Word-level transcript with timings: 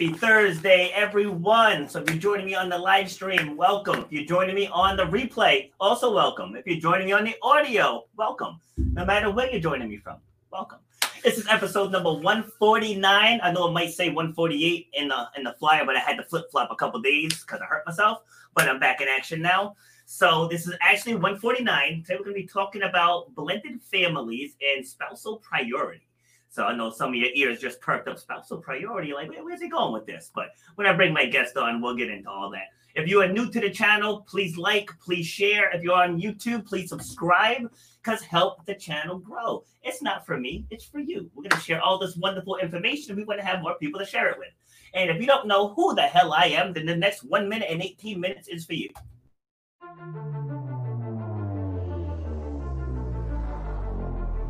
Happy 0.00 0.14
Thursday, 0.14 0.90
everyone. 0.94 1.86
So, 1.86 2.00
if 2.00 2.08
you're 2.08 2.18
joining 2.18 2.46
me 2.46 2.54
on 2.54 2.70
the 2.70 2.78
live 2.78 3.10
stream, 3.10 3.54
welcome. 3.54 4.00
If 4.00 4.06
you're 4.10 4.24
joining 4.24 4.54
me 4.54 4.66
on 4.68 4.96
the 4.96 5.02
replay, 5.02 5.72
also 5.78 6.14
welcome. 6.14 6.56
If 6.56 6.66
you're 6.66 6.80
joining 6.80 7.08
me 7.08 7.12
on 7.12 7.22
the 7.22 7.34
audio, 7.42 8.06
welcome. 8.16 8.58
No 8.78 9.04
matter 9.04 9.30
where 9.30 9.50
you're 9.50 9.60
joining 9.60 9.90
me 9.90 9.98
from, 9.98 10.16
welcome. 10.50 10.78
This 11.22 11.36
is 11.36 11.46
episode 11.48 11.92
number 11.92 12.14
149. 12.14 13.40
I 13.42 13.52
know 13.52 13.68
it 13.68 13.72
might 13.72 13.92
say 13.92 14.08
148 14.08 14.88
in 14.94 15.08
the 15.08 15.26
in 15.36 15.44
the 15.44 15.52
flyer, 15.58 15.84
but 15.84 15.96
I 15.96 16.00
had 16.00 16.16
to 16.16 16.24
flip 16.24 16.46
flop 16.50 16.70
a 16.70 16.76
couple 16.76 17.02
days 17.02 17.38
because 17.42 17.60
I 17.60 17.66
hurt 17.66 17.86
myself. 17.86 18.22
But 18.54 18.70
I'm 18.70 18.80
back 18.80 19.02
in 19.02 19.08
action 19.08 19.42
now. 19.42 19.76
So 20.06 20.48
this 20.48 20.66
is 20.66 20.74
actually 20.80 21.16
149. 21.16 22.04
Today 22.04 22.16
we're 22.18 22.24
going 22.24 22.36
to 22.36 22.40
be 22.40 22.46
talking 22.46 22.84
about 22.84 23.34
blended 23.34 23.82
families 23.82 24.56
and 24.74 24.86
spousal 24.86 25.36
priority. 25.40 26.06
So 26.50 26.64
I 26.64 26.74
know 26.74 26.90
some 26.90 27.10
of 27.10 27.14
your 27.14 27.30
ears 27.34 27.60
just 27.60 27.80
perked 27.80 28.08
up 28.08 28.18
spousal 28.18 28.58
priority. 28.58 29.12
Like, 29.12 29.30
where's 29.40 29.62
he 29.62 29.68
going 29.68 29.92
with 29.92 30.04
this? 30.04 30.32
But 30.34 30.48
when 30.74 30.86
I 30.88 30.92
bring 30.92 31.12
my 31.12 31.24
guest 31.24 31.56
on, 31.56 31.80
we'll 31.80 31.94
get 31.94 32.10
into 32.10 32.28
all 32.28 32.50
that. 32.50 32.66
If 32.96 33.08
you 33.08 33.22
are 33.22 33.28
new 33.28 33.48
to 33.52 33.60
the 33.60 33.70
channel, 33.70 34.26
please 34.28 34.58
like, 34.58 34.90
please 35.00 35.26
share. 35.26 35.70
If 35.70 35.82
you're 35.82 35.94
on 35.94 36.20
YouTube, 36.20 36.66
please 36.66 36.88
subscribe 36.88 37.70
because 38.02 38.22
help 38.22 38.66
the 38.66 38.74
channel 38.74 39.18
grow. 39.18 39.62
It's 39.84 40.02
not 40.02 40.26
for 40.26 40.38
me, 40.38 40.66
it's 40.70 40.84
for 40.84 40.98
you. 40.98 41.30
We're 41.34 41.44
going 41.44 41.50
to 41.50 41.60
share 41.60 41.80
all 41.80 42.00
this 42.00 42.16
wonderful 42.16 42.56
information. 42.56 43.14
We 43.14 43.22
want 43.22 43.38
to 43.38 43.46
have 43.46 43.62
more 43.62 43.76
people 43.78 44.00
to 44.00 44.06
share 44.06 44.28
it 44.28 44.38
with. 44.38 44.48
And 44.92 45.08
if 45.08 45.20
you 45.20 45.26
don't 45.26 45.46
know 45.46 45.68
who 45.74 45.94
the 45.94 46.02
hell 46.02 46.32
I 46.32 46.46
am, 46.46 46.72
then 46.72 46.86
the 46.86 46.96
next 46.96 47.22
one 47.22 47.48
minute 47.48 47.68
and 47.70 47.80
18 47.80 48.18
minutes 48.18 48.48
is 48.48 48.66
for 48.66 48.74
you. 48.74 48.88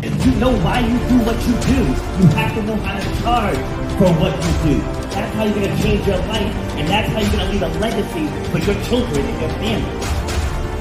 To 0.00 0.30
know 0.38 0.56
why 0.58 0.78
you 0.78 0.96
do 1.08 1.18
what 1.26 1.34
you 1.44 1.54
do, 1.66 1.82
you 2.22 2.28
have 2.36 2.54
to 2.54 2.62
know 2.62 2.76
how 2.76 2.96
to 2.96 3.20
charge 3.20 3.56
for 3.98 4.12
what 4.20 4.32
you 4.32 4.52
do. 4.70 4.80
That's 5.10 5.34
how 5.34 5.42
you're 5.42 5.54
going 5.54 5.76
to 5.76 5.82
change 5.82 6.06
your 6.06 6.18
life, 6.18 6.54
and 6.78 6.86
that's 6.86 7.08
how 7.12 7.18
you're 7.18 7.32
going 7.32 7.46
to 7.46 7.52
leave 7.52 7.62
a 7.62 7.78
legacy 7.80 8.28
for 8.52 8.58
your 8.58 8.84
children 8.84 9.26
and 9.26 9.40
your 9.40 9.50
family. 9.58 9.92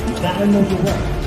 You 0.07 0.21
got 0.21 0.37
to 0.37 0.45
know 0.45 0.61
your 0.69 0.83
worth. 0.83 1.17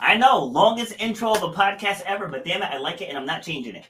I 0.00 0.16
know, 0.16 0.44
longest 0.44 1.00
intro 1.00 1.32
of 1.32 1.42
a 1.42 1.48
podcast 1.48 2.02
ever, 2.02 2.28
but 2.28 2.44
damn 2.44 2.62
it, 2.62 2.70
I 2.70 2.78
like 2.78 3.00
it 3.00 3.08
and 3.08 3.18
I'm 3.18 3.26
not 3.26 3.42
changing 3.42 3.74
it. 3.74 3.88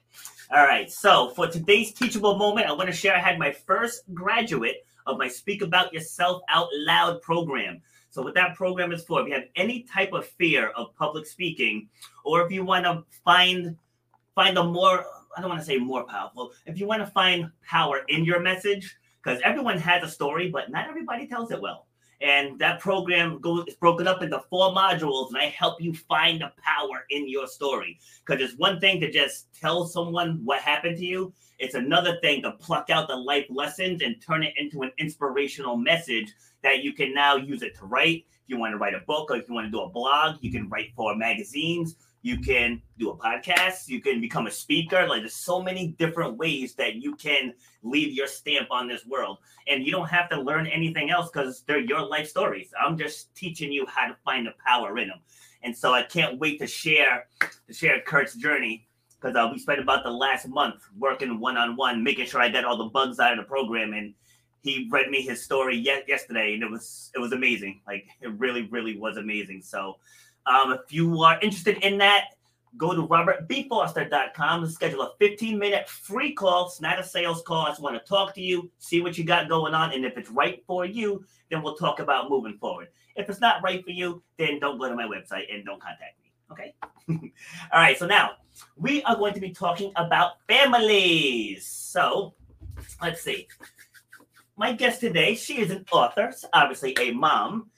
All 0.52 0.64
right. 0.64 0.92
So 0.92 1.30
for 1.30 1.46
today's 1.46 1.94
teachable 1.94 2.36
moment, 2.36 2.66
I 2.66 2.72
want 2.72 2.90
to 2.90 2.94
share 2.94 3.16
I 3.16 3.20
had 3.20 3.38
my 3.38 3.52
first 3.52 4.02
graduate 4.12 4.84
of 5.06 5.16
my 5.16 5.26
Speak 5.26 5.62
About 5.62 5.94
Yourself 5.94 6.42
Out 6.50 6.68
Loud 6.74 7.22
program. 7.22 7.80
So 8.10 8.20
what 8.20 8.34
that 8.34 8.54
program 8.54 8.92
is 8.92 9.02
for, 9.02 9.22
if 9.22 9.28
you 9.28 9.32
have 9.32 9.48
any 9.56 9.84
type 9.84 10.12
of 10.12 10.26
fear 10.26 10.68
of 10.76 10.94
public 10.94 11.24
speaking, 11.24 11.88
or 12.22 12.44
if 12.44 12.52
you 12.52 12.66
want 12.66 12.84
to 12.84 13.02
find 13.24 13.78
find 14.34 14.58
a 14.58 14.62
more 14.62 15.06
I 15.34 15.40
don't 15.40 15.48
want 15.48 15.62
to 15.62 15.66
say 15.66 15.78
more 15.78 16.04
powerful, 16.04 16.52
if 16.66 16.78
you 16.78 16.86
want 16.86 17.00
to 17.00 17.10
find 17.10 17.50
power 17.66 18.02
in 18.08 18.22
your 18.22 18.40
message, 18.40 18.94
because 19.24 19.40
everyone 19.44 19.78
has 19.78 20.02
a 20.02 20.08
story, 20.08 20.50
but 20.50 20.70
not 20.70 20.86
everybody 20.86 21.26
tells 21.26 21.50
it 21.50 21.62
well. 21.62 21.86
And 22.22 22.56
that 22.60 22.78
program 22.78 23.40
goes 23.40 23.64
is 23.66 23.74
broken 23.74 24.06
up 24.06 24.22
into 24.22 24.40
four 24.48 24.72
modules, 24.72 25.28
and 25.28 25.38
I 25.38 25.46
help 25.46 25.82
you 25.82 25.92
find 25.92 26.40
the 26.40 26.52
power 26.62 27.04
in 27.10 27.28
your 27.28 27.48
story. 27.48 27.98
Because 28.24 28.40
it's 28.40 28.58
one 28.58 28.78
thing 28.78 29.00
to 29.00 29.10
just 29.10 29.48
tell 29.60 29.86
someone 29.86 30.40
what 30.44 30.60
happened 30.60 30.98
to 30.98 31.04
you. 31.04 31.32
It's 31.58 31.74
another 31.74 32.18
thing 32.20 32.42
to 32.42 32.52
pluck 32.52 32.90
out 32.90 33.08
the 33.08 33.16
life 33.16 33.46
lessons 33.50 34.02
and 34.02 34.22
turn 34.22 34.44
it 34.44 34.54
into 34.56 34.82
an 34.82 34.92
inspirational 34.98 35.76
message 35.76 36.32
that 36.62 36.82
you 36.82 36.92
can 36.92 37.12
now 37.12 37.36
use 37.36 37.62
it 37.62 37.76
to 37.78 37.86
write. 37.86 38.24
If 38.30 38.48
you 38.48 38.58
want 38.58 38.72
to 38.72 38.78
write 38.78 38.94
a 38.94 39.00
book 39.00 39.30
or 39.30 39.36
if 39.36 39.48
you 39.48 39.54
want 39.54 39.66
to 39.66 39.70
do 39.70 39.80
a 39.80 39.88
blog, 39.88 40.36
you 40.40 40.52
can 40.52 40.68
write 40.68 40.92
for 40.94 41.16
magazines 41.16 41.96
you 42.22 42.38
can 42.38 42.80
do 42.98 43.10
a 43.10 43.16
podcast 43.16 43.88
you 43.88 44.00
can 44.00 44.20
become 44.20 44.46
a 44.46 44.50
speaker 44.50 45.06
like 45.08 45.22
there's 45.22 45.34
so 45.34 45.60
many 45.60 45.88
different 45.98 46.36
ways 46.36 46.74
that 46.74 46.94
you 46.94 47.14
can 47.16 47.52
leave 47.82 48.12
your 48.12 48.28
stamp 48.28 48.68
on 48.70 48.86
this 48.86 49.04
world. 49.06 49.38
And 49.66 49.84
you 49.84 49.90
don't 49.90 50.08
have 50.08 50.28
to 50.30 50.40
learn 50.40 50.66
anything 50.68 51.10
else 51.10 51.30
because 51.32 51.62
they're 51.66 51.80
your 51.80 52.00
life 52.00 52.28
stories. 52.28 52.70
I'm 52.80 52.96
just 52.96 53.34
teaching 53.34 53.72
you 53.72 53.86
how 53.86 54.06
to 54.06 54.16
find 54.24 54.46
the 54.46 54.54
power 54.64 54.98
in 54.98 55.08
them 55.08 55.18
and 55.62 55.76
so 55.76 55.92
i 55.92 56.02
can't 56.02 56.38
wait 56.38 56.58
to 56.58 56.66
share 56.66 57.26
to 57.66 57.72
share 57.72 58.00
kurt's 58.00 58.34
journey 58.34 58.86
because 59.20 59.36
uh, 59.36 59.48
we 59.52 59.58
spent 59.58 59.80
about 59.80 60.02
the 60.02 60.10
last 60.10 60.48
month 60.48 60.82
working 60.98 61.38
one-on-one 61.38 62.02
making 62.02 62.26
sure 62.26 62.40
i 62.40 62.48
got 62.48 62.64
all 62.64 62.76
the 62.76 62.84
bugs 62.84 63.20
out 63.20 63.32
of 63.32 63.38
the 63.38 63.44
program. 63.44 63.92
And 63.92 64.14
he 64.62 64.88
read 64.90 65.10
me 65.10 65.22
his 65.22 65.42
story 65.42 65.76
yet 65.76 66.04
yesterday 66.08 66.54
and 66.54 66.62
it 66.62 66.70
was 66.70 67.10
it 67.14 67.18
was 67.18 67.32
amazing. 67.32 67.80
Like 67.86 68.06
it 68.20 68.32
really 68.38 68.68
really 68.70 68.98
was 68.98 69.16
amazing. 69.16 69.62
So 69.62 69.96
um, 70.46 70.72
if 70.72 70.92
you 70.92 71.22
are 71.22 71.38
interested 71.40 71.78
in 71.84 71.98
that, 71.98 72.30
go 72.76 72.94
to 72.94 73.06
robertbfoster.com 73.06 74.64
and 74.64 74.72
schedule 74.72 75.02
a 75.02 75.12
15 75.18 75.58
minute 75.58 75.88
free 75.88 76.32
call. 76.32 76.66
It's 76.66 76.80
not 76.80 76.98
a 76.98 77.04
sales 77.04 77.42
call. 77.42 77.66
I 77.66 77.70
just 77.70 77.82
want 77.82 78.02
to 78.02 78.08
talk 78.08 78.34
to 78.34 78.40
you, 78.40 78.70
see 78.78 79.00
what 79.00 79.18
you 79.18 79.24
got 79.24 79.48
going 79.48 79.74
on. 79.74 79.92
And 79.92 80.04
if 80.04 80.16
it's 80.16 80.30
right 80.30 80.62
for 80.66 80.84
you, 80.84 81.24
then 81.50 81.62
we'll 81.62 81.76
talk 81.76 82.00
about 82.00 82.30
moving 82.30 82.56
forward. 82.58 82.88
If 83.14 83.28
it's 83.28 83.40
not 83.40 83.62
right 83.62 83.84
for 83.84 83.90
you, 83.90 84.22
then 84.38 84.58
don't 84.58 84.78
go 84.78 84.88
to 84.88 84.94
my 84.94 85.04
website 85.04 85.52
and 85.52 85.64
don't 85.64 85.80
contact 85.80 86.18
me. 86.22 86.32
Okay. 86.50 86.74
All 87.72 87.80
right. 87.80 87.98
So 87.98 88.06
now 88.06 88.32
we 88.76 89.02
are 89.04 89.16
going 89.16 89.34
to 89.34 89.40
be 89.40 89.50
talking 89.50 89.92
about 89.96 90.32
families. 90.48 91.66
So 91.66 92.34
let's 93.02 93.22
see. 93.22 93.48
My 94.56 94.72
guest 94.72 95.00
today, 95.00 95.34
she 95.34 95.60
is 95.60 95.70
an 95.70 95.84
author, 95.92 96.32
obviously 96.52 96.96
a 97.00 97.10
mom, 97.12 97.70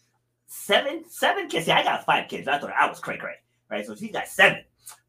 seven, 0.54 1.04
seven 1.08 1.48
kids. 1.48 1.66
See, 1.66 1.72
I 1.72 1.82
got 1.82 2.04
five 2.04 2.28
kids. 2.28 2.48
I 2.48 2.58
thought 2.58 2.72
I 2.78 2.88
was 2.88 3.00
cray 3.00 3.16
cray, 3.18 3.34
right? 3.70 3.84
So 3.84 3.94
she's 3.94 4.12
got 4.12 4.28
seven. 4.28 4.62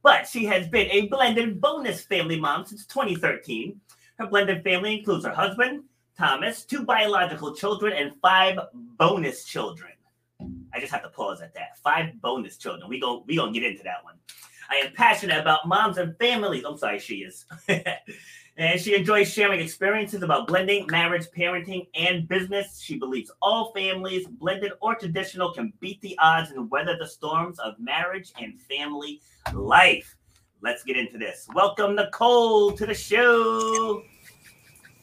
But 0.03 0.27
she 0.27 0.45
has 0.45 0.67
been 0.67 0.89
a 0.91 1.07
blended 1.07 1.61
bonus 1.61 2.03
family 2.03 2.39
mom 2.39 2.65
since 2.65 2.85
2013. 2.85 3.79
Her 4.17 4.27
blended 4.27 4.63
family 4.63 4.99
includes 4.99 5.25
her 5.25 5.33
husband, 5.33 5.83
Thomas, 6.17 6.63
two 6.63 6.85
biological 6.85 7.53
children, 7.55 7.93
and 7.93 8.13
five 8.21 8.57
bonus 8.97 9.45
children. 9.45 9.91
I 10.73 10.79
just 10.79 10.91
have 10.91 11.03
to 11.03 11.09
pause 11.09 11.41
at 11.41 11.53
that. 11.53 11.77
Five 11.83 12.21
bonus 12.21 12.57
children. 12.57 12.89
We 12.89 12.99
go 12.99 13.23
we 13.27 13.35
gonna 13.35 13.51
get 13.51 13.63
into 13.63 13.83
that 13.83 14.03
one. 14.03 14.15
I 14.69 14.75
am 14.77 14.93
passionate 14.93 15.39
about 15.39 15.67
moms 15.67 15.97
and 15.97 16.17
families. 16.17 16.63
I'm 16.65 16.77
sorry, 16.77 16.99
she 16.99 17.17
is. 17.17 17.45
and 18.57 18.79
she 18.79 18.95
enjoys 18.95 19.29
sharing 19.29 19.59
experiences 19.59 20.23
about 20.23 20.47
blending, 20.47 20.87
marriage, 20.87 21.27
parenting, 21.37 21.87
and 21.93 22.27
business. 22.27 22.79
She 22.79 22.97
believes 22.97 23.29
all 23.41 23.73
families, 23.73 24.27
blended 24.27 24.71
or 24.81 24.95
traditional, 24.95 25.53
can 25.53 25.73
beat 25.81 25.99
the 26.01 26.17
odds 26.19 26.51
and 26.51 26.71
weather 26.71 26.95
the 26.97 27.07
storms 27.07 27.59
of 27.59 27.77
marriage 27.79 28.31
and 28.39 28.59
family 28.61 29.21
life. 29.53 30.15
Let's 30.61 30.83
get 30.83 30.95
into 30.95 31.17
this. 31.17 31.47
Welcome, 31.53 31.95
Nicole, 31.95 32.71
to 32.71 32.85
the 32.85 32.93
show. 32.93 34.03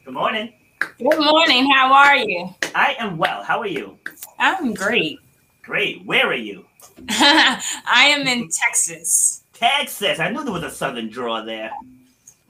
Good 0.05 0.15
morning. 0.15 0.55
Good 0.99 1.19
morning. 1.19 1.71
How 1.71 1.93
are 1.93 2.17
you? 2.17 2.55
I 2.75 2.97
am 2.99 3.19
well. 3.19 3.45
How 3.45 3.61
are 3.61 3.67
you? 3.67 3.99
I'm 4.39 4.73
great. 4.73 5.19
Great. 5.63 6.05
Where 6.07 6.27
are 6.27 6.35
you? 6.35 6.65
I 7.11 7.63
am 8.17 8.27
in 8.27 8.49
Texas. 8.49 9.45
Texas. 9.53 10.19
I 10.19 10.31
knew 10.31 10.43
there 10.43 10.53
was 10.53 10.65
a 10.65 10.71
southern 10.71 11.11
draw 11.11 11.43
there. 11.43 11.71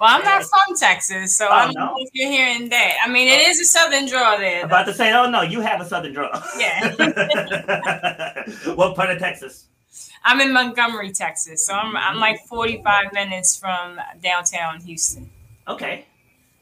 Well, 0.03 0.11
I'm 0.11 0.25
not 0.25 0.43
from 0.43 0.77
Texas, 0.77 1.37
so 1.37 1.47
Oh, 1.49 1.53
I 1.53 1.65
don't 1.67 1.75
no? 1.77 1.87
know 1.87 1.95
if 1.99 2.09
you're 2.13 2.29
hearing 2.29 2.69
that. 2.71 2.97
I 3.05 3.09
mean, 3.09 3.29
it 3.29 3.47
is 3.47 3.61
a 3.61 3.65
southern 3.65 4.09
draw 4.09 4.37
there. 4.37 4.65
About 4.65 4.87
to 4.87 4.93
say, 4.93 5.13
oh 5.13 5.31
no, 5.31 5.43
you 5.43 5.61
have 5.61 5.81
a 5.81 5.85
southern 5.85 6.13
draw. 6.13 6.29
Yeah. 6.59 6.93
what 8.75 8.97
part 8.97 9.11
of 9.11 9.21
Texas? 9.21 9.67
I'm 10.25 10.41
in 10.41 10.53
Montgomery, 10.53 11.13
Texas, 11.13 11.65
so 11.65 11.75
I'm 11.75 11.97
I'm 11.97 12.19
like 12.19 12.41
45 12.49 13.13
minutes 13.13 13.57
from 13.57 14.01
downtown 14.21 14.81
Houston. 14.81 15.31
Okay. 15.69 16.07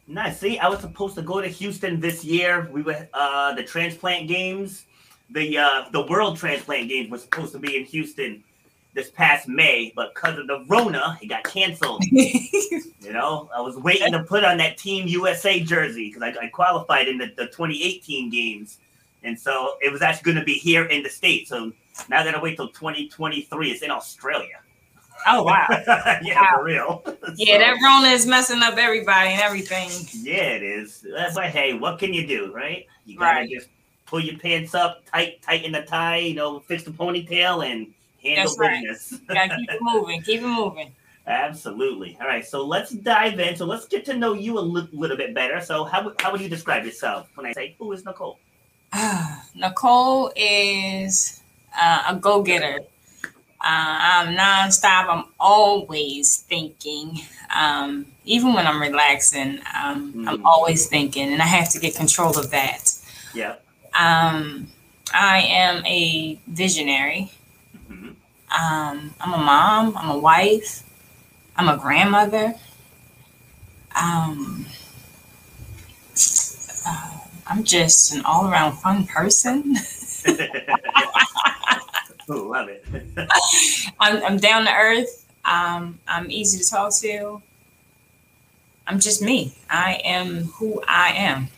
Nice. 0.07 0.39
See, 0.39 0.59
I 0.59 0.69
was 0.69 0.81
supposed 0.81 1.15
to 1.15 1.23
go 1.23 1.41
to 1.41 1.49
Houston 1.49 1.99
this 1.99 2.23
year. 2.23 2.69
We 2.71 2.83
were 2.83 3.09
uh 3.15 3.55
the 3.55 3.63
transplant 3.63 4.29
games. 4.29 4.85
The 5.31 5.57
uh 5.57 5.85
the 5.93 6.03
world 6.03 6.37
transplant 6.37 6.91
games 6.91 7.11
was 7.11 7.23
supposed 7.23 7.53
to 7.53 7.59
be 7.59 7.79
in 7.79 7.85
Houston 7.87 8.45
this 8.95 9.11
past 9.11 9.49
May, 9.49 9.93
but 9.95 10.15
because 10.15 10.39
of 10.39 10.47
the 10.47 10.65
Rona, 10.69 11.19
it 11.23 11.27
got 11.29 11.45
canceled. 11.45 12.03
You 13.03 13.15
know, 13.15 13.49
I 13.57 13.61
was 13.63 13.77
waiting 13.77 14.13
to 14.13 14.23
put 14.23 14.45
on 14.45 14.59
that 14.59 14.77
Team 14.77 15.09
USA 15.09 15.59
jersey 15.59 16.09
because 16.13 16.23
I, 16.23 16.45
I 16.45 16.49
qualified 16.49 17.09
in 17.09 17.17
the, 17.19 17.27
the 17.37 17.47
2018 17.47 18.29
games. 18.31 18.79
And 19.25 19.39
so 19.41 19.77
it 19.81 19.91
was 19.91 20.03
actually 20.03 20.33
going 20.33 20.37
to 20.37 20.45
be 20.45 20.53
here 20.55 20.85
in 20.85 21.03
the 21.03 21.09
States. 21.09 21.49
So 21.49 21.73
now 22.11 22.23
that 22.23 22.29
I 22.29 22.33
got 22.33 22.37
to 22.39 22.43
wait 22.43 22.57
till 22.57 22.69
2023. 22.69 23.71
It's 23.71 23.83
in 23.83 23.91
Australia. 23.91 24.61
oh 25.27 25.43
wow. 25.45 25.67
yeah, 26.23 26.55
for 26.55 26.63
real. 26.63 27.03
Yeah, 27.37 27.55
So, 27.55 27.59
that 27.59 27.79
Rona 27.83 28.09
is 28.15 28.27
messing 28.27 28.63
up 28.63 28.77
everybody 28.77 29.31
and 29.31 29.41
everything. 29.41 29.89
Yeah, 30.23 30.35
it 30.57 30.63
is. 30.63 31.05
Uh, 31.19 31.31
But 31.35 31.47
hey, 31.47 31.73
what 31.75 31.99
can 31.99 32.13
you 32.13 32.27
do, 32.27 32.53
right? 32.55 32.87
You 33.07 33.17
got 33.19 33.33
to 33.33 33.39
Right. 33.41 33.51
just 33.51 33.69
pull 34.07 34.21
your 34.21 34.39
pants 34.39 34.75
up, 34.75 35.05
tight, 35.07 35.41
tighten 35.43 35.73
the 35.73 35.83
tie, 35.83 36.19
you 36.19 36.35
know, 36.35 36.61
fix 36.61 36.83
the 36.85 36.91
ponytail, 36.91 37.65
and 37.67 37.93
handle 38.23 38.45
That's 38.45 38.59
right. 38.59 38.83
business. 38.85 39.21
Gotta 39.29 39.57
keep 39.57 39.71
it 39.71 39.79
moving. 39.81 40.23
Keep 40.23 40.43
it 40.43 40.47
moving. 40.47 40.93
Absolutely. 41.27 42.17
All 42.21 42.27
right, 42.27 42.45
so 42.45 42.67
let's 42.67 42.91
dive 42.91 43.39
in. 43.39 43.55
So 43.57 43.65
let's 43.67 43.87
get 43.87 44.05
to 44.07 44.17
know 44.17 44.33
you 44.33 44.59
a 44.59 44.61
li- 44.61 44.89
little 44.93 45.17
bit 45.17 45.35
better. 45.35 45.61
So 45.61 45.85
how, 45.85 46.05
would- 46.05 46.21
how 46.21 46.33
would 46.33 46.41
you 46.41 46.49
describe 46.49 46.85
yourself 46.85 47.29
when 47.35 47.47
I 47.47 47.53
say, 47.53 47.77
who 47.79 47.93
is 47.93 48.05
Nicole? 48.05 48.39
Nicole 49.55 50.33
is 50.37 51.41
uh, 51.81 52.05
a 52.09 52.17
go 52.17 52.43
getter. 52.43 52.81
Uh, 53.63 53.65
I'm 53.65 54.35
nonstop. 54.37 55.07
I'm 55.09 55.25
always 55.39 56.39
thinking. 56.39 57.21
Um, 57.55 58.07
even 58.25 58.55
when 58.55 58.67
I'm 58.67 58.81
relaxing, 58.81 59.59
um, 59.77 60.25
I'm 60.27 60.39
Mm. 60.39 60.45
always 60.45 60.87
thinking, 60.87 61.31
and 61.33 61.43
I 61.43 61.47
have 61.47 61.69
to 61.71 61.79
get 61.79 61.95
control 61.95 62.37
of 62.39 62.51
that. 62.53 62.91
Yeah. 63.35 63.57
Um, 63.95 64.69
I 65.13 65.43
am 65.43 65.85
a 65.85 66.41
visionary. 66.47 67.31
Um, 68.51 69.15
I'm 69.21 69.35
a 69.35 69.39
mom. 69.39 69.97
I'm 69.97 70.11
a 70.11 70.19
wife. 70.19 70.83
I'm 71.57 71.69
a 71.69 71.77
grandmother. 71.77 72.55
Um, 74.01 74.67
uh, 76.87 77.19
I'm 77.47 77.65
just 77.65 78.15
an 78.15 78.23
all 78.25 78.49
around 78.51 78.77
fun 78.79 79.07
person. 79.07 79.77
Love 82.29 82.69
it. 82.69 82.85
I'm, 84.01 84.23
I'm 84.25 84.37
down 84.39 84.65
to 84.65 84.73
earth. 84.73 85.27
Um, 85.45 85.99
I'm 86.07 86.31
easy 86.31 86.59
to 86.63 86.71
talk 86.71 86.95
to. 87.01 87.43
I'm 88.87 89.01
just 89.01 89.23
me. 89.23 89.55
I 89.69 90.01
am 90.05 90.45
who 90.45 90.83
I 90.87 91.13
am, 91.13 91.49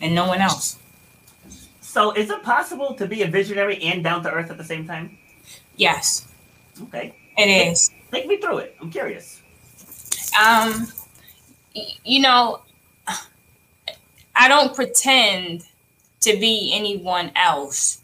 and 0.00 0.14
no 0.14 0.26
one 0.26 0.40
else. 0.40 0.78
so 1.80 2.12
is 2.12 2.30
it 2.30 2.42
possible 2.42 2.94
to 2.94 3.06
be 3.06 3.22
a 3.22 3.26
visionary 3.26 3.82
and 3.82 4.02
down 4.04 4.22
to 4.22 4.30
earth 4.30 4.50
at 4.50 4.58
the 4.58 4.64
same 4.64 4.86
time? 4.86 5.18
Yes, 5.76 6.29
Okay. 6.82 7.14
it 7.38 7.48
is. 7.48 7.90
Take 8.10 8.26
me 8.26 8.38
through 8.38 8.58
it. 8.58 8.76
I'm 8.80 8.90
curious. 8.90 9.40
Um, 10.40 10.88
you 12.04 12.20
know, 12.20 12.62
I 14.36 14.48
don't 14.48 14.74
pretend 14.74 15.66
to 16.20 16.36
be 16.38 16.72
anyone 16.74 17.32
else. 17.36 17.98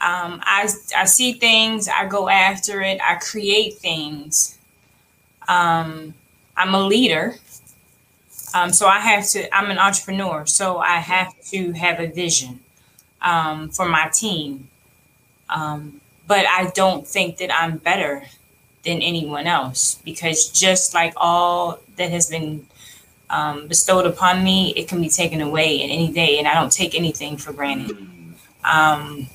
Um, 0.00 0.40
I 0.42 0.68
I 0.96 1.04
see 1.04 1.34
things, 1.34 1.88
I 1.88 2.06
go 2.06 2.28
after 2.28 2.82
it, 2.82 3.00
I 3.00 3.16
create 3.16 3.74
things. 3.74 4.58
Um, 5.48 6.14
I'm 6.56 6.74
a 6.74 6.80
leader, 6.80 7.36
um, 8.54 8.72
so 8.72 8.86
I 8.86 8.98
have 8.98 9.28
to. 9.30 9.54
I'm 9.54 9.70
an 9.70 9.78
entrepreneur, 9.78 10.44
so 10.46 10.78
I 10.78 10.96
have 10.96 11.32
to 11.50 11.72
have 11.72 12.00
a 12.00 12.08
vision 12.08 12.60
um, 13.22 13.70
for 13.70 13.88
my 13.88 14.08
team. 14.12 14.68
Um, 15.48 16.01
but 16.32 16.46
I 16.46 16.70
don't 16.74 17.06
think 17.06 17.36
that 17.36 17.54
I'm 17.54 17.76
better 17.76 18.24
than 18.84 19.02
anyone 19.02 19.46
else 19.46 19.96
because 20.02 20.48
just 20.48 20.94
like 20.94 21.12
all 21.14 21.78
that 21.96 22.10
has 22.10 22.30
been 22.30 22.66
um, 23.28 23.68
bestowed 23.68 24.06
upon 24.06 24.42
me, 24.42 24.72
it 24.74 24.88
can 24.88 25.02
be 25.02 25.10
taken 25.10 25.42
away 25.42 25.76
in 25.82 25.90
any 25.90 26.10
day, 26.10 26.38
and 26.38 26.48
I 26.48 26.54
don't 26.54 26.72
take 26.72 26.94
anything 26.94 27.36
for 27.36 27.52
granted. 27.52 27.98
Um, 28.64 29.26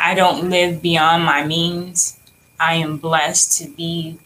I 0.00 0.14
don't 0.14 0.48
live 0.48 0.80
beyond 0.80 1.24
my 1.24 1.44
means. 1.44 2.16
I 2.60 2.74
am 2.74 2.98
blessed 2.98 3.58
to 3.58 3.68
be 3.68 4.20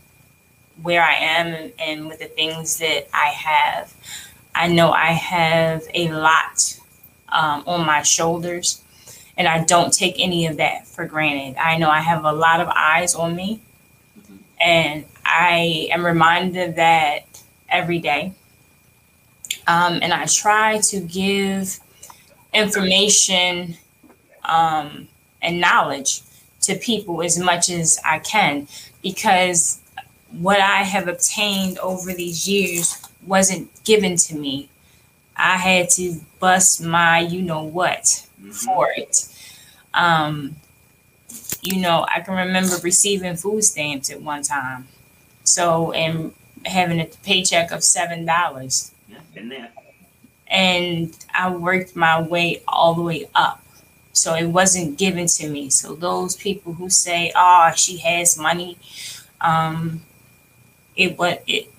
where 0.83 1.03
I 1.03 1.15
am 1.15 1.73
and 1.79 2.07
with 2.07 2.19
the 2.19 2.27
things 2.27 2.77
that 2.81 3.09
I 3.15 3.29
have. 3.29 3.95
I 4.55 4.67
know 4.67 4.93
I 4.93 5.13
have 5.13 5.85
a 5.95 6.11
lot 6.11 6.79
um, 7.31 7.65
on 7.67 7.87
my 7.87 8.03
shoulders, 8.03 8.83
and 9.41 9.49
I 9.49 9.65
don't 9.65 9.91
take 9.91 10.17
any 10.19 10.45
of 10.45 10.59
that 10.59 10.87
for 10.87 11.07
granted. 11.07 11.57
I 11.57 11.79
know 11.79 11.89
I 11.89 12.01
have 12.01 12.27
a 12.27 12.33
lot 12.33 12.61
of 12.61 12.69
eyes 12.69 13.15
on 13.15 13.35
me, 13.35 13.59
and 14.61 15.07
I 15.25 15.89
am 15.91 16.05
reminded 16.05 16.69
of 16.69 16.77
that 16.77 17.23
every 17.71 18.01
day. 18.01 18.35
Um, 19.67 20.01
and 20.03 20.13
I 20.13 20.27
try 20.27 20.81
to 20.81 21.01
give 21.01 21.81
information 22.53 23.79
um, 24.45 25.09
and 25.41 25.59
knowledge 25.59 26.21
to 26.65 26.75
people 26.75 27.23
as 27.23 27.39
much 27.39 27.71
as 27.71 27.99
I 28.05 28.19
can 28.19 28.69
because 29.03 29.81
what 30.33 30.61
I 30.61 30.83
have 30.83 31.09
obtained 31.09 31.79
over 31.79 32.13
these 32.13 32.47
years 32.47 33.03
wasn't 33.27 33.71
given 33.85 34.17
to 34.17 34.37
me. 34.37 34.69
I 35.35 35.57
had 35.57 35.89
to 35.91 36.21
bust 36.41 36.83
my 36.83 37.21
you 37.21 37.41
know 37.41 37.63
what 37.63 38.27
mhm. 38.39 38.53
for 38.53 38.89
it. 38.95 39.30
Um, 39.95 40.57
you 41.63 41.81
know, 41.81 42.07
I 42.15 42.21
can 42.21 42.35
remember 42.37 42.77
receiving 42.83 43.37
food 43.37 43.63
stamps 43.65 44.11
at 44.11 44.21
one 44.23 44.43
time. 44.43 44.89
So, 45.45 45.93
and 45.93 46.33
having 46.67 47.01
a 47.01 47.07
paycheck 47.25 47.73
of 47.73 47.81
$7 47.81 48.93
Yeah, 49.09 49.19
been 49.35 49.49
there. 49.49 49.71
and 50.49 51.17
I 51.35 51.51
worked 51.51 51.97
my 51.97 52.21
way 52.21 52.63
all 52.69 52.95
the 52.95 53.03
way 53.03 53.29
up. 53.35 53.63
So 54.13 54.35
it 54.35 54.47
wasn't 54.47 54.99
given 54.99 55.27
to 55.29 55.49
me. 55.49 55.71
So 55.71 55.95
those 55.95 56.37
people 56.37 56.75
who 56.75 56.91
say, 56.91 57.33
"Oh, 57.37 57.73
she 57.77 57.99
has 57.99 58.37
money," 58.39 58.77
um, 59.41 60.03
it 60.97 61.19
what 61.19 61.43
it 61.47 61.71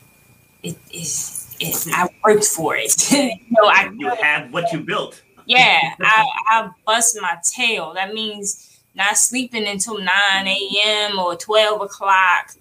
it 0.64 0.78
is. 0.94 1.56
It, 1.60 1.88
I 1.94 2.10
worked 2.26 2.46
for 2.46 2.76
it. 2.76 3.12
you 3.12 3.32
know, 3.52 3.68
I 3.68 3.92
you 3.98 4.10
have 4.22 4.54
what 4.54 4.72
you 4.74 4.82
built. 4.82 5.22
Yeah, 5.46 5.96
I, 6.02 6.26
I 6.50 6.70
bust 6.86 7.18
my 7.22 7.38
tail. 7.44 7.94
That 7.94 8.14
means 8.14 8.80
not 8.96 9.18
sleeping 9.18 9.68
until 9.68 9.98
9 9.98 10.08
a.m. 10.48 11.20
or 11.20 11.36
12 11.36 11.82
o'clock. 11.82 12.52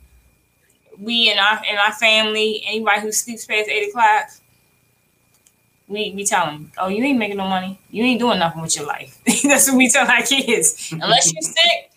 We 0.98 1.30
in 1.30 1.38
our 1.38 1.62
in 1.64 1.78
our 1.78 1.92
family, 1.92 2.62
anybody 2.66 3.00
who 3.00 3.12
sleeps 3.12 3.46
past 3.46 3.68
8 3.68 3.88
o'clock, 3.88 4.30
we, 5.88 6.12
we 6.14 6.24
tell 6.24 6.46
them, 6.46 6.70
oh, 6.78 6.88
you 6.88 7.02
ain't 7.04 7.18
making 7.18 7.36
no 7.38 7.48
money. 7.48 7.80
You 7.90 8.04
ain't 8.04 8.20
doing 8.20 8.38
nothing 8.38 8.62
with 8.62 8.76
your 8.76 8.86
life. 8.86 9.18
that's 9.42 9.68
what 9.68 9.76
we 9.76 9.88
tell 9.88 10.08
our 10.08 10.22
kids. 10.22 10.92
Unless 10.92 11.32
you're 11.32 11.42
sick, 11.42 11.90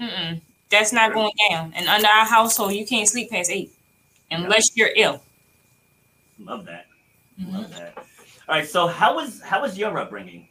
mm-mm, 0.00 0.40
that's 0.70 0.92
not 0.92 1.12
going 1.14 1.30
down. 1.50 1.72
And 1.76 1.88
under 1.88 2.08
our 2.08 2.24
household, 2.26 2.72
you 2.72 2.84
can't 2.86 3.08
sleep 3.08 3.30
past 3.30 3.50
8 3.50 3.72
unless 4.30 4.76
you're 4.76 4.90
ill. 4.96 5.22
Love 6.38 6.64
that. 6.66 6.86
Mhm. 7.40 7.52
Love 7.52 7.70
that. 7.76 8.01
All 8.48 8.56
right. 8.56 8.68
So 8.68 8.86
how 8.86 9.14
was 9.14 9.40
how 9.42 9.62
was 9.62 9.78
your 9.78 9.96
upbringing? 9.98 10.48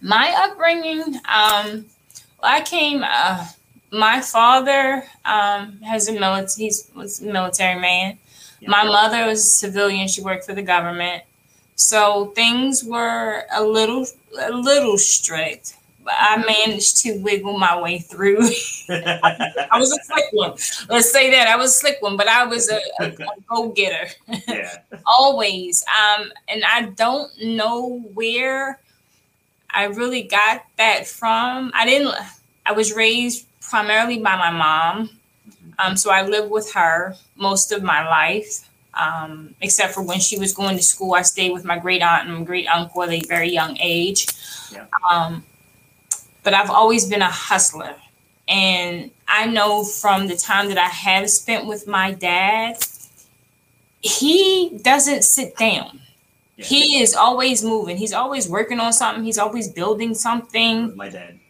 My 0.00 0.34
upbringing, 0.36 1.16
um, 1.28 1.86
I 2.42 2.62
came. 2.64 3.02
Uh, 3.04 3.46
my 3.90 4.20
father 4.20 5.04
um, 5.24 5.78
has 5.82 6.08
a 6.08 6.12
military. 6.12 6.68
He 6.68 6.72
was 6.94 7.20
a 7.20 7.26
military 7.26 7.80
man. 7.80 8.18
Yeah. 8.60 8.70
My 8.70 8.84
mother 8.84 9.26
was 9.26 9.40
a 9.40 9.48
civilian. 9.48 10.08
She 10.08 10.20
worked 10.20 10.44
for 10.44 10.54
the 10.54 10.62
government. 10.62 11.22
So 11.76 12.26
things 12.34 12.84
were 12.84 13.44
a 13.52 13.62
little 13.62 14.06
a 14.38 14.52
little 14.52 14.98
strict. 14.98 15.76
But 16.04 16.14
I 16.18 16.36
managed 16.36 16.98
to 16.98 17.18
wiggle 17.20 17.58
my 17.58 17.80
way 17.80 17.98
through. 17.98 18.40
I 18.90 19.78
was 19.78 19.90
a 19.90 20.02
slick 20.04 20.26
one. 20.32 20.50
Let's 20.90 21.10
say 21.10 21.30
that 21.30 21.48
I 21.48 21.56
was 21.56 21.70
a 21.70 21.78
slick 21.78 21.96
one, 22.00 22.18
but 22.18 22.28
I 22.28 22.44
was 22.44 22.70
a, 22.70 22.78
a, 23.00 23.06
a 23.06 23.40
go 23.48 23.70
getter. 23.70 24.10
Yeah. 24.46 24.76
Always. 25.06 25.82
Um, 25.88 26.30
and 26.48 26.62
I 26.64 26.82
don't 26.82 27.30
know 27.42 28.00
where 28.12 28.80
I 29.70 29.84
really 29.84 30.22
got 30.22 30.64
that 30.76 31.06
from. 31.06 31.72
I 31.74 31.86
didn't. 31.86 32.14
I 32.66 32.72
was 32.72 32.94
raised 32.94 33.46
primarily 33.60 34.18
by 34.18 34.36
my 34.36 34.50
mom. 34.50 35.10
Um, 35.78 35.96
so 35.96 36.10
I 36.10 36.22
lived 36.22 36.50
with 36.50 36.70
her 36.72 37.16
most 37.36 37.72
of 37.72 37.82
my 37.82 38.08
life, 38.08 38.68
um, 38.94 39.54
except 39.60 39.94
for 39.94 40.02
when 40.02 40.20
she 40.20 40.38
was 40.38 40.52
going 40.52 40.76
to 40.76 40.82
school. 40.82 41.14
I 41.14 41.22
stayed 41.22 41.52
with 41.52 41.64
my 41.64 41.78
great 41.78 42.02
aunt 42.02 42.28
and 42.28 42.46
great 42.46 42.68
uncle 42.68 43.02
at 43.02 43.10
a 43.10 43.20
very 43.26 43.50
young 43.50 43.76
age. 43.80 44.28
Yeah. 44.70 44.86
Um, 45.10 45.44
but 46.44 46.54
I've 46.54 46.70
always 46.70 47.08
been 47.08 47.22
a 47.22 47.30
hustler. 47.30 47.96
And 48.46 49.10
I 49.26 49.46
know 49.46 49.84
from 49.84 50.28
the 50.28 50.36
time 50.36 50.68
that 50.68 50.78
I 50.78 50.88
have 50.88 51.28
spent 51.30 51.66
with 51.66 51.88
my 51.88 52.12
dad, 52.12 52.76
he 54.00 54.78
doesn't 54.82 55.24
sit 55.24 55.56
down. 55.56 56.00
Yeah. 56.56 56.66
He 56.66 57.00
is 57.00 57.14
always 57.14 57.64
moving. 57.64 57.96
He's 57.96 58.12
always 58.12 58.48
working 58.48 58.78
on 58.78 58.92
something. 58.92 59.24
He's 59.24 59.38
always 59.38 59.68
building 59.68 60.14
something. 60.14 60.94
My 60.94 61.08
dad. 61.08 61.40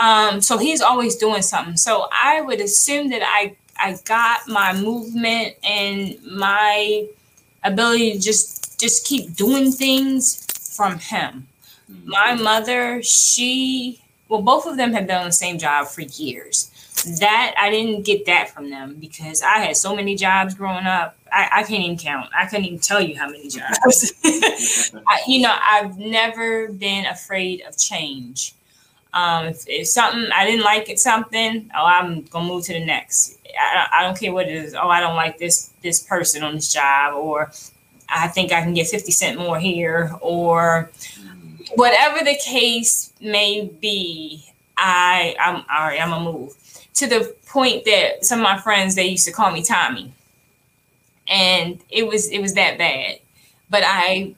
Um, 0.00 0.40
so 0.40 0.58
he's 0.58 0.80
always 0.80 1.16
doing 1.16 1.42
something. 1.42 1.76
So 1.76 2.06
I 2.12 2.40
would 2.42 2.60
assume 2.60 3.10
that 3.10 3.22
I 3.24 3.56
I 3.76 3.96
got 4.04 4.46
my 4.46 4.72
movement 4.72 5.54
and 5.64 6.16
my 6.24 7.06
ability 7.64 8.12
to 8.12 8.20
just 8.20 8.78
just 8.78 9.06
keep 9.06 9.34
doing 9.34 9.72
things 9.72 10.44
from 10.76 10.98
him. 10.98 11.48
Mm-hmm. 11.90 12.10
My 12.10 12.34
mother, 12.34 13.02
she 13.02 14.03
well, 14.34 14.42
both 14.42 14.66
of 14.66 14.76
them 14.76 14.92
have 14.92 15.08
on 15.10 15.26
the 15.26 15.32
same 15.32 15.58
job 15.58 15.86
for 15.86 16.00
years. 16.02 16.70
That 17.20 17.54
I 17.58 17.70
didn't 17.70 18.04
get 18.04 18.26
that 18.26 18.50
from 18.50 18.70
them 18.70 18.96
because 18.98 19.42
I 19.42 19.58
had 19.58 19.76
so 19.76 19.94
many 19.94 20.16
jobs 20.16 20.54
growing 20.54 20.86
up. 20.86 21.16
I, 21.30 21.48
I 21.52 21.62
can't 21.62 21.84
even 21.84 21.98
count. 21.98 22.30
I 22.36 22.46
couldn't 22.46 22.64
even 22.64 22.78
tell 22.78 23.00
you 23.00 23.16
how 23.16 23.28
many 23.28 23.48
jobs. 23.48 24.12
I, 24.24 25.20
you 25.28 25.42
know, 25.42 25.54
I've 25.62 25.98
never 25.98 26.68
been 26.68 27.06
afraid 27.06 27.62
of 27.62 27.76
change. 27.76 28.54
Um, 29.12 29.46
if, 29.46 29.64
if, 29.68 29.86
something 29.86 30.28
I 30.34 30.46
didn't 30.46 30.64
like 30.64 30.88
it, 30.88 30.98
something, 30.98 31.70
oh, 31.76 31.84
I'm 31.84 32.22
gonna 32.22 32.48
move 32.48 32.64
to 32.64 32.72
the 32.72 32.84
next. 32.84 33.38
I, 33.58 33.86
I 33.92 34.02
don't 34.02 34.18
care 34.18 34.32
what 34.32 34.48
it 34.48 34.54
is. 34.54 34.74
Oh, 34.74 34.88
I 34.88 35.00
don't 35.00 35.14
like 35.14 35.38
this 35.38 35.72
this 35.82 36.02
person 36.02 36.42
on 36.42 36.54
this 36.54 36.72
job, 36.72 37.14
or 37.14 37.52
I 38.08 38.28
think 38.28 38.50
I 38.50 38.62
can 38.62 38.74
get 38.74 38.88
fifty 38.88 39.12
cent 39.12 39.38
more 39.38 39.58
here, 39.58 40.12
or 40.20 40.90
whatever 41.74 42.24
the 42.24 42.38
case 42.44 43.12
may 43.20 43.66
be. 43.66 44.44
I 44.76 45.36
I'm 45.40 45.56
all 45.56 45.86
right. 45.86 46.00
I'm 46.00 46.10
gonna 46.10 46.24
move 46.24 46.54
to 46.94 47.06
the 47.06 47.34
point 47.46 47.84
that 47.84 48.24
some 48.24 48.40
of 48.40 48.44
my 48.44 48.58
friends 48.58 48.94
they 48.94 49.06
used 49.06 49.26
to 49.26 49.32
call 49.32 49.50
me 49.50 49.62
Tommy, 49.62 50.12
and 51.28 51.80
it 51.90 52.06
was 52.06 52.28
it 52.30 52.40
was 52.40 52.54
that 52.54 52.78
bad. 52.78 53.20
But 53.70 53.82
I 53.86 54.34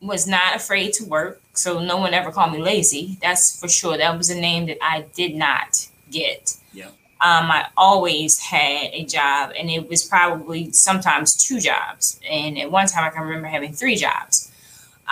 was 0.00 0.26
not 0.26 0.56
afraid 0.56 0.92
to 0.94 1.04
work, 1.04 1.40
so 1.54 1.82
no 1.82 1.96
one 1.96 2.14
ever 2.14 2.30
called 2.30 2.52
me 2.52 2.60
lazy. 2.60 3.18
That's 3.22 3.58
for 3.58 3.68
sure. 3.68 3.96
That 3.96 4.16
was 4.16 4.30
a 4.30 4.34
name 4.34 4.66
that 4.66 4.78
I 4.82 5.06
did 5.14 5.34
not 5.34 5.88
get. 6.10 6.56
Yeah. 6.72 6.88
Um, 7.20 7.50
I 7.50 7.68
always 7.76 8.38
had 8.38 8.90
a 8.92 9.04
job, 9.04 9.52
and 9.56 9.70
it 9.70 9.88
was 9.88 10.04
probably 10.04 10.72
sometimes 10.72 11.34
two 11.34 11.58
jobs. 11.60 12.20
And 12.28 12.58
at 12.58 12.70
one 12.70 12.86
time, 12.86 13.04
I 13.04 13.10
can 13.10 13.22
remember 13.22 13.48
having 13.48 13.72
three 13.72 13.96
jobs. 13.96 14.52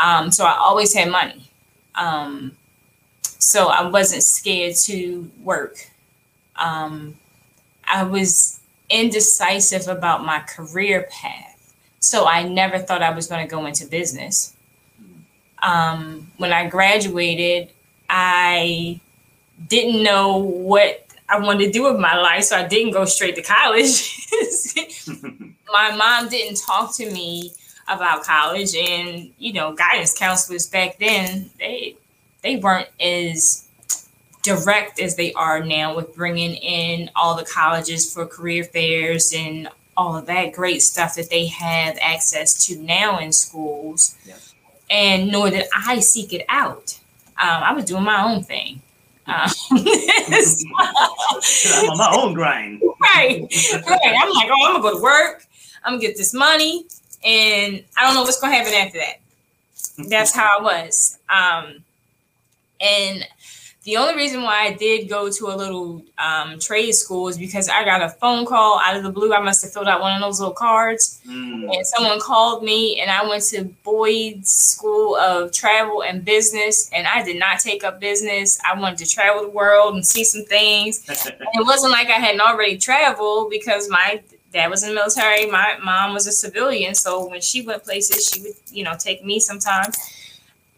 Um, 0.03 0.31
so 0.31 0.45
I 0.45 0.57
always 0.59 0.95
had 0.95 1.11
money. 1.11 1.51
Um, 1.95 2.57
so 3.23 3.69
I 3.69 3.87
wasn't 3.87 4.23
scared 4.23 4.77
to 4.77 5.31
work. 5.43 5.91
Um, 6.57 7.17
I 7.87 8.05
was 8.05 8.61
indecisive 8.89 9.89
about 9.89 10.25
my 10.25 10.41
career 10.41 11.09
path. 11.11 11.75
So 12.01 12.27
I 12.27 12.43
never 12.49 12.79
thought 12.79 13.03
I 13.03 13.15
was 13.15 13.27
going 13.27 13.47
to 13.47 13.51
go 13.51 13.67
into 13.67 13.87
business 13.87 14.55
um, 15.63 16.31
when 16.39 16.53
I 16.53 16.69
graduated, 16.69 17.71
I 18.11 19.01
didn't 19.69 20.03
know 20.03 20.39
what 20.39 21.07
I 21.29 21.39
wanted 21.39 21.67
to 21.67 21.73
do 21.73 21.85
with 21.85 21.99
my 21.99 22.17
life, 22.17 22.45
so 22.45 22.57
I 22.57 22.67
didn't 22.67 22.93
go 22.93 23.05
straight 23.05 23.37
to 23.37 23.43
college. 23.43 24.27
my 25.73 25.95
mom 25.97 26.29
didn't 26.29 26.61
talk 26.61 26.95
to 26.97 27.11
me 27.11 27.53
about 27.89 28.25
college, 28.25 28.75
and 28.75 29.31
you 29.39 29.53
know, 29.53 29.73
guidance 29.73 30.17
counselors 30.17 30.67
back 30.67 30.99
then 30.99 31.51
they 31.59 31.97
they 32.43 32.57
weren't 32.57 32.89
as 33.01 33.69
direct 34.43 34.99
as 34.99 35.15
they 35.15 35.33
are 35.35 35.65
now 35.65 35.95
with 35.95 36.17
bringing 36.17 36.57
in 36.57 37.09
all 37.15 37.37
the 37.37 37.45
colleges 37.45 38.13
for 38.13 38.27
career 38.27 38.65
fairs 38.65 39.33
and 39.37 39.69
all 39.97 40.17
of 40.17 40.27
that 40.27 40.53
great 40.53 40.83
stuff 40.83 41.15
that 41.15 41.31
they 41.31 41.47
have 41.47 41.97
access 42.03 42.67
to 42.67 42.77
now 42.79 43.21
in 43.21 43.31
schools. 43.31 44.17
Yeah 44.25 44.35
and 44.93 45.33
nor 45.33 45.51
did 45.51 45.67
I 45.75 45.99
seek 46.01 46.33
it 46.33 46.45
out. 46.49 47.01
Um, 47.43 47.63
I 47.63 47.73
was 47.73 47.87
doing 47.87 48.05
my 48.05 48.23
own 48.23 48.45
thing. 48.45 48.81
Um, 49.27 49.51
I'm 49.71 49.79
on 51.91 51.99
my 51.99 52.15
own 52.15 52.35
grind. 52.35 52.83
Right, 53.01 53.41
right. 53.73 54.15
I'm 54.21 54.31
like, 54.31 54.49
oh, 54.51 54.67
I'm 54.67 54.75
gonna 54.75 54.83
go 54.83 54.97
to 54.97 55.03
work. 55.03 55.47
I'm 55.83 55.95
gonna 55.95 56.03
get 56.03 56.17
this 56.17 56.35
money, 56.35 56.85
and 57.25 57.85
I 57.97 58.05
don't 58.05 58.15
know 58.15 58.23
what's 58.23 58.41
gonna 58.41 58.55
happen 58.55 58.75
after 58.75 58.99
that. 58.99 59.21
That's 60.09 60.35
how 60.35 60.59
I 60.59 60.63
was. 60.63 61.19
Um, 61.29 61.85
and 62.81 63.27
the 63.85 63.97
only 63.97 64.15
reason 64.15 64.43
why 64.43 64.67
I 64.67 64.75
did 64.75 65.09
go 65.09 65.29
to 65.29 65.47
a 65.49 65.57
little 65.57 66.05
um, 66.17 66.61
trade 66.61 66.93
school 66.93 67.27
is 67.27 67.37
because 67.37 67.69
I 67.69 67.85
got 67.85 68.01
a 68.01 68.11
phone 68.11 68.47
call 68.47 68.79
out 68.79 68.97
of 68.97 69.03
the 69.03 69.11
blue. 69.11 69.35
I 69.35 69.41
must 69.41 69.61
have 69.63 69.73
filled 69.73 69.89
out 69.89 70.01
one 70.01 70.15
of 70.15 70.21
those 70.21 70.39
little 70.39 70.55
cards, 70.55 71.21
mm. 71.27 71.75
and 71.75 71.85
someone 71.85 72.21
called 72.21 72.63
me, 72.63 73.01
and 73.01 73.11
I 73.11 73.27
went 73.27 73.43
to 73.47 73.65
Boyd's 73.83 74.53
School 74.53 75.17
of 75.17 75.51
Travel 75.51 76.05
and 76.05 76.25
Business, 76.25 76.91
and 76.93 77.09
I 77.09 77.25
did 77.25 77.41
not 77.41 77.59
take 77.59 77.83
up 77.83 77.99
business. 77.99 78.61
I 78.65 78.79
wanted 78.79 78.99
to 78.99 79.11
travel 79.11 79.43
the 79.43 79.49
world 79.49 79.95
and 79.95 80.07
see 80.07 80.23
some 80.23 80.45
things. 80.45 81.05
it 81.09 81.67
wasn't 81.67 81.91
like 81.91 82.07
I 82.07 82.13
hadn't 82.13 82.41
already 82.41 82.79
traveled 82.79 83.51
because 83.51 83.89
my 83.89 84.23
dad 84.53 84.69
was 84.69 84.83
in 84.83 84.91
the 84.91 84.95
military, 84.95 85.47
my 85.47 85.79
mom 85.83 86.13
was 86.13 86.27
a 86.27 86.33
civilian, 86.33 86.95
so 86.95 87.29
when 87.29 87.41
she 87.41 87.63
went 87.63 87.85
places, 87.85 88.29
she 88.29 88.43
would, 88.43 88.55
you 88.71 88.85
know, 88.85 88.95
take 88.99 89.25
me 89.25 89.41
sometimes 89.41 89.97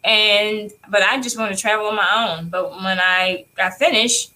and 0.05 0.71
but 0.87 1.01
I 1.01 1.19
just 1.19 1.37
wanted 1.37 1.55
to 1.55 1.61
travel 1.61 1.87
on 1.87 1.95
my 1.95 2.37
own. 2.37 2.49
But 2.49 2.71
when 2.71 2.99
I 2.99 3.45
got 3.57 3.73
finished, 3.73 4.31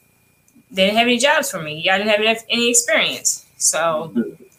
they 0.72 0.86
didn't 0.86 0.98
have 0.98 1.08
any 1.08 1.20
jobs 1.20 1.50
for 1.50 1.62
me. 1.62 1.88
I 1.90 1.98
didn't 1.98 2.10
have 2.10 2.44
any 2.50 2.70
experience, 2.70 3.46
so 3.58 4.12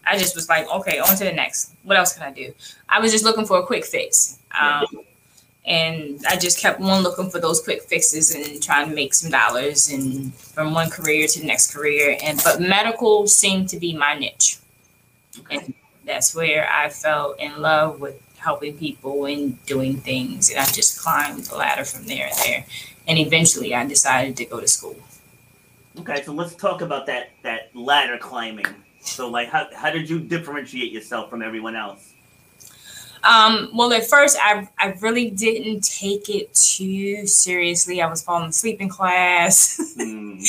I 0.06 0.16
just 0.16 0.36
was 0.36 0.48
like, 0.48 0.70
okay, 0.70 1.00
on 1.00 1.16
to 1.16 1.24
the 1.24 1.32
next. 1.32 1.74
What 1.82 1.98
else 1.98 2.14
can 2.14 2.22
I 2.22 2.30
do? 2.30 2.54
I 2.88 3.00
was 3.00 3.12
just 3.12 3.24
looking 3.24 3.44
for 3.44 3.58
a 3.58 3.66
quick 3.66 3.84
fix. 3.84 4.38
Um, 4.58 4.86
and 5.66 6.24
I 6.26 6.36
just 6.36 6.58
kept 6.58 6.80
on 6.80 7.02
looking 7.02 7.28
for 7.28 7.38
those 7.38 7.60
quick 7.60 7.82
fixes 7.82 8.34
and 8.34 8.62
trying 8.62 8.88
to 8.88 8.94
make 8.94 9.12
some 9.12 9.30
dollars 9.30 9.90
and 9.90 10.34
from 10.34 10.72
one 10.72 10.90
career 10.90 11.26
to 11.26 11.40
the 11.40 11.46
next 11.46 11.74
career. 11.74 12.16
And 12.22 12.40
but 12.44 12.60
medical 12.60 13.26
seemed 13.26 13.68
to 13.70 13.78
be 13.78 13.96
my 13.96 14.14
niche, 14.14 14.58
and 15.50 15.74
that's 16.06 16.34
where 16.34 16.68
I 16.70 16.88
fell 16.88 17.32
in 17.32 17.60
love 17.60 18.00
with 18.00 18.20
helping 18.38 18.76
people 18.76 19.26
and 19.26 19.64
doing 19.66 19.96
things. 19.98 20.50
And 20.50 20.58
I 20.58 20.64
just 20.64 21.00
climbed 21.00 21.44
the 21.44 21.56
ladder 21.56 21.84
from 21.84 22.06
there 22.06 22.26
and 22.26 22.36
there. 22.38 22.64
And 23.06 23.18
eventually 23.18 23.74
I 23.74 23.86
decided 23.86 24.36
to 24.38 24.44
go 24.44 24.60
to 24.60 24.68
school. 24.68 24.96
Okay, 25.98 26.22
so 26.22 26.32
let's 26.32 26.54
talk 26.54 26.80
about 26.80 27.06
that 27.06 27.30
that 27.42 27.74
ladder 27.74 28.16
climbing. 28.18 28.66
So 29.00 29.28
like 29.28 29.48
how 29.48 29.68
how 29.74 29.90
did 29.90 30.08
you 30.08 30.20
differentiate 30.20 30.92
yourself 30.92 31.28
from 31.28 31.42
everyone 31.42 31.76
else? 31.76 32.09
Um, 33.22 33.70
well, 33.74 33.92
at 33.92 34.06
first, 34.06 34.38
I, 34.40 34.68
I 34.78 34.96
really 35.00 35.30
didn't 35.30 35.82
take 35.82 36.28
it 36.28 36.54
too 36.54 37.26
seriously. 37.26 38.00
I 38.00 38.08
was 38.08 38.22
falling 38.22 38.50
asleep 38.50 38.80
in 38.80 38.88
class. 38.88 39.94
Mm. 39.98 40.40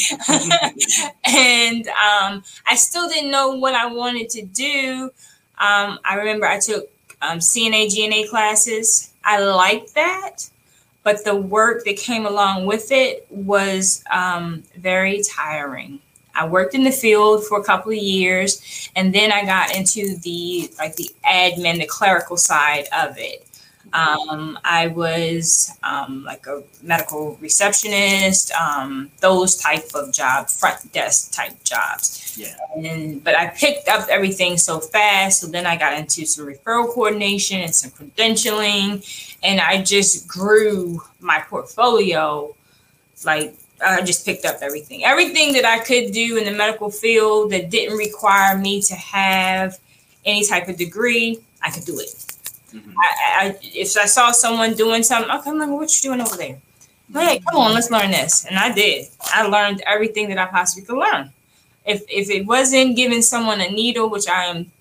and 1.26 1.88
um, 1.88 2.44
I 2.66 2.76
still 2.76 3.10
didn't 3.10 3.32
know 3.32 3.56
what 3.56 3.76
I 3.76 3.88
wanted 3.88 4.30
to 4.30 4.44
do. 4.44 5.12
Um, 5.58 6.00
I 6.06 6.16
remember 6.16 6.48
I 6.48 6.60
took 6.60 6.90
um, 7.22 7.40
CNA, 7.40 7.90
GNA 7.94 8.30
classes. 8.30 9.14
I 9.24 9.40
liked 9.44 9.94
that, 9.96 10.50
but 11.04 11.24
the 11.24 11.36
work 11.36 11.86
that 11.86 11.98
came 11.98 12.26
along 12.26 12.66
with 12.66 12.92
it 12.92 13.28
was 13.30 14.04
um, 14.12 14.64
very 14.78 15.22
tiring. 15.24 16.00
I 16.42 16.48
worked 16.48 16.74
in 16.74 16.84
the 16.84 16.92
field 16.92 17.46
for 17.46 17.60
a 17.60 17.64
couple 17.64 17.92
of 17.92 18.00
years, 18.00 18.90
and 18.96 19.14
then 19.14 19.32
I 19.32 19.46
got 19.46 19.76
into 19.76 20.18
the 20.18 20.72
like 20.80 20.96
the 20.96 21.10
admin, 21.24 21.78
the 21.78 21.86
clerical 21.86 22.36
side 22.36 22.88
of 22.92 23.16
it. 23.20 23.46
Um, 23.94 24.58
I 24.64 24.88
was 24.88 25.72
um, 25.84 26.24
like 26.24 26.48
a 26.48 26.64
medical 26.82 27.38
receptionist, 27.42 28.52
um, 28.54 29.12
those 29.20 29.56
type 29.56 29.90
of 29.94 30.12
jobs, 30.14 30.60
front 30.60 30.92
desk 30.94 31.32
type 31.32 31.64
jobs. 31.64 32.36
Yeah. 32.40 32.56
And 32.76 33.24
but 33.24 33.36
I 33.38 33.48
picked 33.48 33.88
up 33.88 34.08
everything 34.10 34.58
so 34.58 34.80
fast. 34.80 35.42
So 35.42 35.48
then 35.48 35.68
I 35.68 35.76
got 35.76 35.94
into 35.94 36.26
some 36.26 36.48
referral 36.48 36.92
coordination 36.92 37.60
and 37.60 37.76
some 37.76 37.92
credentialing, 37.92 39.06
and 39.44 39.60
I 39.60 39.84
just 39.84 40.28
grew 40.28 41.04
my 41.20 41.40
portfolio. 41.48 42.56
Like 43.24 43.54
I 43.84 44.02
just 44.02 44.26
picked 44.26 44.46
up 44.46 44.58
everything, 44.62 45.04
everything 45.04 45.54
that 45.54 45.66
I 45.66 45.80
could 45.80 46.12
do 46.12 46.38
in 46.38 46.46
the 46.46 46.52
medical 46.52 46.92
field 46.92 47.52
that 47.52 47.70
didn't 47.70 47.98
require 47.98 48.58
me 48.58 48.82
to 48.84 48.96
have 48.96 49.80
any 50.26 50.46
type 50.46 50.68
of 50.68 50.78
degree. 50.78 51.40
I 51.62 51.72
could 51.72 51.86
do 51.86 52.00
it. 52.00 52.10
Mm-hmm. 52.74 52.92
I, 52.98 53.48
I, 53.48 53.60
if 53.62 53.98
I 53.98 54.06
saw 54.06 54.32
someone 54.32 54.76
doing 54.76 55.04
something, 55.04 55.32
okay, 55.32 55.50
I'm 55.50 55.58
like, 55.58 55.70
what 55.70 55.96
you 55.96 56.10
doing 56.10 56.22
over 56.22 56.38
there? 56.38 56.60
Hey, 57.14 57.40
come 57.40 57.60
on, 57.60 57.74
let's 57.74 57.92
learn 57.92 58.12
this. 58.12 58.46
And 58.46 58.58
I 58.58 58.72
did. 58.72 59.08
I 59.20 59.46
learned 59.46 59.82
everything 59.86 60.30
that 60.30 60.38
I 60.38 60.46
possibly 60.46 60.86
could 60.86 60.98
learn. 60.98 61.32
If 61.86 62.04
if 62.08 62.30
it 62.30 62.46
wasn't 62.46 62.96
giving 62.96 63.22
someone 63.22 63.60
a 63.60 63.70
needle, 63.70 64.10
which 64.10 64.28
I 64.30 64.46
am 64.46 64.72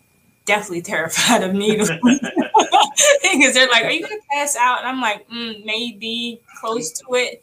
definitely 0.44 0.82
terrified 0.92 1.42
of 1.42 1.54
needles, 1.54 1.90
because 1.90 3.54
they're 3.54 3.68
like, 3.68 3.84
"Are 3.84 3.90
you 3.90 4.02
gonna 4.02 4.20
pass 4.30 4.54
out?" 4.54 4.80
And 4.80 4.88
I'm 4.88 5.00
like, 5.00 5.28
mm, 5.28 5.64
maybe 5.64 6.40
close 6.60 6.92
to 6.92 7.14
it. 7.14 7.42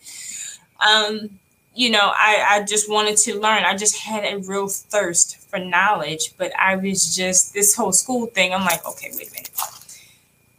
Um, 0.80 1.32
you 1.78 1.90
know, 1.92 2.12
I 2.16 2.46
I 2.50 2.64
just 2.64 2.90
wanted 2.90 3.18
to 3.18 3.40
learn. 3.40 3.64
I 3.64 3.78
just 3.78 3.98
had 3.98 4.26
a 4.26 4.40
real 4.40 4.68
thirst 4.68 5.38
for 5.50 5.60
knowledge, 5.60 6.34
but 6.38 6.52
I 6.60 6.76
was 6.76 7.16
just 7.16 7.54
this 7.54 7.76
whole 7.76 7.94
school 7.94 8.26
thing. 8.26 8.54
I'm 8.54 8.66
like, 8.66 8.86
okay, 8.86 9.12
wait 9.16 9.30
a 9.30 9.34
minute 9.34 9.52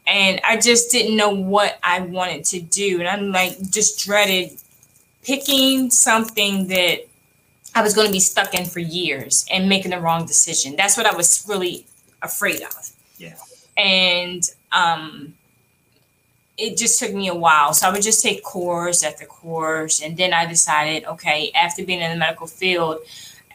and 0.09 0.41
I 0.43 0.57
just 0.57 0.91
didn't 0.91 1.17
know 1.17 1.29
what 1.29 1.79
I 1.83 2.01
wanted 2.01 2.45
to 2.47 2.61
do. 2.61 2.99
And 2.99 3.07
I'm 3.07 3.31
like, 3.31 3.59
just 3.71 4.05
dreaded 4.05 4.53
picking 5.23 5.91
something 5.91 6.69
that 6.69 7.07
I 7.75 7.83
was 7.83 7.95
going 7.95 8.07
to 8.07 8.13
be 8.13 8.21
stuck 8.21 8.55
in 8.55 8.65
for 8.65 8.81
years 8.81 9.45
and 9.53 9.69
making 9.69 9.91
the 9.91 10.01
wrong 10.01 10.25
decision. 10.25 10.77
That's 10.77 10.97
what 10.97 11.05
I 11.05 11.15
was 11.15 11.45
really 11.47 11.87
afraid 12.23 12.63
of. 12.63 12.91
Yeah. 13.19 13.35
And 13.77 14.43
um, 14.73 15.35
it 16.59 16.77
just 16.77 16.99
took 16.99 17.15
me 17.15 17.29
a 17.29 17.35
while. 17.35 17.73
So 17.73 17.88
I 17.88 17.93
would 17.93 18.03
just 18.03 18.23
take 18.23 18.43
course 18.43 19.05
after 19.05 19.25
course. 19.25 20.03
And 20.03 20.17
then 20.17 20.35
I 20.35 20.45
decided, 20.45 21.05
okay, 21.05 21.53
after 21.55 21.85
being 21.85 22.00
in 22.00 22.11
the 22.11 22.19
medical 22.19 22.49
field, 22.49 22.99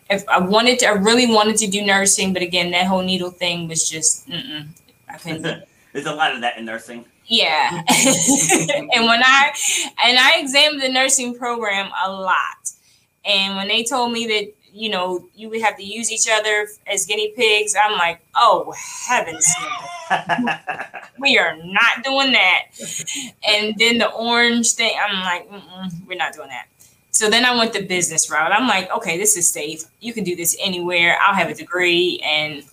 if 0.10 0.27
I 0.29 0.39
wanted 0.39 0.79
to, 0.79 0.88
I 0.88 0.91
really 0.91 1.27
wanted 1.27 1.57
to 1.57 1.67
do 1.67 1.86
nursing, 1.86 2.33
but 2.33 2.41
again, 2.41 2.72
that 2.72 2.88
whole 2.88 3.01
needle 3.01 3.29
thing 3.29 3.67
was 3.67 3.89
just, 3.89 4.29
I 4.29 5.17
couldn't. 5.17 5.63
There's 5.93 6.05
a 6.05 6.15
lot 6.15 6.33
of 6.33 6.41
that 6.41 6.57
in 6.57 6.65
nursing. 6.65 7.05
Yeah. 7.25 7.69
and 7.88 9.05
when 9.05 9.22
I 9.24 9.51
and 10.03 10.17
I 10.17 10.33
examined 10.38 10.81
the 10.81 10.89
nursing 10.89 11.36
program 11.38 11.91
a 12.03 12.12
lot. 12.12 12.72
And 13.25 13.55
when 13.55 13.67
they 13.67 13.83
told 13.83 14.12
me 14.12 14.25
that, 14.27 14.53
you 14.74 14.89
know, 14.89 15.29
you 15.36 15.50
would 15.50 15.62
have 15.62 15.77
to 15.77 15.83
use 15.83 16.12
each 16.12 16.27
other 16.29 16.67
as 16.88 17.05
guinea 17.05 17.31
pigs, 17.36 17.75
I'm 17.81 17.93
like, 17.93 18.22
oh 18.36 18.74
heavens. 19.07 19.48
we 21.24 21.39
are 21.39 21.58
not 21.58 22.03
doing 22.03 22.34
that. 22.34 22.65
And 23.48 23.74
then 23.80 23.98
the 23.98 24.12
orange 24.12 24.74
thing, 24.74 24.96
I'm 25.03 25.22
like, 25.24 25.50
we're 26.08 26.18
not 26.18 26.34
doing 26.34 26.50
that. 26.50 26.68
So 27.12 27.30
then 27.30 27.46
I 27.46 27.56
went 27.56 27.74
the 27.74 27.86
business 27.86 28.30
route. 28.30 28.51
I'm 28.51 28.68
like, 28.68 28.92
okay, 28.92 29.18
this 29.18 29.38
is 29.38 29.48
safe. 29.48 29.84
You 30.00 30.13
can 30.13 30.24
do 30.24 30.36
this 30.36 30.56
anywhere. 30.60 31.18
I'll 31.22 31.36
have 31.36 31.50
a 31.50 31.53
degree 31.53 32.20
and 32.24 32.63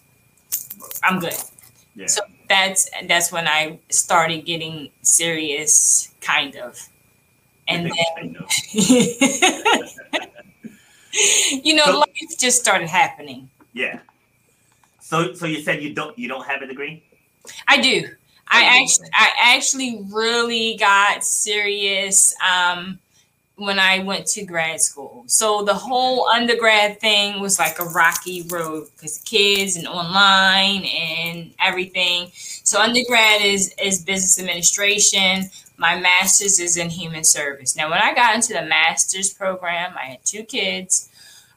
I'm 1.02 1.18
good. 1.20 1.34
Yeah. 1.94 2.06
So 2.06 2.22
that's 2.48 2.90
that's 3.06 3.30
when 3.30 3.46
I 3.46 3.78
started 3.90 4.44
getting 4.44 4.90
serious, 5.02 6.12
kind 6.20 6.56
of. 6.56 6.78
And 7.68 7.86
then, 7.86 8.36
you 11.62 11.74
know, 11.74 11.84
so, 11.84 11.98
life 11.98 12.38
just 12.38 12.60
started 12.60 12.88
happening. 12.88 13.48
Yeah. 13.72 14.00
So, 15.00 15.34
so 15.34 15.46
you 15.46 15.62
said 15.62 15.82
you 15.82 15.92
don't 15.92 16.18
you 16.18 16.28
don't 16.28 16.46
have 16.46 16.62
a 16.62 16.66
degree? 16.66 17.02
I 17.68 17.80
do. 17.80 18.08
I 18.50 18.80
actually 18.82 19.08
I 19.14 19.56
actually 19.56 20.04
really 20.12 20.76
got 20.78 21.24
serious. 21.24 22.34
Um, 22.48 22.98
when 23.56 23.78
I 23.78 24.00
went 24.00 24.26
to 24.28 24.44
grad 24.44 24.80
school. 24.80 25.24
So 25.26 25.62
the 25.64 25.74
whole 25.74 26.26
undergrad 26.28 26.98
thing 27.00 27.40
was 27.40 27.58
like 27.58 27.78
a 27.78 27.84
rocky 27.84 28.42
road 28.48 28.88
because 28.96 29.18
kids 29.18 29.76
and 29.76 29.86
online 29.86 30.84
and 30.84 31.52
everything. 31.62 32.30
So 32.34 32.80
undergrad 32.80 33.42
is 33.42 33.74
is 33.82 34.02
business 34.02 34.40
administration. 34.40 35.50
My 35.76 35.98
master's 36.00 36.58
is 36.58 36.76
in 36.76 36.90
human 36.90 37.24
service. 37.24 37.76
Now, 37.76 37.90
when 37.90 38.00
I 38.00 38.14
got 38.14 38.34
into 38.34 38.52
the 38.54 38.62
master's 38.62 39.32
program, 39.32 39.94
I 39.96 40.06
had 40.06 40.24
two 40.24 40.44
kids. 40.44 41.08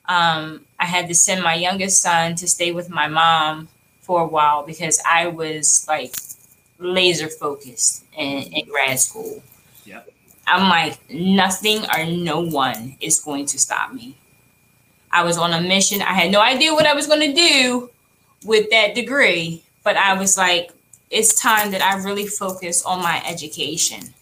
Um, 0.08 0.66
I 0.80 0.86
had 0.86 1.08
to 1.08 1.16
send 1.16 1.44
my 1.44 1.56
youngest 1.56 2.02
son 2.02 2.36
to 2.36 2.48
stay 2.48 2.72
with 2.72 2.90
my 2.90 3.08
mom 3.08 3.70
for 4.02 4.22
a 4.22 4.28
while 4.28 4.66
because 4.66 5.00
I 5.10 5.28
was 5.28 5.86
like 5.88 6.14
laser 6.84 7.30
focused 7.30 8.06
in, 8.18 8.44
in 8.54 8.68
grad 8.68 9.00
school. 9.00 9.42
Yeah, 9.86 10.02
I'm 10.48 10.70
like, 10.70 11.00
nothing 11.10 11.84
or 11.96 12.06
no 12.06 12.42
one 12.42 12.98
is 13.00 13.20
going 13.20 13.46
to 13.48 13.60
stop 13.60 13.94
me. 13.94 14.18
I 15.12 15.24
was 15.24 15.38
on 15.38 15.54
a 15.54 15.62
mission. 15.62 16.02
I 16.02 16.14
had 16.14 16.32
no 16.32 16.42
idea 16.42 16.74
what 16.74 16.88
I 16.88 16.94
was 16.94 17.08
going 17.08 17.22
to 17.22 17.34
do 17.34 17.90
with 18.44 18.70
that 18.72 18.96
degree, 18.96 19.64
but 19.84 19.96
I 19.96 20.18
was 20.18 20.38
like, 20.38 20.72
it's 21.10 21.40
time 21.40 21.72
that 21.72 21.82
I 21.82 22.04
really 22.04 22.26
focus 22.26 22.84
on 22.84 23.00
my 23.00 23.24
education 23.26 24.14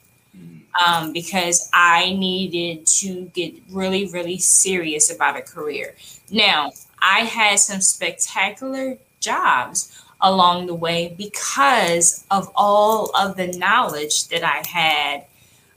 um, 0.86 1.14
because 1.14 1.70
I 1.74 2.14
needed 2.14 2.86
to 2.88 3.26
get 3.34 3.54
really, 3.70 4.08
really 4.08 4.38
serious 4.38 5.14
about 5.14 5.38
a 5.38 5.42
career. 5.42 5.96
Now, 6.30 6.72
I 7.02 7.22
had 7.22 7.60
some 7.60 7.82
spectacular 7.82 8.98
jobs 9.20 9.91
along 10.22 10.68
the 10.68 10.76
way 10.76 11.14
because 11.18 12.26
of 12.30 12.52
all 12.56 13.12
of 13.16 13.38
the 13.38 13.48
knowledge 13.48 14.28
that 14.30 14.44
I 14.44 14.62
had 14.68 15.26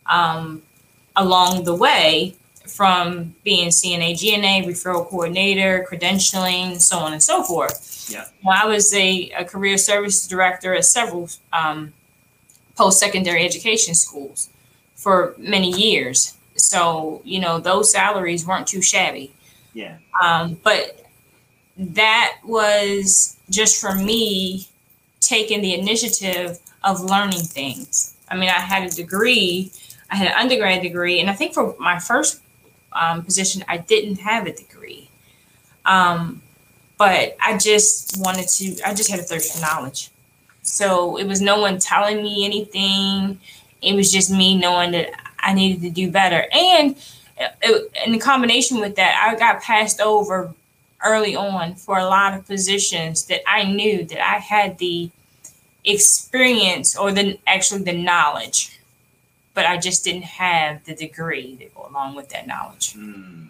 um, 0.06 0.62
along 1.16 1.64
the 1.64 1.74
way 1.74 2.34
from 2.66 3.34
being 3.44 3.68
CNA, 3.68 4.18
GNA, 4.18 4.66
referral 4.66 5.06
coordinator, 5.06 5.86
credentialing, 5.88 6.80
so 6.80 6.98
on 6.98 7.12
and 7.12 7.22
so 7.22 7.42
forth. 7.42 8.08
Yeah. 8.10 8.24
Well, 8.42 8.56
I 8.60 8.66
was 8.66 8.92
a, 8.94 9.30
a 9.30 9.44
career 9.44 9.78
services 9.78 10.26
director 10.26 10.74
at 10.74 10.84
several 10.84 11.28
um, 11.52 11.92
post 12.76 12.98
secondary 12.98 13.44
education 13.44 13.94
schools 13.94 14.48
for 14.94 15.34
many 15.38 15.70
years. 15.70 16.34
So, 16.56 17.20
you 17.24 17.40
know, 17.40 17.58
those 17.58 17.92
salaries 17.92 18.46
weren't 18.46 18.66
too 18.66 18.82
shabby. 18.82 19.32
Yeah. 19.74 19.98
Um, 20.22 20.58
but 20.62 21.03
that 21.76 22.38
was 22.44 23.36
just 23.50 23.80
for 23.80 23.94
me 23.94 24.68
taking 25.20 25.60
the 25.60 25.74
initiative 25.74 26.58
of 26.82 27.00
learning 27.00 27.40
things. 27.40 28.16
I 28.28 28.36
mean, 28.36 28.48
I 28.48 28.60
had 28.60 28.84
a 28.84 28.90
degree 28.90 29.72
I 30.10 30.16
had 30.16 30.28
an 30.28 30.34
undergrad 30.34 30.82
degree, 30.82 31.20
and 31.20 31.28
I 31.28 31.32
think 31.32 31.54
for 31.54 31.74
my 31.80 31.98
first 31.98 32.40
um, 32.92 33.24
position, 33.24 33.64
I 33.66 33.78
didn't 33.78 34.20
have 34.20 34.46
a 34.46 34.52
degree. 34.52 35.08
Um, 35.84 36.40
but 36.98 37.36
I 37.44 37.58
just 37.58 38.16
wanted 38.18 38.46
to, 38.48 38.80
I 38.86 38.94
just 38.94 39.10
had 39.10 39.18
a 39.18 39.24
thirst 39.24 39.54
for 39.54 39.60
knowledge. 39.60 40.10
So 40.62 41.16
it 41.16 41.26
was 41.26 41.40
no 41.40 41.60
one 41.60 41.78
telling 41.78 42.22
me 42.22 42.44
anything. 42.44 43.40
It 43.82 43.94
was 43.96 44.12
just 44.12 44.30
me 44.30 44.56
knowing 44.56 44.92
that 44.92 45.10
I 45.40 45.52
needed 45.52 45.82
to 45.82 45.90
do 45.90 46.10
better. 46.10 46.46
And 46.52 46.96
in 48.06 48.18
combination 48.20 48.78
with 48.78 48.94
that, 48.96 49.28
I 49.28 49.36
got 49.36 49.62
passed 49.62 50.00
over 50.00 50.54
early 51.04 51.36
on 51.36 51.74
for 51.74 51.98
a 51.98 52.04
lot 52.04 52.34
of 52.34 52.46
positions 52.46 53.26
that 53.26 53.42
I 53.48 53.64
knew 53.64 54.04
that 54.06 54.20
I 54.20 54.38
had 54.38 54.78
the 54.78 55.10
experience 55.84 56.96
or 56.96 57.12
the 57.12 57.38
actually 57.46 57.82
the 57.82 57.92
knowledge 57.92 58.74
but 59.54 59.66
I 59.66 59.78
just 59.78 60.04
didn't 60.04 60.24
have 60.24 60.84
the 60.84 60.94
degree 60.94 61.56
to 61.56 61.66
go 61.66 61.86
along 61.88 62.16
with 62.16 62.28
that 62.30 62.46
knowledge. 62.46 62.94
Mm. 62.94 63.48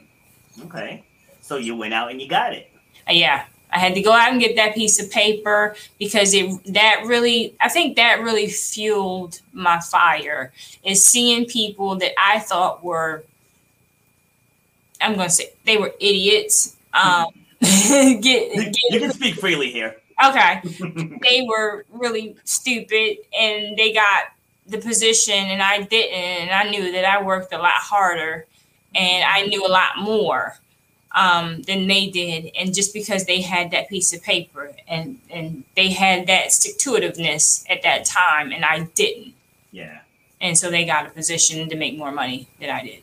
Okay. 0.66 1.02
So 1.40 1.56
you 1.56 1.74
went 1.74 1.94
out 1.94 2.10
and 2.10 2.20
you 2.20 2.28
got 2.28 2.52
it. 2.52 2.70
Uh, 3.08 3.12
yeah. 3.12 3.46
I 3.72 3.78
had 3.78 3.94
to 3.94 4.02
go 4.02 4.12
out 4.12 4.30
and 4.30 4.40
get 4.40 4.54
that 4.54 4.74
piece 4.74 5.02
of 5.02 5.10
paper 5.10 5.74
because 5.98 6.32
it 6.32 6.48
that 6.74 7.02
really 7.06 7.56
I 7.60 7.68
think 7.68 7.96
that 7.96 8.20
really 8.20 8.46
fueled 8.46 9.40
my 9.52 9.80
fire 9.80 10.52
is 10.84 11.04
seeing 11.04 11.46
people 11.46 11.96
that 11.96 12.12
I 12.16 12.38
thought 12.38 12.84
were 12.84 13.24
I'm 15.00 15.16
going 15.16 15.26
to 15.26 15.34
say 15.34 15.52
they 15.64 15.76
were 15.76 15.92
idiots. 15.98 16.76
Um, 16.92 17.26
get, 18.20 18.54
get, 18.54 18.76
you 18.90 19.00
can 19.00 19.12
speak 19.12 19.36
freely 19.36 19.70
here. 19.70 19.96
Okay. 20.24 20.60
they 21.22 21.46
were 21.48 21.84
really 21.90 22.36
stupid 22.44 23.18
and 23.38 23.76
they 23.76 23.92
got 23.92 24.26
the 24.66 24.78
position 24.78 25.34
and 25.34 25.62
I 25.62 25.82
didn't, 25.82 26.14
and 26.14 26.50
I 26.50 26.70
knew 26.70 26.92
that 26.92 27.04
I 27.04 27.22
worked 27.22 27.52
a 27.52 27.58
lot 27.58 27.72
harder 27.72 28.46
and 28.94 29.24
I 29.24 29.46
knew 29.46 29.66
a 29.66 29.68
lot 29.68 29.98
more 29.98 30.58
um, 31.12 31.62
than 31.62 31.86
they 31.86 32.08
did. 32.08 32.50
And 32.58 32.74
just 32.74 32.94
because 32.94 33.26
they 33.26 33.40
had 33.40 33.70
that 33.72 33.88
piece 33.88 34.12
of 34.12 34.22
paper 34.22 34.72
and, 34.86 35.18
and 35.30 35.64
they 35.76 35.90
had 35.90 36.26
that 36.28 36.52
stick 36.52 36.78
to 36.78 36.92
itiveness 36.92 37.64
at 37.68 37.82
that 37.82 38.04
time 38.04 38.52
and 38.52 38.64
I 38.64 38.84
didn't. 38.94 39.34
Yeah. 39.72 40.00
And 40.40 40.56
so 40.56 40.70
they 40.70 40.84
got 40.84 41.06
a 41.06 41.10
position 41.10 41.68
to 41.68 41.76
make 41.76 41.96
more 41.96 42.12
money 42.12 42.48
than 42.60 42.70
I 42.70 42.82
did. 42.84 43.02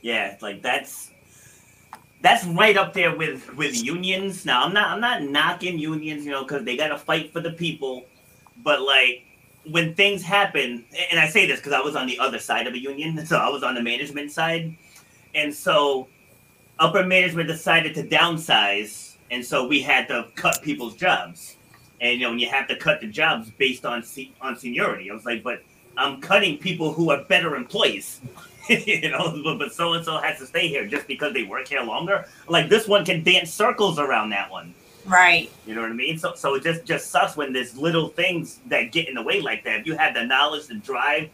Yeah, 0.00 0.36
like 0.40 0.62
that's 0.62 1.07
that's 2.20 2.44
right 2.46 2.76
up 2.76 2.92
there 2.92 3.14
with 3.14 3.54
with 3.56 3.82
unions. 3.82 4.44
Now 4.44 4.64
I'm 4.64 4.72
not 4.72 4.88
I'm 4.88 5.00
not 5.00 5.22
knocking 5.22 5.78
unions, 5.78 6.24
you 6.24 6.32
know, 6.32 6.42
because 6.42 6.64
they 6.64 6.76
got 6.76 6.88
to 6.88 6.98
fight 6.98 7.32
for 7.32 7.40
the 7.40 7.52
people. 7.52 8.06
But 8.62 8.82
like 8.82 9.24
when 9.70 9.94
things 9.94 10.22
happen, 10.22 10.84
and 11.10 11.20
I 11.20 11.28
say 11.28 11.46
this 11.46 11.60
because 11.60 11.72
I 11.72 11.80
was 11.80 11.94
on 11.94 12.06
the 12.06 12.18
other 12.18 12.38
side 12.38 12.66
of 12.66 12.74
a 12.74 12.78
union, 12.78 13.24
so 13.26 13.36
I 13.36 13.48
was 13.48 13.62
on 13.62 13.74
the 13.74 13.82
management 13.82 14.32
side, 14.32 14.76
and 15.34 15.54
so 15.54 16.08
upper 16.78 17.04
management 17.04 17.48
decided 17.48 17.94
to 17.94 18.02
downsize, 18.02 19.14
and 19.30 19.44
so 19.44 19.66
we 19.66 19.80
had 19.80 20.08
to 20.08 20.26
cut 20.34 20.60
people's 20.62 20.94
jobs. 20.94 21.56
And 22.00 22.18
you 22.18 22.26
know, 22.26 22.30
when 22.30 22.38
you 22.38 22.48
have 22.48 22.68
to 22.68 22.76
cut 22.76 23.00
the 23.00 23.08
jobs 23.08 23.50
based 23.50 23.84
on 23.84 24.02
se- 24.02 24.32
on 24.40 24.56
seniority, 24.56 25.10
I 25.10 25.14
was 25.14 25.24
like, 25.24 25.42
but 25.42 25.62
I'm 25.96 26.20
cutting 26.20 26.58
people 26.58 26.92
who 26.92 27.10
are 27.10 27.24
better 27.24 27.56
employees. 27.56 28.20
you 28.86 29.10
know, 29.10 29.56
but 29.58 29.72
so 29.72 29.94
and 29.94 30.04
so 30.04 30.18
has 30.18 30.38
to 30.38 30.46
stay 30.46 30.68
here 30.68 30.86
just 30.86 31.06
because 31.06 31.32
they 31.32 31.44
work 31.44 31.68
here 31.68 31.82
longer. 31.82 32.26
Like 32.48 32.68
this 32.68 32.86
one 32.86 33.04
can 33.04 33.22
dance 33.22 33.52
circles 33.52 33.98
around 33.98 34.30
that 34.30 34.50
one. 34.50 34.74
Right. 35.06 35.50
You 35.66 35.74
know 35.74 35.82
what 35.82 35.90
I 35.90 35.94
mean? 35.94 36.18
So 36.18 36.34
so 36.34 36.54
it 36.54 36.62
just 36.62 36.84
just 36.84 37.10
sucks 37.10 37.36
when 37.36 37.52
there's 37.52 37.76
little 37.76 38.08
things 38.08 38.60
that 38.66 38.92
get 38.92 39.08
in 39.08 39.14
the 39.14 39.22
way 39.22 39.40
like 39.40 39.64
that. 39.64 39.80
If 39.80 39.86
you 39.86 39.96
have 39.96 40.14
the 40.14 40.24
knowledge, 40.24 40.66
the 40.66 40.74
drive, 40.74 41.30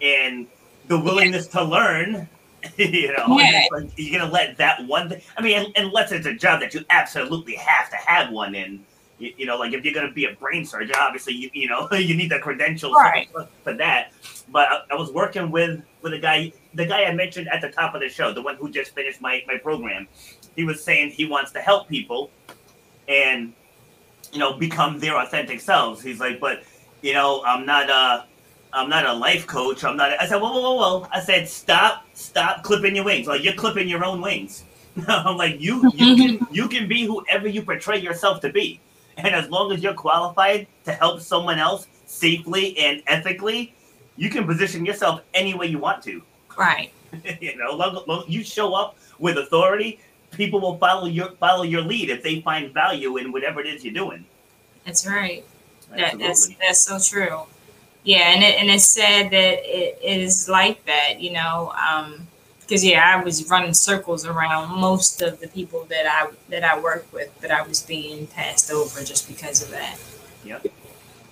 and 0.00 0.46
the 0.88 0.98
willingness 0.98 1.46
yeah. 1.46 1.60
to 1.60 1.66
learn, 1.66 2.28
you 2.76 3.12
know, 3.12 3.38
yeah. 3.38 3.64
like, 3.70 3.90
you're 3.96 4.20
gonna 4.20 4.30
let 4.30 4.56
that 4.58 4.86
one. 4.86 5.08
Thing, 5.08 5.20
I 5.36 5.42
mean, 5.42 5.72
unless 5.76 6.12
it's 6.12 6.26
a 6.26 6.34
job 6.34 6.60
that 6.60 6.74
you 6.74 6.84
absolutely 6.90 7.54
have 7.54 7.90
to 7.90 7.96
have 7.96 8.30
one 8.30 8.54
in. 8.54 8.84
You, 9.18 9.32
you 9.36 9.46
know, 9.46 9.56
like 9.56 9.72
if 9.72 9.84
you're 9.84 9.94
gonna 9.94 10.12
be 10.12 10.24
a 10.24 10.34
brain 10.34 10.64
surgeon, 10.64 10.96
obviously 10.98 11.34
you 11.34 11.50
you 11.52 11.68
know 11.68 11.88
you 11.92 12.16
need 12.16 12.30
the 12.30 12.40
credentials 12.40 12.94
right. 12.94 13.28
for, 13.30 13.48
for 13.62 13.74
that. 13.74 14.12
But 14.48 14.68
I, 14.68 14.80
I 14.92 14.94
was 14.96 15.12
working 15.12 15.50
with 15.50 15.82
with 16.02 16.12
a 16.14 16.18
guy, 16.18 16.52
the 16.74 16.86
guy 16.86 17.04
I 17.04 17.14
mentioned 17.14 17.48
at 17.48 17.60
the 17.60 17.68
top 17.68 17.94
of 17.94 18.00
the 18.00 18.08
show, 18.08 18.32
the 18.32 18.42
one 18.42 18.56
who 18.56 18.70
just 18.70 18.94
finished 18.94 19.20
my 19.20 19.42
my 19.46 19.58
program. 19.58 20.08
He 20.56 20.64
was 20.64 20.82
saying 20.82 21.10
he 21.10 21.26
wants 21.26 21.52
to 21.52 21.60
help 21.60 21.88
people 21.88 22.30
and 23.08 23.52
you 24.32 24.38
know 24.38 24.54
become 24.54 24.98
their 24.98 25.16
authentic 25.18 25.60
selves. 25.60 26.02
He's 26.02 26.20
like, 26.20 26.40
but 26.40 26.62
you 27.02 27.12
know, 27.12 27.42
I'm 27.44 27.66
not 27.66 27.90
a 27.90 28.26
I'm 28.72 28.88
not 28.88 29.04
a 29.04 29.12
life 29.12 29.46
coach. 29.46 29.84
I'm 29.84 29.96
not. 29.96 30.12
A, 30.12 30.22
I 30.22 30.26
said, 30.26 30.40
whoa, 30.40 30.50
whoa, 30.52 30.60
whoa, 30.60 30.76
whoa. 30.76 31.08
I 31.12 31.20
said, 31.20 31.48
stop, 31.48 32.06
stop 32.14 32.62
clipping 32.62 32.96
your 32.96 33.04
wings. 33.04 33.26
Like 33.26 33.44
you're 33.44 33.52
clipping 33.52 33.88
your 33.88 34.04
own 34.04 34.22
wings. 34.22 34.64
I'm 35.08 35.36
like 35.36 35.60
you, 35.60 35.90
you 35.94 36.16
can, 36.16 36.46
you 36.50 36.68
can 36.68 36.88
be 36.88 37.04
whoever 37.04 37.48
you 37.48 37.62
portray 37.62 37.98
yourself 37.98 38.40
to 38.42 38.50
be, 38.50 38.80
and 39.16 39.34
as 39.34 39.48
long 39.48 39.72
as 39.72 39.82
you're 39.82 39.94
qualified 39.94 40.66
to 40.84 40.92
help 40.92 41.20
someone 41.20 41.58
else 41.58 41.86
safely 42.06 42.76
and 42.78 43.02
ethically, 43.06 43.74
you 44.16 44.28
can 44.28 44.46
position 44.46 44.84
yourself 44.84 45.22
any 45.32 45.54
way 45.54 45.66
you 45.66 45.78
want 45.78 46.02
to. 46.04 46.22
Right. 46.56 46.92
you 47.40 47.56
know, 47.56 47.74
long, 47.74 48.02
long, 48.06 48.24
you 48.26 48.42
show 48.42 48.74
up 48.74 48.96
with 49.18 49.38
authority 49.38 50.00
people 50.32 50.60
will 50.60 50.78
follow 50.78 51.06
your 51.06 51.30
follow 51.32 51.62
your 51.62 51.82
lead 51.82 52.10
if 52.10 52.22
they 52.22 52.40
find 52.40 52.72
value 52.72 53.16
in 53.16 53.32
whatever 53.32 53.60
it 53.60 53.66
is 53.66 53.84
you're 53.84 53.94
doing. 53.94 54.24
That's 54.84 55.06
right. 55.06 55.44
That, 55.96 56.18
that's 56.18 56.48
that's 56.56 56.80
so 56.80 56.98
true. 56.98 57.42
Yeah, 58.04 58.32
and 58.34 58.42
it, 58.42 58.58
and 58.58 58.68
it's 58.68 58.86
sad 58.86 59.30
that 59.30 59.58
it 59.62 59.98
is 60.02 60.48
like 60.48 60.84
that, 60.86 61.20
you 61.20 61.32
know, 61.32 61.72
because 62.60 62.82
um, 62.82 62.88
yeah, 62.88 63.14
I 63.16 63.22
was 63.22 63.48
running 63.48 63.74
circles 63.74 64.26
around 64.26 64.76
most 64.80 65.22
of 65.22 65.38
the 65.38 65.46
people 65.48 65.84
that 65.84 66.06
I 66.06 66.32
that 66.48 66.64
I 66.64 66.80
worked 66.80 67.12
with, 67.12 67.30
but 67.40 67.50
I 67.50 67.62
was 67.62 67.82
being 67.82 68.26
passed 68.26 68.72
over 68.72 69.04
just 69.04 69.28
because 69.28 69.62
of 69.62 69.70
that. 69.70 69.98
Yep. 70.44 70.66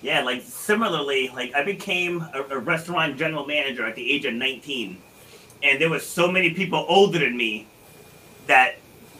Yeah, 0.01 0.23
like 0.23 0.43
similarly, 0.43 1.29
like 1.29 1.53
I 1.53 1.63
became 1.63 2.21
a, 2.33 2.43
a 2.51 2.59
restaurant 2.59 3.17
general 3.17 3.45
manager 3.45 3.85
at 3.85 3.95
the 3.95 4.11
age 4.11 4.25
of 4.25 4.33
19, 4.33 4.97
and 5.63 5.79
there 5.79 5.89
was 5.89 6.05
so 6.05 6.31
many 6.31 6.51
people 6.51 6.85
older 6.87 7.19
than 7.19 7.35
me 7.37 7.67
that 8.47 8.75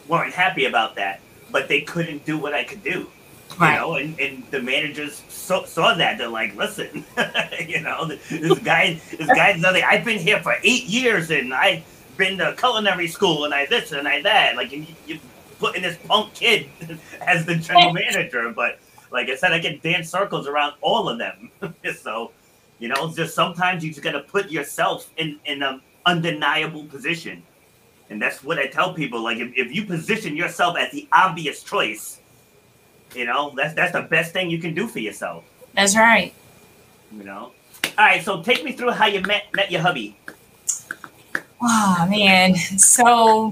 weren't 0.08 0.34
happy 0.34 0.66
about 0.66 0.94
that, 0.96 1.20
but 1.50 1.68
they 1.68 1.82
couldn't 1.82 2.24
do 2.24 2.38
what 2.38 2.54
I 2.54 2.64
could 2.64 2.82
do. 2.82 3.08
Right. 3.58 3.74
You 3.74 3.80
know, 3.80 3.94
and, 3.94 4.18
and 4.18 4.42
the 4.50 4.62
managers 4.62 5.22
saw, 5.28 5.64
saw 5.64 5.94
that. 5.94 6.18
They're 6.18 6.28
like, 6.28 6.56
listen, 6.56 7.04
you 7.66 7.80
know, 7.80 8.06
this 8.06 8.58
guy, 8.60 9.00
this 9.10 9.26
guy's 9.26 9.60
nothing. 9.60 9.84
I've 9.84 10.04
been 10.04 10.18
here 10.18 10.40
for 10.42 10.54
eight 10.62 10.84
years 10.84 11.30
and 11.30 11.52
I've 11.52 11.84
been 12.16 12.38
to 12.38 12.54
culinary 12.56 13.08
school 13.08 13.44
and 13.44 13.52
I 13.52 13.66
this 13.66 13.92
and 13.92 14.08
I 14.08 14.22
that. 14.22 14.56
Like, 14.56 14.72
you, 14.72 14.86
you 15.06 15.18
putting 15.58 15.82
this 15.82 15.96
punk 16.08 16.34
kid 16.34 16.68
as 17.26 17.46
the 17.46 17.54
general 17.56 17.92
manager. 18.04 18.52
But 18.52 18.78
like 19.10 19.28
I 19.28 19.36
said, 19.36 19.52
I 19.52 19.60
can 19.60 19.78
dance 19.82 20.10
circles 20.10 20.48
around 20.48 20.74
all 20.80 21.08
of 21.08 21.18
them. 21.18 21.50
so, 22.00 22.32
you 22.78 22.88
know, 22.88 23.12
just 23.14 23.34
sometimes 23.34 23.84
you 23.84 23.90
just 23.90 24.02
got 24.02 24.12
to 24.12 24.20
put 24.20 24.50
yourself 24.50 25.10
in, 25.16 25.38
in 25.44 25.62
an 25.62 25.80
undeniable 26.06 26.84
position 26.84 27.42
and 28.12 28.20
that's 28.20 28.44
what 28.44 28.58
I 28.58 28.66
tell 28.66 28.92
people. 28.92 29.22
Like, 29.22 29.38
if, 29.38 29.52
if 29.56 29.74
you 29.74 29.86
position 29.86 30.36
yourself 30.36 30.76
as 30.76 30.92
the 30.92 31.08
obvious 31.12 31.62
choice, 31.62 32.20
you 33.14 33.24
know, 33.24 33.52
that's 33.56 33.74
that's 33.74 33.92
the 33.92 34.02
best 34.02 34.32
thing 34.32 34.50
you 34.50 34.58
can 34.58 34.74
do 34.74 34.86
for 34.86 35.00
yourself. 35.00 35.44
That's 35.74 35.96
right. 35.96 36.32
You 37.10 37.24
know. 37.24 37.52
All 37.98 38.04
right, 38.06 38.22
so 38.22 38.42
take 38.42 38.64
me 38.64 38.72
through 38.72 38.92
how 38.92 39.06
you 39.06 39.22
met 39.22 39.44
met 39.54 39.70
your 39.70 39.80
hubby. 39.80 40.16
Oh 41.60 42.06
man, 42.08 42.54
so 42.54 43.50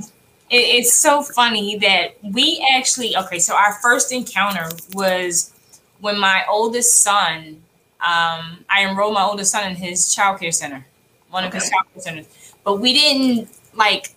it, 0.50 0.56
it's 0.56 0.92
so 0.92 1.22
funny 1.22 1.78
that 1.78 2.16
we 2.22 2.64
actually 2.72 3.16
okay. 3.16 3.38
So 3.38 3.56
our 3.56 3.74
first 3.82 4.12
encounter 4.12 4.68
was 4.92 5.52
when 6.00 6.18
my 6.18 6.44
oldest 6.48 6.98
son. 7.02 7.62
Um, 8.02 8.64
I 8.70 8.86
enrolled 8.88 9.12
my 9.12 9.22
oldest 9.22 9.52
son 9.52 9.70
in 9.70 9.76
his 9.76 10.14
child 10.14 10.40
care 10.40 10.52
center, 10.52 10.86
one 11.28 11.44
okay. 11.44 11.48
of 11.48 11.62
his 11.62 11.70
child 11.70 11.84
care 11.92 12.02
centers, 12.02 12.26
but 12.64 12.80
we 12.80 12.92
didn't 12.92 13.48
like 13.74 14.14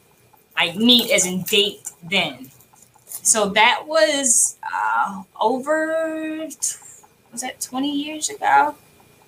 like 0.55 0.75
meet 0.75 1.11
as 1.11 1.25
in 1.25 1.43
date 1.43 1.91
then. 2.03 2.49
So 3.05 3.49
that 3.49 3.83
was 3.87 4.57
uh, 4.71 5.23
over 5.39 6.47
was 7.31 7.41
that 7.41 7.59
20 7.59 7.91
years 7.91 8.29
ago? 8.29 8.75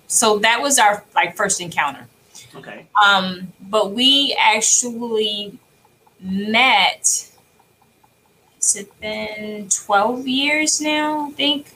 So 0.06 0.38
that 0.38 0.60
was 0.62 0.78
our 0.78 1.04
like 1.14 1.36
first 1.36 1.60
encounter. 1.60 2.06
Okay. 2.54 2.86
Um, 3.04 3.52
but 3.60 3.92
we 3.92 4.36
actually 4.38 5.58
met. 6.20 7.30
Has 8.56 8.76
it 8.76 9.00
been 9.00 9.68
12 9.68 10.26
years 10.26 10.80
now? 10.80 11.28
I 11.28 11.32
think 11.32 11.66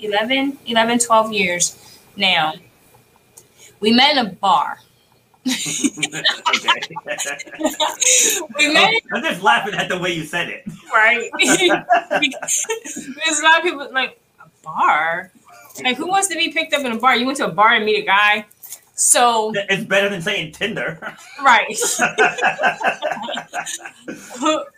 11, 0.00 0.58
11, 0.66 0.98
12 0.98 1.32
years 1.32 1.98
now. 2.16 2.54
We 3.80 3.92
met 3.92 4.16
in 4.16 4.26
a 4.26 4.30
bar. 4.30 4.80
we 8.56 8.72
met. 8.72 8.94
I'm 9.12 9.22
just 9.22 9.42
laughing 9.42 9.74
at 9.74 9.90
the 9.90 9.98
way 9.98 10.12
you 10.12 10.24
said 10.24 10.48
it. 10.48 10.64
Right. 10.92 11.30
There's 11.38 13.40
a 13.40 13.42
lot 13.42 13.58
of 13.58 13.62
people 13.62 13.86
like 13.92 14.18
a 14.40 14.48
bar. 14.62 15.30
Like, 15.82 15.96
who 15.96 16.06
wants 16.06 16.28
to 16.28 16.36
be 16.36 16.52
picked 16.52 16.72
up 16.72 16.84
in 16.84 16.92
a 16.92 16.98
bar? 16.98 17.16
You 17.16 17.26
went 17.26 17.38
to 17.38 17.46
a 17.46 17.52
bar 17.52 17.74
and 17.74 17.84
meet 17.84 18.00
a 18.02 18.06
guy. 18.06 18.44
So 18.96 19.50
it's 19.54 19.82
better 19.84 20.08
than 20.08 20.22
saying 20.22 20.52
Tinder. 20.52 21.16
Right. 21.42 21.76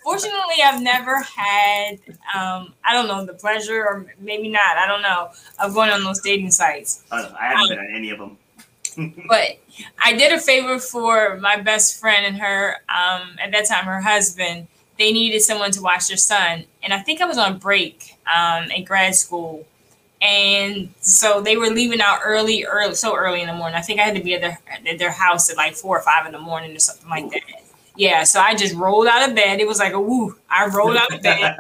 Fortunately, 0.03 0.63
I've 0.65 0.83
never 0.83 1.21
had, 1.21 1.99
um, 2.35 2.73
I 2.83 2.95
don't 2.95 3.09
know, 3.09 3.27
the 3.27 3.35
pleasure, 3.35 3.85
or 3.85 4.07
maybe 4.19 4.49
not, 4.49 4.79
I 4.79 4.87
don't 4.89 5.03
know, 5.03 5.33
of 5.61 5.75
going 5.75 5.91
on 5.91 6.03
those 6.03 6.23
dating 6.23 6.51
sites. 6.51 7.05
I 7.13 7.29
haven't 7.39 7.63
um, 7.63 7.69
been 7.69 7.79
on 7.79 7.95
any 7.95 8.09
of 8.11 8.19
them 8.19 8.39
but 9.29 9.59
I 10.03 10.15
did 10.15 10.33
a 10.33 10.41
favor 10.41 10.79
for 10.79 11.39
my 11.39 11.57
best 11.57 12.01
friend 12.01 12.27
and 12.27 12.37
her, 12.39 12.77
um, 12.89 13.37
at 13.39 13.53
that 13.53 13.67
time, 13.67 13.85
her 13.85 14.01
husband. 14.01 14.69
They 14.99 15.13
needed 15.13 15.43
someone 15.43 15.71
to 15.73 15.83
watch 15.83 16.09
their 16.09 16.17
son. 16.17 16.65
And 16.83 16.93
I 16.95 17.01
think 17.01 17.21
I 17.21 17.27
was 17.27 17.39
on 17.39 17.59
break 17.59 18.17
um, 18.35 18.71
in 18.71 18.85
grad 18.85 19.15
school. 19.15 19.67
And 20.23 20.89
so 21.01 21.43
they 21.43 21.57
were 21.57 21.69
leaving 21.69 22.01
out 22.01 22.21
early, 22.25 22.65
early, 22.65 22.95
so 22.95 23.15
early 23.15 23.43
in 23.43 23.47
the 23.49 23.53
morning. 23.53 23.77
I 23.77 23.83
think 23.83 24.01
I 24.01 24.05
had 24.05 24.17
to 24.17 24.23
be 24.23 24.35
at 24.35 24.41
their, 24.41 24.59
at 24.91 24.99
their 24.99 25.13
house 25.13 25.51
at 25.51 25.57
like 25.57 25.75
four 25.75 25.99
or 25.99 26.03
five 26.03 26.25
in 26.25 26.33
the 26.33 26.39
morning 26.39 26.75
or 26.75 26.79
something 26.79 27.09
like 27.09 27.31
that. 27.31 27.43
Yeah, 27.97 28.25
so 28.25 28.41
I 28.41 28.55
just 28.55 28.75
rolled 28.75 29.07
out 29.07 29.29
of 29.29 29.35
bed. 29.35 29.59
It 29.59 29.67
was 29.67 29.79
like 29.79 29.95
a 29.95 30.01
woo. 30.01 30.37
I 30.51 30.67
rolled 30.67 30.97
out 30.97 31.13
of 31.13 31.23
bed, 31.23 31.57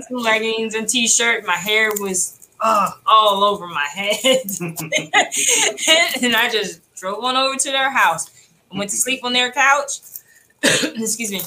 some 0.08 0.18
leggings 0.18 0.74
and 0.74 0.86
t-shirt. 0.86 1.46
My 1.46 1.56
hair 1.56 1.90
was 1.98 2.37
uh, 2.60 2.90
all 3.06 3.44
over 3.44 3.66
my 3.66 3.86
head. 3.92 4.46
and 6.22 6.34
I 6.36 6.48
just 6.50 6.80
drove 6.96 7.22
on 7.24 7.36
over 7.36 7.56
to 7.56 7.70
their 7.70 7.90
house. 7.90 8.30
I 8.72 8.78
went 8.78 8.90
to 8.90 8.96
sleep 8.96 9.24
on 9.24 9.32
their 9.32 9.52
couch. 9.52 10.00
Excuse 10.62 11.30
me. 11.30 11.40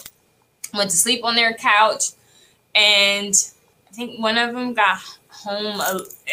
Went 0.73 0.89
to 0.91 0.97
sleep 0.97 1.23
on 1.23 1.35
their 1.35 1.53
couch. 1.53 2.11
And 2.73 3.33
I 3.89 3.93
think 3.93 4.19
one 4.19 4.37
of 4.37 4.53
them 4.53 4.73
got 4.73 4.99
home 5.29 5.81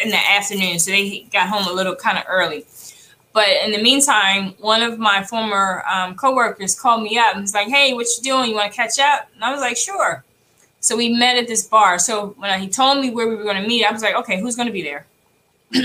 in 0.03 0.09
the 0.09 0.17
afternoon. 0.17 0.79
So 0.79 0.91
they 0.91 1.27
got 1.31 1.49
home 1.49 1.67
a 1.67 1.73
little 1.73 1.95
kind 1.95 2.17
of 2.17 2.23
early. 2.27 2.65
But 3.33 3.49
in 3.63 3.71
the 3.71 3.81
meantime, 3.81 4.55
one 4.59 4.81
of 4.81 4.97
my 4.97 5.23
former 5.23 5.83
um, 5.91 6.15
coworkers 6.15 6.79
called 6.79 7.03
me 7.03 7.17
up 7.17 7.35
and 7.35 7.41
was 7.41 7.53
like, 7.53 7.67
"Hey, 7.67 7.93
what 7.93 8.07
you 8.17 8.23
doing? 8.23 8.49
You 8.49 8.55
want 8.55 8.71
to 8.71 8.75
catch 8.75 8.97
up?" 8.97 9.29
And 9.35 9.43
I 9.43 9.51
was 9.51 9.61
like, 9.61 9.77
"Sure." 9.77 10.23
So 10.81 10.95
we 10.95 11.09
met 11.09 11.37
at 11.37 11.47
this 11.47 11.65
bar. 11.67 11.99
So 11.99 12.35
when 12.37 12.59
he 12.59 12.69
told 12.69 13.01
me 13.01 13.09
where 13.09 13.27
we 13.27 13.35
were 13.35 13.43
going 13.43 13.61
to 13.61 13.67
meet, 13.67 13.85
I 13.85 13.91
was 13.91 14.01
like, 14.01 14.15
okay, 14.15 14.39
who's 14.39 14.55
going 14.55 14.67
to 14.67 14.73
be 14.73 14.81
there? 14.81 15.05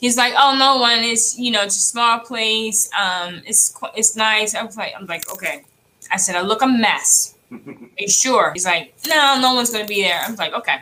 He's 0.00 0.16
like, 0.16 0.32
"Oh, 0.36 0.56
no 0.58 0.78
one. 0.78 1.00
It's 1.00 1.38
you 1.38 1.50
know, 1.50 1.62
it's 1.62 1.76
a 1.76 1.80
small 1.80 2.20
place. 2.20 2.90
Um, 2.98 3.42
it's 3.46 3.76
it's 3.94 4.16
nice." 4.16 4.54
I 4.54 4.62
was 4.62 4.76
like, 4.76 4.94
"I'm 4.96 5.06
like, 5.06 5.30
okay." 5.32 5.64
I 6.10 6.16
said, 6.16 6.36
"I 6.36 6.40
look 6.40 6.62
a 6.62 6.66
mess." 6.66 7.34
Are 7.52 7.58
you 7.98 8.08
sure? 8.08 8.50
He's 8.52 8.64
like, 8.64 8.94
"No, 9.06 9.38
no 9.40 9.54
one's 9.54 9.70
gonna 9.70 9.84
be 9.84 10.02
there." 10.02 10.22
I 10.26 10.30
was 10.30 10.38
like, 10.38 10.54
"Okay." 10.54 10.78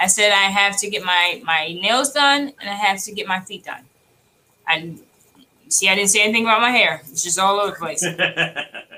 I 0.00 0.06
said, 0.06 0.32
"I 0.32 0.44
have 0.50 0.78
to 0.78 0.88
get 0.88 1.04
my 1.04 1.42
my 1.44 1.78
nails 1.82 2.12
done 2.12 2.52
and 2.60 2.70
I 2.70 2.74
have 2.74 3.02
to 3.04 3.12
get 3.12 3.26
my 3.26 3.40
feet 3.40 3.64
done." 3.64 3.84
I 4.66 4.94
see, 5.68 5.90
I 5.90 5.94
didn't 5.94 6.10
say 6.10 6.22
anything 6.22 6.44
about 6.44 6.62
my 6.62 6.70
hair. 6.70 7.02
It's 7.10 7.22
just 7.22 7.38
all 7.38 7.60
over 7.60 7.72
the 7.72 7.76
place. 7.76 8.02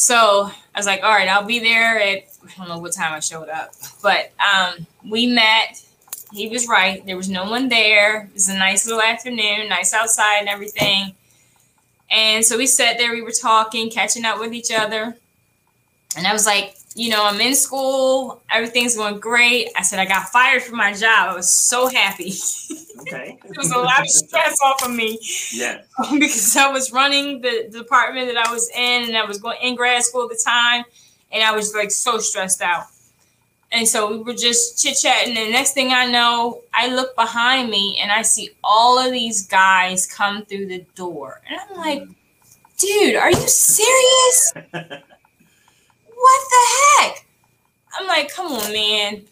So 0.00 0.50
I 0.50 0.78
was 0.78 0.86
like, 0.86 1.02
all 1.02 1.10
right, 1.10 1.28
I'll 1.28 1.44
be 1.44 1.58
there 1.58 2.00
at 2.00 2.22
I 2.42 2.56
don't 2.56 2.68
know 2.68 2.78
what 2.78 2.94
time 2.94 3.12
I 3.12 3.20
showed 3.20 3.50
up, 3.50 3.74
but 4.02 4.32
um, 4.40 4.86
we 5.06 5.26
met. 5.26 5.84
He 6.32 6.48
was 6.48 6.66
right. 6.68 7.04
There 7.04 7.18
was 7.18 7.28
no 7.28 7.50
one 7.50 7.68
there. 7.68 8.22
It 8.22 8.32
was 8.32 8.48
a 8.48 8.56
nice 8.56 8.86
little 8.86 9.02
afternoon, 9.02 9.68
nice 9.68 9.92
outside 9.92 10.38
and 10.38 10.48
everything. 10.48 11.14
And 12.10 12.42
so 12.42 12.56
we 12.56 12.66
sat 12.66 12.96
there, 12.96 13.12
we 13.12 13.20
were 13.20 13.30
talking, 13.30 13.90
catching 13.90 14.24
up 14.24 14.40
with 14.40 14.54
each 14.54 14.72
other. 14.72 15.18
And 16.16 16.26
I 16.26 16.32
was 16.32 16.46
like, 16.46 16.76
you 16.96 17.08
know, 17.10 17.24
I'm 17.24 17.40
in 17.40 17.54
school, 17.54 18.42
everything's 18.50 18.96
going 18.96 19.20
great. 19.20 19.70
I 19.76 19.82
said, 19.82 20.00
I 20.00 20.06
got 20.06 20.28
fired 20.28 20.62
from 20.62 20.76
my 20.76 20.92
job. 20.92 21.30
I 21.30 21.34
was 21.34 21.52
so 21.52 21.88
happy. 21.88 22.32
Okay. 23.00 23.38
it 23.42 23.56
was 23.56 23.72
a 23.72 23.78
lot 23.78 24.02
of 24.02 24.10
stress 24.10 24.60
off 24.62 24.84
of 24.84 24.90
me. 24.94 25.18
Yeah. 25.54 25.80
because 26.12 26.54
I 26.54 26.68
was 26.68 26.92
running 26.92 27.40
the, 27.40 27.66
the 27.70 27.78
department 27.78 28.26
that 28.28 28.36
I 28.36 28.52
was 28.52 28.68
in 28.76 29.08
and 29.08 29.16
I 29.16 29.24
was 29.24 29.38
going 29.38 29.56
in 29.62 29.74
grad 29.74 30.02
school 30.02 30.24
at 30.24 30.28
the 30.28 30.42
time. 30.44 30.84
And 31.32 31.42
I 31.42 31.52
was 31.52 31.74
like 31.74 31.90
so 31.90 32.18
stressed 32.18 32.60
out. 32.60 32.84
And 33.72 33.88
so 33.88 34.10
we 34.10 34.18
were 34.18 34.34
just 34.34 34.82
chit 34.82 34.98
chatting. 34.98 35.34
And 35.34 35.48
the 35.48 35.50
next 35.50 35.72
thing 35.72 35.92
I 35.92 36.10
know, 36.10 36.60
I 36.74 36.94
look 36.94 37.16
behind 37.16 37.70
me 37.70 37.98
and 38.02 38.12
I 38.12 38.20
see 38.20 38.50
all 38.62 38.98
of 38.98 39.12
these 39.12 39.46
guys 39.46 40.06
come 40.06 40.44
through 40.44 40.66
the 40.66 40.84
door. 40.94 41.40
And 41.48 41.58
I'm 41.58 41.76
like, 41.78 42.06
dude, 42.76 43.16
are 43.16 43.30
you 43.30 43.48
serious? 43.48 44.52
what 46.20 46.40
the 46.50 47.02
heck? 47.02 47.26
I'm 47.98 48.06
like, 48.06 48.32
come 48.32 48.52
on, 48.52 48.72
man. 48.72 49.22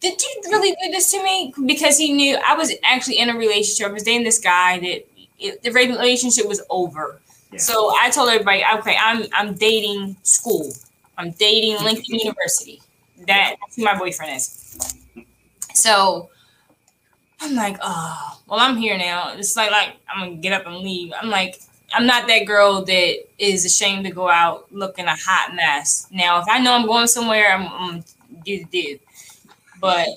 Did 0.00 0.20
you 0.20 0.42
really 0.50 0.70
do 0.82 0.90
this 0.90 1.10
to 1.12 1.22
me? 1.22 1.54
Because 1.64 1.96
he 1.96 2.12
knew 2.12 2.36
I 2.44 2.54
was 2.54 2.72
actually 2.82 3.18
in 3.18 3.30
a 3.30 3.36
relationship. 3.36 3.88
I 3.88 3.92
was 3.92 4.02
dating 4.02 4.24
this 4.24 4.40
guy 4.40 4.80
that 4.80 5.06
it, 5.38 5.62
the 5.62 5.70
relationship 5.70 6.46
was 6.46 6.60
over. 6.70 7.20
Yeah. 7.52 7.58
So 7.58 7.92
I 8.00 8.10
told 8.10 8.28
everybody, 8.28 8.64
okay, 8.78 8.96
I'm 9.00 9.26
I'm 9.32 9.54
dating 9.54 10.16
school. 10.22 10.72
I'm 11.16 11.30
dating 11.32 11.84
Lincoln 11.84 12.18
University. 12.18 12.82
That, 13.26 13.56
that's 13.60 13.76
who 13.76 13.84
my 13.84 13.96
boyfriend 13.96 14.36
is. 14.36 15.04
So 15.74 16.30
I'm 17.40 17.54
like, 17.54 17.76
oh, 17.80 18.40
well, 18.48 18.58
I'm 18.58 18.76
here 18.76 18.98
now. 18.98 19.34
It's 19.34 19.56
like 19.56 19.70
like 19.70 19.96
I'm 20.08 20.20
gonna 20.20 20.40
get 20.40 20.52
up 20.52 20.66
and 20.66 20.78
leave. 20.78 21.12
I'm 21.20 21.30
like, 21.30 21.60
I'm 21.94 22.06
not 22.06 22.26
that 22.28 22.46
girl 22.46 22.84
that 22.84 23.24
is 23.38 23.64
ashamed 23.64 24.04
to 24.06 24.12
go 24.12 24.28
out 24.28 24.72
looking 24.72 25.06
a 25.06 25.16
hot 25.16 25.54
mess. 25.54 26.08
Now, 26.10 26.40
if 26.40 26.46
I 26.48 26.58
know 26.58 26.74
I'm 26.74 26.86
going 26.86 27.06
somewhere, 27.06 27.52
I'm, 27.52 27.66
I'm 27.68 27.90
gonna 27.90 28.04
do 28.44 28.64
the 28.64 28.64
do. 28.64 28.98
But 29.80 30.08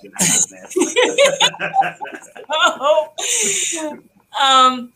um, 4.42 4.94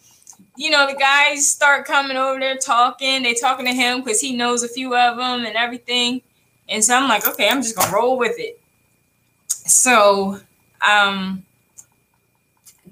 you 0.56 0.70
know, 0.70 0.88
the 0.88 0.98
guys 0.98 1.48
start 1.48 1.86
coming 1.86 2.18
over 2.18 2.40
there 2.40 2.58
talking. 2.58 3.24
They 3.24 3.34
talking 3.34 3.66
to 3.66 3.74
him 3.74 4.02
because 4.02 4.22
he 4.22 4.36
knows 4.36 4.64
a 4.64 4.68
few 4.68 4.96
of 4.96 5.18
them 5.18 5.46
and 5.46 5.56
everything. 5.56 6.22
And 6.68 6.84
so 6.84 6.96
I'm 6.96 7.10
like, 7.10 7.28
okay, 7.28 7.50
I'm 7.50 7.62
just 7.62 7.76
gonna 7.76 7.92
roll 7.92 8.18
with 8.18 8.36
it. 8.38 8.62
So, 9.48 10.40
um, 10.88 11.46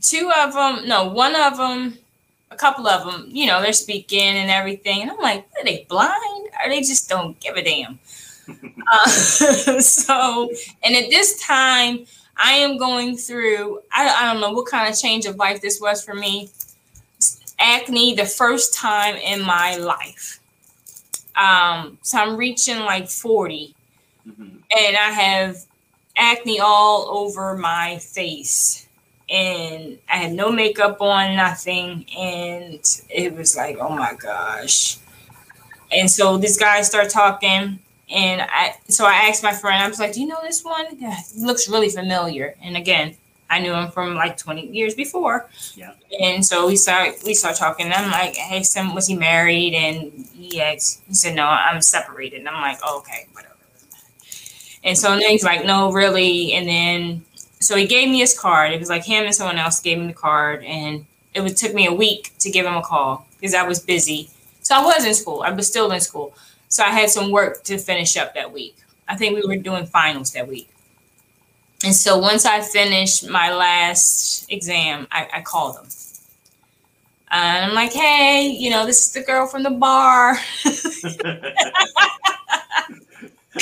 two 0.01 0.31
of 0.35 0.53
them, 0.53 0.87
no, 0.87 1.09
one 1.09 1.35
of 1.35 1.57
them, 1.57 1.97
a 2.51 2.55
couple 2.55 2.87
of 2.87 3.05
them, 3.05 3.29
you 3.31 3.45
know, 3.45 3.61
they're 3.61 3.73
speaking 3.73 4.19
and 4.21 4.49
everything. 4.49 5.01
And 5.01 5.11
I'm 5.11 5.17
like, 5.17 5.47
are 5.59 5.63
they 5.65 5.85
blind 5.89 6.49
or 6.63 6.69
they 6.69 6.79
just 6.79 7.09
don't 7.09 7.39
give 7.39 7.55
a 7.55 7.63
damn? 7.63 7.99
uh, 8.93 9.09
so, 9.09 10.49
and 10.83 10.95
at 10.95 11.09
this 11.09 11.41
time, 11.41 12.05
I 12.37 12.53
am 12.53 12.77
going 12.77 13.17
through, 13.17 13.81
I, 13.91 14.07
I 14.09 14.31
don't 14.31 14.41
know 14.41 14.51
what 14.51 14.67
kind 14.67 14.91
of 14.91 14.99
change 14.99 15.25
of 15.25 15.35
life 15.37 15.61
this 15.61 15.81
was 15.81 16.03
for 16.03 16.13
me. 16.13 16.49
Acne, 17.59 18.15
the 18.15 18.25
first 18.25 18.73
time 18.73 19.15
in 19.15 19.41
my 19.41 19.75
life. 19.77 20.39
Um, 21.35 21.97
so 22.01 22.17
I'm 22.17 22.37
reaching 22.37 22.79
like 22.79 23.09
40, 23.09 23.75
Mhm. 24.27 24.61
and 24.77 24.97
I 24.97 25.11
have 25.11 25.57
acne 26.17 26.59
all 26.59 27.07
over 27.09 27.55
my 27.55 27.97
face. 27.99 28.86
And 29.29 29.97
I 30.09 30.17
had 30.17 30.33
no 30.33 30.51
makeup 30.51 31.01
on, 31.01 31.35
nothing. 31.35 32.05
And 32.17 32.79
it 33.09 33.35
was 33.35 33.57
like, 33.57 33.77
oh 33.79 33.89
my 33.89 34.13
gosh. 34.13 34.97
And 35.91 36.09
so 36.09 36.37
this 36.37 36.57
guy 36.57 36.81
started 36.81 37.11
talking. 37.11 37.79
And 38.09 38.41
I, 38.41 38.75
so 38.87 39.05
I 39.05 39.27
asked 39.29 39.43
my 39.43 39.53
friend, 39.53 39.83
I 39.83 39.87
was 39.87 39.99
like, 39.99 40.13
"Do 40.13 40.21
you 40.21 40.27
know 40.27 40.39
this 40.41 40.63
one? 40.63 40.85
Yeah, 40.97 41.17
looks 41.37 41.67
really 41.67 41.89
familiar." 41.89 42.55
And 42.63 42.77
again, 42.77 43.17
I 43.49 43.59
knew 43.59 43.73
him 43.73 43.91
from 43.91 44.15
like 44.15 44.37
20 44.37 44.67
years 44.67 44.95
before. 44.95 45.49
Yeah. 45.75 45.91
And 46.21 46.45
so 46.45 46.67
we 46.67 46.77
start 46.77 47.15
we 47.25 47.33
start 47.33 47.57
talking. 47.57 47.87
And 47.87 47.93
I'm 47.93 48.09
like, 48.09 48.37
"I 48.37 48.57
asked 48.57 48.75
him, 48.75 48.95
was 48.95 49.07
he 49.07 49.15
married?" 49.15 49.73
And 49.73 50.25
he 50.33 50.61
asked, 50.61 51.01
he 51.07 51.13
said, 51.15 51.35
"No, 51.35 51.43
I'm 51.43 51.81
separated." 51.81 52.39
And 52.39 52.49
I'm 52.49 52.61
like, 52.61 52.79
oh, 52.81 52.99
"Okay, 52.99 53.27
whatever." 53.33 53.55
And 54.85 54.97
so 54.97 55.09
then 55.09 55.29
he's 55.29 55.43
like, 55.43 55.65
"No, 55.65 55.91
really." 55.91 56.53
And 56.53 56.67
then 56.67 57.25
so 57.59 57.75
he 57.75 57.87
gave 57.87 58.09
me 58.09 58.19
his 58.19 58.37
card. 58.37 58.71
It 58.71 58.79
was 58.79 58.89
like 58.89 59.05
him 59.05 59.25
and 59.25 59.33
someone 59.33 59.57
else 59.57 59.79
gave 59.79 59.97
me 59.97 60.07
the 60.07 60.13
card, 60.13 60.63
and 60.63 61.05
it 61.33 61.41
would 61.41 61.57
took 61.57 61.73
me 61.73 61.87
a 61.87 61.93
week 61.93 62.33
to 62.39 62.51
give 62.51 62.65
him 62.65 62.75
a 62.75 62.81
call 62.81 63.25
because 63.39 63.53
I 63.53 63.63
was 63.63 63.79
busy. 63.79 64.29
So 64.61 64.75
I 64.75 64.83
was 64.83 65.05
in 65.05 65.13
school. 65.13 65.43
I 65.43 65.51
was 65.51 65.67
still 65.67 65.91
in 65.91 65.99
school. 66.01 66.33
So 66.69 66.83
I 66.83 66.89
had 66.89 67.09
some 67.09 67.31
work 67.31 67.63
to 67.63 67.77
finish 67.77 68.17
up 68.17 68.35
that 68.35 68.51
week. 68.51 68.75
I 69.07 69.15
think 69.15 69.35
we 69.35 69.47
were 69.47 69.61
doing 69.61 69.85
finals 69.85 70.31
that 70.33 70.47
week. 70.47 70.69
And 71.85 71.95
so 71.95 72.17
once 72.17 72.45
I 72.45 72.61
finished 72.61 73.29
my 73.29 73.53
last 73.53 74.51
exam, 74.51 75.07
I, 75.11 75.27
I 75.35 75.41
called 75.41 75.77
him. 75.77 75.85
And 77.29 77.65
I'm 77.65 77.75
like, 77.75 77.93
hey, 77.93 78.47
you 78.47 78.69
know, 78.69 78.85
this 78.85 79.05
is 79.05 79.13
the 79.13 79.21
girl 79.21 79.47
from 79.47 79.63
the 79.63 79.69
bar. 79.69 80.37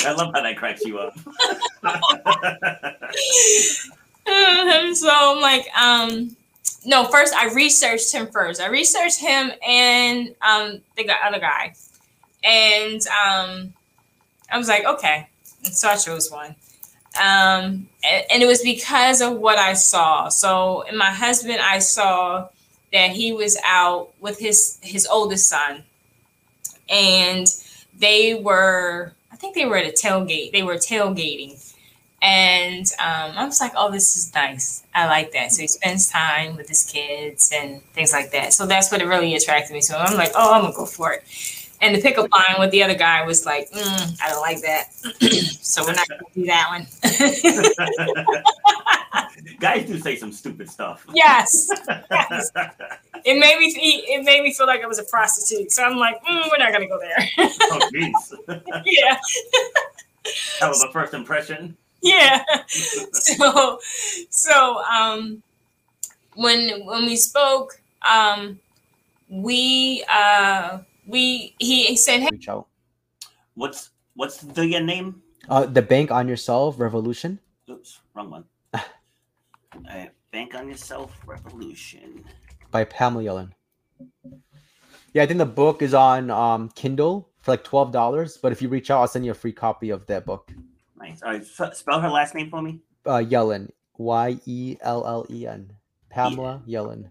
I 0.04 0.12
love 0.12 0.32
how 0.34 0.42
that 0.42 0.56
cracks 0.56 0.84
you 0.84 0.98
up. 0.98 1.16
so 4.96 5.08
I'm 5.10 5.40
like, 5.40 5.66
um, 5.76 6.36
no, 6.84 7.04
first 7.04 7.34
I 7.34 7.52
researched 7.52 8.12
him 8.12 8.28
first. 8.28 8.60
I 8.60 8.68
researched 8.68 9.20
him 9.20 9.50
and 9.66 10.34
um 10.40 10.80
the 10.96 11.12
other 11.24 11.40
guy. 11.40 11.74
And 12.44 13.00
um 13.08 13.72
I 14.50 14.56
was 14.56 14.68
like, 14.68 14.84
okay. 14.84 15.28
And 15.64 15.74
so 15.74 15.88
I 15.88 15.96
chose 15.96 16.30
one. 16.30 16.54
Um 17.20 17.88
and, 18.08 18.24
and 18.30 18.42
it 18.42 18.46
was 18.46 18.62
because 18.62 19.20
of 19.20 19.38
what 19.38 19.58
I 19.58 19.72
saw. 19.72 20.28
So 20.28 20.82
in 20.82 20.96
my 20.96 21.10
husband, 21.10 21.58
I 21.60 21.80
saw 21.80 22.48
that 22.92 23.10
he 23.10 23.32
was 23.32 23.58
out 23.64 24.10
with 24.20 24.38
his 24.38 24.78
his 24.82 25.06
oldest 25.06 25.48
son. 25.48 25.82
And 26.88 27.48
they 27.98 28.34
were, 28.34 29.12
I 29.36 29.38
think 29.38 29.54
they 29.54 29.66
were 29.66 29.76
at 29.76 29.84
a 29.84 29.92
tailgate. 29.92 30.52
They 30.52 30.62
were 30.62 30.76
tailgating. 30.76 31.62
And 32.22 32.86
um, 32.98 33.36
I 33.36 33.44
was 33.44 33.60
like, 33.60 33.72
oh, 33.76 33.90
this 33.90 34.16
is 34.16 34.32
nice. 34.32 34.82
I 34.94 35.06
like 35.08 35.32
that. 35.32 35.52
So 35.52 35.60
he 35.60 35.68
spends 35.68 36.08
time 36.08 36.56
with 36.56 36.70
his 36.70 36.84
kids 36.84 37.52
and 37.54 37.82
things 37.92 38.14
like 38.14 38.30
that. 38.30 38.54
So 38.54 38.64
that's 38.64 38.90
what 38.90 39.02
it 39.02 39.04
really 39.04 39.36
attracted 39.36 39.74
me 39.74 39.82
to 39.82 39.92
him. 39.92 40.00
I'm 40.00 40.16
like, 40.16 40.32
oh, 40.34 40.54
I'm 40.54 40.62
going 40.62 40.72
to 40.72 40.76
go 40.78 40.86
for 40.86 41.12
it. 41.12 41.22
And 41.82 41.94
the 41.94 42.00
pickup 42.00 42.30
line 42.32 42.58
with 42.58 42.70
the 42.70 42.82
other 42.82 42.94
guy 42.94 43.26
was 43.26 43.44
like, 43.44 43.70
mm, 43.72 44.22
I 44.22 44.30
don't 44.30 44.40
like 44.40 44.62
that. 44.62 44.94
so 45.60 45.84
we're 45.84 45.92
not 45.92 46.08
going 46.08 46.20
to 46.20 46.40
do 46.40 46.46
that 46.46 46.70
one. 46.70 46.86
Guys 49.60 49.86
do 49.86 49.98
say 49.98 50.16
some 50.16 50.32
stupid 50.32 50.70
stuff. 50.70 51.04
yes. 51.12 51.68
yes. 52.10 52.50
It 53.26 53.40
made 53.40 53.58
me 53.58 53.66
it 53.74 54.24
made 54.24 54.42
me 54.42 54.54
feel 54.54 54.68
like 54.68 54.82
I 54.82 54.86
was 54.86 55.00
a 55.00 55.04
prostitute. 55.04 55.72
So 55.72 55.82
I'm 55.82 55.96
like, 55.96 56.22
mm, 56.22 56.48
we're 56.48 56.58
not 56.58 56.70
going 56.70 56.82
to 56.82 56.86
go 56.86 57.00
there. 57.00 57.28
Oh, 57.38 57.90
jeez. 57.94 58.22
yeah. 58.86 59.18
That 60.60 60.68
was 60.68 60.84
my 60.84 60.92
first 60.92 61.12
impression. 61.12 61.76
yeah 62.02 62.44
so 62.68 63.80
so 64.30 64.82
um 64.84 65.42
when 66.34 66.84
when 66.84 67.06
we 67.06 67.16
spoke 67.16 67.80
um 68.06 68.60
we 69.30 70.04
uh 70.12 70.78
we 71.06 71.54
he 71.58 71.96
said 71.96 72.20
hey 72.20 72.28
reach 72.30 72.48
out. 72.48 72.68
What's 73.54 73.90
what's 74.14 74.38
the 74.38 74.76
uh, 74.76 74.80
name? 74.80 75.22
Uh, 75.48 75.64
the 75.64 75.82
bank 75.82 76.12
on 76.12 76.28
yourself 76.28 76.78
revolution. 76.78 77.40
Oops, 77.70 78.00
wrong 78.14 78.30
one. 78.30 78.44
Uh, 78.72 80.06
Bank 80.32 80.54
on 80.54 80.68
Yourself 80.68 81.12
Revolution. 81.26 82.24
By 82.70 82.84
Pamela 82.84 83.24
Yellen. 83.24 83.50
Yeah, 85.12 85.22
I 85.22 85.26
think 85.26 85.38
the 85.38 85.46
book 85.46 85.82
is 85.82 85.94
on 85.94 86.30
um, 86.30 86.68
Kindle 86.74 87.28
for 87.40 87.52
like 87.52 87.64
twelve 87.64 87.92
dollars. 87.92 88.36
But 88.36 88.52
if 88.52 88.60
you 88.60 88.68
reach 88.68 88.90
out, 88.90 89.00
I'll 89.00 89.08
send 89.08 89.24
you 89.24 89.30
a 89.30 89.34
free 89.34 89.52
copy 89.52 89.90
of 89.90 90.06
that 90.06 90.26
book. 90.26 90.52
Nice. 90.98 91.22
All 91.22 91.30
right, 91.32 91.40
s- 91.42 91.78
spell 91.78 92.00
her 92.00 92.10
last 92.10 92.34
name 92.34 92.50
for 92.50 92.60
me. 92.62 92.80
Uh, 93.04 93.18
Yellen, 93.18 93.70
Y 93.98 94.38
E 94.46 94.76
L 94.82 95.06
L 95.06 95.26
E 95.30 95.46
N. 95.46 95.72
Pamela 96.10 96.62
Yellen. 96.66 97.06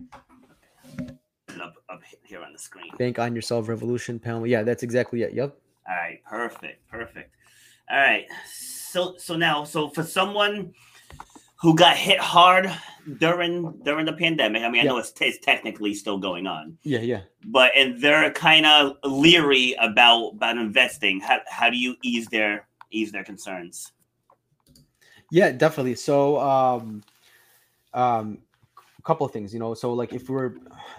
Up, 1.61 1.75
up 1.89 2.01
here 2.23 2.41
on 2.41 2.51
the 2.53 2.59
screen. 2.59 2.91
Bank 2.97 3.17
on 3.19 3.35
yourself 3.35 3.67
revolution, 3.69 4.19
Pamela. 4.19 4.47
Yeah, 4.47 4.63
that's 4.63 4.83
exactly 4.83 5.21
it. 5.21 5.33
Yep. 5.33 5.55
All 5.87 5.95
right, 5.95 6.19
perfect, 6.27 6.87
perfect. 6.89 7.31
All 7.89 7.97
right, 7.97 8.25
so 8.51 9.15
so 9.17 9.35
now, 9.35 9.63
so 9.63 9.89
for 9.89 10.01
someone 10.03 10.73
who 11.65 11.73
got 11.73 11.97
hit 11.97 12.19
hard 12.19 12.71
during 13.17 13.73
during 13.83 14.05
the 14.05 14.13
pandemic, 14.13 14.61
I 14.61 14.69
mean, 14.69 14.81
I 14.81 14.83
Yeah. 14.83 14.91
know 14.91 14.97
it's, 14.99 15.11
it's 15.19 15.39
technically 15.39 15.95
still 15.95 16.19
going 16.19 16.45
on, 16.45 16.77
Yeah, 16.83 16.99
yeah. 16.99 17.21
but 17.45 17.71
and 17.75 17.99
they're 17.99 18.31
kind 18.31 18.67
of 18.67 18.97
leery 19.03 19.75
about 19.79 20.33
about 20.35 20.57
investing. 20.59 21.19
How 21.19 21.39
how 21.49 21.71
do 21.71 21.77
you 21.77 21.95
ease 22.03 22.27
their 22.27 22.67
ease 22.91 23.11
their 23.11 23.23
concerns? 23.23 23.91
Yeah, 25.31 25.51
definitely. 25.53 25.95
So, 25.95 26.39
um, 26.39 27.01
um, 27.95 28.37
a 28.99 29.01
couple 29.01 29.25
of 29.25 29.31
things, 29.33 29.51
you 29.51 29.59
know. 29.59 29.73
So, 29.73 29.91
like, 29.91 30.13
if 30.13 30.29
we're, 30.29 30.53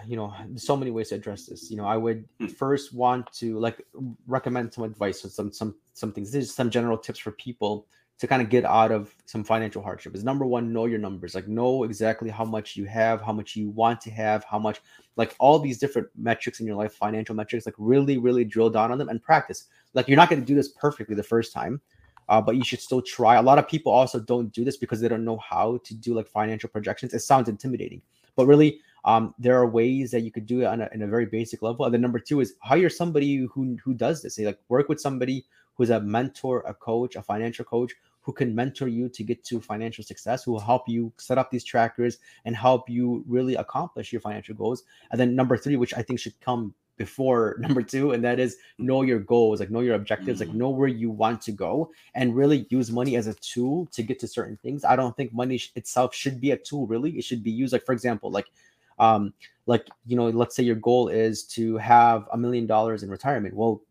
you 0.05 0.17
know, 0.17 0.33
so 0.57 0.75
many 0.75 0.91
ways 0.91 1.09
to 1.09 1.15
address 1.15 1.45
this. 1.45 1.71
You 1.71 1.77
know, 1.77 1.85
I 1.85 1.95
would 1.95 2.27
Hmm. 2.41 2.47
first 2.47 2.93
want 2.93 3.31
to 3.39 3.57
like 3.57 3.81
recommend 4.27 4.73
some 4.73 4.83
advice 4.83 5.23
or 5.23 5.29
some 5.29 5.49
some 5.53 5.75
some 5.93 6.11
things. 6.11 6.29
There's 6.33 6.53
some 6.53 6.69
general 6.69 6.97
tips 6.97 7.19
for 7.19 7.31
people 7.31 7.87
to 8.19 8.27
kind 8.27 8.41
of 8.41 8.49
get 8.49 8.65
out 8.65 8.91
of 8.91 9.15
some 9.25 9.43
financial 9.43 9.81
hardship. 9.81 10.15
Is 10.15 10.23
number 10.23 10.45
one, 10.45 10.73
know 10.73 10.85
your 10.85 10.99
numbers. 10.99 11.35
Like, 11.35 11.47
know 11.47 11.83
exactly 11.83 12.29
how 12.29 12.45
much 12.45 12.75
you 12.75 12.85
have, 12.85 13.21
how 13.21 13.33
much 13.33 13.55
you 13.55 13.69
want 13.69 14.01
to 14.01 14.11
have, 14.11 14.43
how 14.43 14.57
much, 14.57 14.81
like, 15.15 15.35
all 15.39 15.59
these 15.59 15.77
different 15.77 16.07
metrics 16.15 16.59
in 16.59 16.65
your 16.65 16.75
life, 16.75 16.93
financial 16.93 17.35
metrics. 17.35 17.65
Like, 17.65 17.75
really, 17.77 18.17
really 18.17 18.43
drill 18.43 18.69
down 18.69 18.91
on 18.91 18.97
them 18.97 19.09
and 19.09 19.21
practice. 19.21 19.65
Like, 19.93 20.07
you're 20.07 20.17
not 20.17 20.29
going 20.29 20.41
to 20.41 20.45
do 20.45 20.55
this 20.55 20.69
perfectly 20.69 21.15
the 21.15 21.23
first 21.23 21.53
time 21.53 21.81
uh, 22.29 22.41
but 22.41 22.55
you 22.55 22.63
should 22.63 22.81
still 22.81 23.01
try. 23.01 23.35
A 23.35 23.41
lot 23.41 23.57
of 23.57 23.67
people 23.67 23.91
also 23.91 24.19
don't 24.19 24.51
do 24.51 24.63
this 24.65 24.77
because 24.77 24.99
they 24.99 25.07
don't 25.07 25.25
know 25.25 25.37
how 25.37 25.79
to 25.83 25.93
do 25.95 26.13
like 26.13 26.27
financial 26.27 26.69
projections. 26.69 27.13
It 27.13 27.19
sounds 27.19 27.49
intimidating, 27.49 28.01
but 28.35 28.45
really, 28.47 28.81
um, 29.05 29.33
there 29.39 29.57
are 29.57 29.67
ways 29.67 30.11
that 30.11 30.21
you 30.21 30.31
could 30.31 30.45
do 30.45 30.61
it 30.61 30.65
on 30.65 30.81
a, 30.81 30.89
in 30.93 31.03
a 31.03 31.07
very 31.07 31.25
basic 31.25 31.61
level. 31.61 31.85
And 31.85 31.93
then 31.93 32.01
number 32.01 32.19
two 32.19 32.41
is 32.41 32.55
hire 32.61 32.89
somebody 32.89 33.47
who 33.53 33.77
who 33.83 33.93
does 33.93 34.21
this. 34.21 34.37
Like 34.37 34.59
work 34.67 34.89
with 34.89 34.99
somebody 34.99 35.45
who's 35.75 35.91
a 35.91 36.01
mentor, 36.01 36.63
a 36.67 36.73
coach, 36.73 37.15
a 37.15 37.21
financial 37.21 37.63
coach 37.63 37.93
who 38.27 38.33
can 38.33 38.53
mentor 38.53 38.89
you 38.89 39.07
to 39.07 39.23
get 39.23 39.41
to 39.45 39.61
financial 39.61 40.03
success, 40.03 40.43
who 40.43 40.51
will 40.51 40.59
help 40.59 40.83
you 40.89 41.13
set 41.17 41.37
up 41.37 41.49
these 41.49 41.63
trackers 41.63 42.17
and 42.43 42.57
help 42.57 42.89
you 42.89 43.23
really 43.25 43.55
accomplish 43.55 44.11
your 44.11 44.19
financial 44.19 44.53
goals. 44.53 44.83
And 45.11 45.17
then 45.19 45.33
number 45.33 45.55
three, 45.55 45.77
which 45.77 45.93
I 45.93 46.01
think 46.01 46.19
should 46.19 46.37
come 46.41 46.73
before 46.97 47.55
number 47.61 47.81
two, 47.81 48.11
and 48.11 48.21
that 48.25 48.37
is 48.37 48.57
know 48.79 49.01
your 49.03 49.19
goals, 49.19 49.61
like 49.61 49.71
know 49.71 49.79
your 49.79 49.95
objectives, 49.95 50.41
like 50.41 50.49
Mhm. 50.49 50.55
know 50.55 50.69
where 50.69 50.89
you 50.89 51.09
want 51.09 51.41
to 51.43 51.53
go, 51.53 51.89
and 52.15 52.35
really 52.35 52.67
use 52.69 52.91
money 52.91 53.15
as 53.15 53.27
a 53.27 53.33
tool 53.35 53.85
to 53.93 54.03
get 54.03 54.19
to 54.19 54.27
certain 54.27 54.57
things. 54.61 54.83
I 54.83 54.97
don't 54.97 55.15
think 55.15 55.31
money 55.33 55.57
sh- 55.57 55.71
itself 55.75 56.13
should 56.13 56.41
be 56.41 56.51
a 56.51 56.57
tool. 56.57 56.85
Really, 56.85 57.11
it 57.17 57.23
should 57.23 57.43
be 57.43 57.51
used 57.51 57.71
like, 57.71 57.85
for 57.85 57.93
example, 57.93 58.29
like, 58.29 58.47
um, 58.99 59.33
like 59.67 59.87
you 60.05 60.17
know, 60.17 60.27
let's 60.27 60.53
say 60.53 60.63
your 60.63 60.75
goal 60.75 61.07
is 61.07 61.43
to 61.55 61.77
have 61.77 62.27
a 62.33 62.37
million 62.37 62.67
dollars 62.67 63.03
in 63.03 63.09
retirement. 63.09 63.55
Well, 63.55 63.81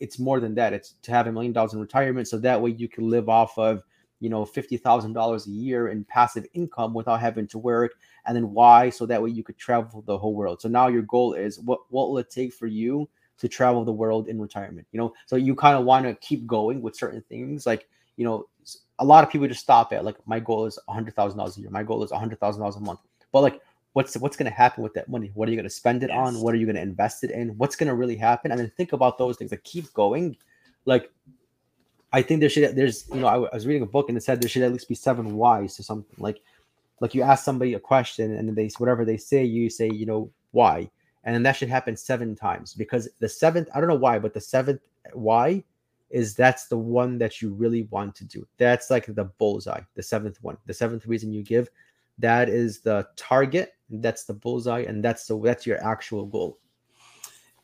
it's 0.00 0.18
more 0.18 0.40
than 0.40 0.54
that. 0.56 0.72
It's 0.72 0.94
to 1.02 1.12
have 1.12 1.26
a 1.26 1.32
million 1.32 1.52
dollars 1.52 1.74
in 1.74 1.80
retirement, 1.80 2.28
so 2.28 2.38
that 2.38 2.60
way 2.60 2.70
you 2.70 2.88
can 2.88 3.08
live 3.08 3.28
off 3.28 3.58
of 3.58 3.82
you 4.20 4.30
know 4.30 4.44
fifty 4.44 4.76
thousand 4.76 5.12
dollars 5.12 5.46
a 5.46 5.50
year 5.50 5.88
in 5.88 6.04
passive 6.04 6.46
income 6.54 6.94
without 6.94 7.20
having 7.20 7.46
to 7.48 7.58
work. 7.58 7.92
And 8.26 8.36
then 8.36 8.52
why? 8.52 8.90
So 8.90 9.06
that 9.06 9.22
way 9.22 9.30
you 9.30 9.42
could 9.42 9.58
travel 9.58 10.02
the 10.06 10.16
whole 10.16 10.34
world. 10.34 10.60
So 10.60 10.68
now 10.68 10.88
your 10.88 11.02
goal 11.02 11.34
is 11.34 11.58
what 11.60 11.80
what 11.90 12.08
will 12.08 12.18
it 12.18 12.30
take 12.30 12.54
for 12.54 12.66
you 12.66 13.08
to 13.38 13.48
travel 13.48 13.84
the 13.84 13.92
world 13.92 14.28
in 14.28 14.40
retirement 14.40 14.86
you 14.92 14.98
know? 14.98 15.12
So 15.26 15.36
you 15.36 15.54
kind 15.54 15.76
of 15.76 15.84
want 15.84 16.06
to 16.06 16.14
keep 16.16 16.46
going 16.46 16.80
with 16.80 16.96
certain 16.96 17.22
things 17.28 17.66
like 17.66 17.88
you 18.16 18.24
know 18.24 18.46
a 19.00 19.04
lot 19.04 19.24
of 19.24 19.30
people 19.30 19.48
just 19.48 19.60
stop 19.60 19.92
at 19.92 20.04
like 20.04 20.16
my 20.26 20.38
goal 20.38 20.66
is 20.66 20.78
$100000 20.88 21.56
a 21.56 21.60
year 21.60 21.70
my 21.70 21.82
goal 21.82 22.02
is 22.04 22.10
$100000 22.10 22.76
a 22.76 22.80
month. 22.80 23.00
But 23.32 23.40
like 23.40 23.60
what's 23.94 24.16
what's 24.18 24.36
going 24.36 24.50
to 24.50 24.56
happen 24.56 24.82
with 24.82 24.92
that 24.94 25.08
money? 25.08 25.30
What 25.34 25.48
are 25.48 25.52
you 25.52 25.56
going 25.56 25.64
to 25.64 25.70
spend 25.70 26.02
it 26.02 26.10
on? 26.10 26.40
What 26.40 26.52
are 26.52 26.58
you 26.58 26.66
going 26.66 26.76
to 26.76 26.82
invest 26.82 27.24
it 27.24 27.30
in? 27.30 27.56
What's 27.56 27.76
going 27.76 27.88
to 27.88 27.94
really 27.94 28.16
happen? 28.16 28.50
And 28.50 28.60
then 28.60 28.70
think 28.76 28.92
about 28.92 29.18
those 29.18 29.36
things 29.36 29.50
like 29.50 29.64
keep 29.64 29.92
going. 29.94 30.36
Like 30.84 31.10
I 32.12 32.20
think 32.20 32.40
there 32.40 32.50
should 32.50 32.76
there's 32.76 33.08
you 33.08 33.20
know 33.20 33.28
I, 33.28 33.36
I 33.36 33.54
was 33.54 33.66
reading 33.66 33.82
a 33.82 33.86
book 33.86 34.08
and 34.08 34.18
it 34.18 34.22
said 34.22 34.42
there 34.42 34.48
should 34.48 34.62
at 34.62 34.72
least 34.72 34.88
be 34.88 34.94
seven 34.94 35.36
whys 35.36 35.76
to 35.76 35.82
something. 35.82 36.16
Like 36.18 36.42
like 37.00 37.14
you 37.14 37.22
ask 37.22 37.44
somebody 37.44 37.74
a 37.74 37.80
question 37.80 38.34
and 38.34 38.48
then 38.48 38.54
they 38.54 38.68
whatever 38.78 39.04
they 39.04 39.16
say 39.16 39.44
you 39.44 39.70
say 39.70 39.88
you 39.88 40.06
know 40.06 40.30
why. 40.50 40.90
And 41.22 41.34
then 41.34 41.44
that 41.44 41.56
should 41.56 41.70
happen 41.70 41.96
seven 41.96 42.34
times 42.34 42.74
because 42.74 43.08
the 43.20 43.28
seventh 43.28 43.68
I 43.74 43.80
don't 43.80 43.88
know 43.88 43.94
why 43.94 44.18
but 44.18 44.34
the 44.34 44.40
seventh 44.40 44.82
why 45.12 45.62
is 46.10 46.34
that's 46.34 46.66
the 46.66 46.78
one 46.78 47.18
that 47.18 47.40
you 47.40 47.54
really 47.54 47.84
want 47.90 48.14
to 48.16 48.24
do. 48.24 48.46
That's 48.58 48.90
like 48.90 49.06
the 49.06 49.24
bullseye 49.24 49.82
the 49.94 50.02
seventh 50.02 50.38
one 50.42 50.56
the 50.66 50.74
seventh 50.74 51.06
reason 51.06 51.32
you 51.32 51.44
give 51.44 51.70
that 52.18 52.48
is 52.48 52.80
the 52.80 53.06
target 53.16 53.72
that's 53.90 54.24
the 54.24 54.34
bullseye 54.34 54.80
and 54.80 55.04
that's 55.04 55.26
the 55.26 55.38
that's 55.40 55.66
your 55.66 55.82
actual 55.84 56.26
goal 56.26 56.58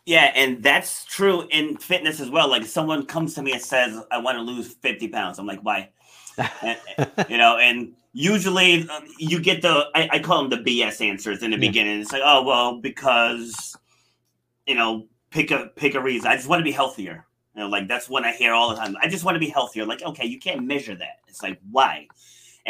Yeah, 0.07 0.33
and 0.35 0.63
that's 0.63 1.05
true 1.05 1.47
in 1.51 1.77
fitness 1.77 2.21
as 2.21 2.31
well. 2.31 2.49
Like 2.49 2.65
someone 2.65 3.07
comes 3.07 3.35
to 3.35 3.43
me 3.43 3.53
and 3.53 3.63
says, 3.63 4.03
"I 4.11 4.19
want 4.19 4.39
to 4.39 4.43
lose 4.43 4.73
fifty 4.75 5.09
pounds." 5.09 5.39
I'm 5.39 5.47
like, 5.47 5.61
"Why?" 5.61 5.91
And, 6.63 6.79
you 7.29 7.39
know, 7.39 7.59
and 7.59 7.93
usually 8.13 8.89
um, 8.89 9.05
you 9.19 9.41
get 9.41 9.63
the 9.63 9.87
I, 9.95 10.09
I 10.13 10.19
call 10.21 10.49
them 10.49 10.51
the 10.51 10.65
BS 10.65 11.01
answers 11.01 11.43
in 11.43 11.51
the 11.53 11.57
Yeah. 11.57 11.69
beginning. 11.69 12.01
It's 12.01 12.13
like, 12.13 12.23
"Oh 12.25 12.43
well, 12.43 12.81
because 12.81 13.77
you 14.67 14.75
know, 14.75 15.09
pick 15.31 15.51
a 15.51 15.71
pick 15.77 15.95
a 15.95 16.01
reason. 16.01 16.31
I 16.31 16.37
just 16.37 16.49
want 16.49 16.61
to 16.61 16.65
be 16.65 16.73
healthier." 16.73 17.27
You 17.55 17.63
know, 17.63 17.69
like 17.69 17.89
that's 17.89 18.09
what 18.09 18.25
I 18.25 18.33
hear 18.33 18.55
all 18.55 18.71
the 18.71 18.77
time. 18.77 18.97
I 19.03 19.09
just 19.09 19.25
want 19.25 19.37
to 19.37 19.41
be 19.41 19.49
healthier. 19.49 19.87
Like, 19.87 20.03
okay, 20.03 20.27
you 20.27 20.39
can't 20.39 20.65
measure 20.65 20.95
that. 20.97 21.21
It's 21.29 21.43
like 21.43 21.61
why? 21.71 22.09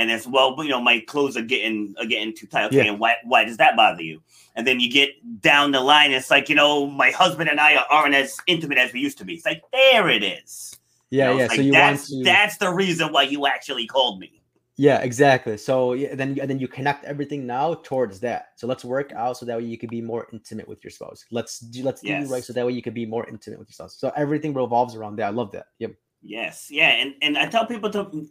And 0.01 0.11
it's 0.11 0.27
well, 0.27 0.57
you 0.59 0.71
know, 0.71 0.81
my 0.81 1.01
clothes 1.01 1.37
are 1.37 1.43
getting 1.43 1.95
are 1.99 2.07
getting 2.07 2.35
too 2.35 2.47
tight. 2.47 2.65
Okay, 2.67 2.77
Yeah. 2.79 2.93
and 2.93 2.99
why 2.99 3.17
why 3.25 3.45
does 3.45 3.59
that 3.59 3.77
bother 3.77 4.03
you? 4.03 4.23
And 4.57 4.67
then 4.67 4.81
you 4.81 4.91
get 4.91 5.11
down 5.43 5.73
the 5.73 5.81
line, 5.81 6.11
it's 6.11 6.31
like, 6.31 6.49
you 6.49 6.55
know, 6.55 6.87
my 6.87 7.11
husband 7.11 7.51
and 7.51 7.61
I 7.61 7.77
aren't 7.91 8.15
as 8.15 8.39
intimate 8.47 8.79
as 8.79 8.93
we 8.95 9.01
used 9.01 9.19
to 9.19 9.25
be. 9.25 9.35
It's 9.35 9.45
like, 9.45 9.63
there 9.73 10.09
it 10.09 10.23
is. 10.23 10.75
You 11.11 11.19
yeah 11.19 11.27
know, 11.27 11.37
yeah 11.37 11.45
it's 11.45 11.55
so 11.55 11.59
like, 11.59 11.67
you 11.67 11.73
want 11.73 11.97
that's, 11.97 12.09
to 12.11 12.25
that's 12.25 12.57
the 12.57 12.71
reason 12.71 13.13
why 13.13 13.23
you 13.25 13.47
actually 13.47 13.87
called 13.87 14.21
me. 14.21 14.41
Yeah, 14.77 15.01
exactly. 15.01 15.59
So 15.59 15.93
yeah, 15.93 16.15
then 16.15 16.39
and 16.41 16.49
then 16.49 16.59
you 16.59 16.67
connect 16.67 17.05
everything 17.05 17.47
now 17.47 17.75
towards 17.75 18.21
that. 18.21 18.53
So 18.57 18.67
let's 18.67 18.83
work 18.83 19.13
out 19.13 19.37
so 19.37 19.45
that 19.45 19.59
way 19.59 19.65
you 19.65 19.77
can 19.77 19.91
be 19.91 20.01
more 20.01 20.27
intimate 20.33 20.67
with 20.67 20.83
your 20.83 20.91
spouse. 20.91 21.27
Let's 21.31 21.59
do 21.59 21.83
let's 21.83 22.01
do 22.01 22.25
right 22.33 22.43
so 22.43 22.55
that 22.55 22.65
way 22.65 22.73
you 22.73 22.81
can 22.81 22.95
be 22.95 23.05
more 23.05 23.29
intimate 23.29 23.59
with 23.59 23.69
your 23.69 23.75
spouse. 23.75 23.99
So 23.99 24.11
everything 24.17 24.55
revolves 24.55 24.95
around 24.95 25.17
that. 25.17 25.27
I 25.27 25.31
love 25.31 25.53
that. 25.53 25.67
Yep. 25.81 25.93
Yes. 26.23 26.69
Yeah. 26.71 26.89
And, 26.89 27.15
and 27.21 27.37
I 27.37 27.47
tell 27.47 27.67
people 27.67 27.91
to 27.91 28.27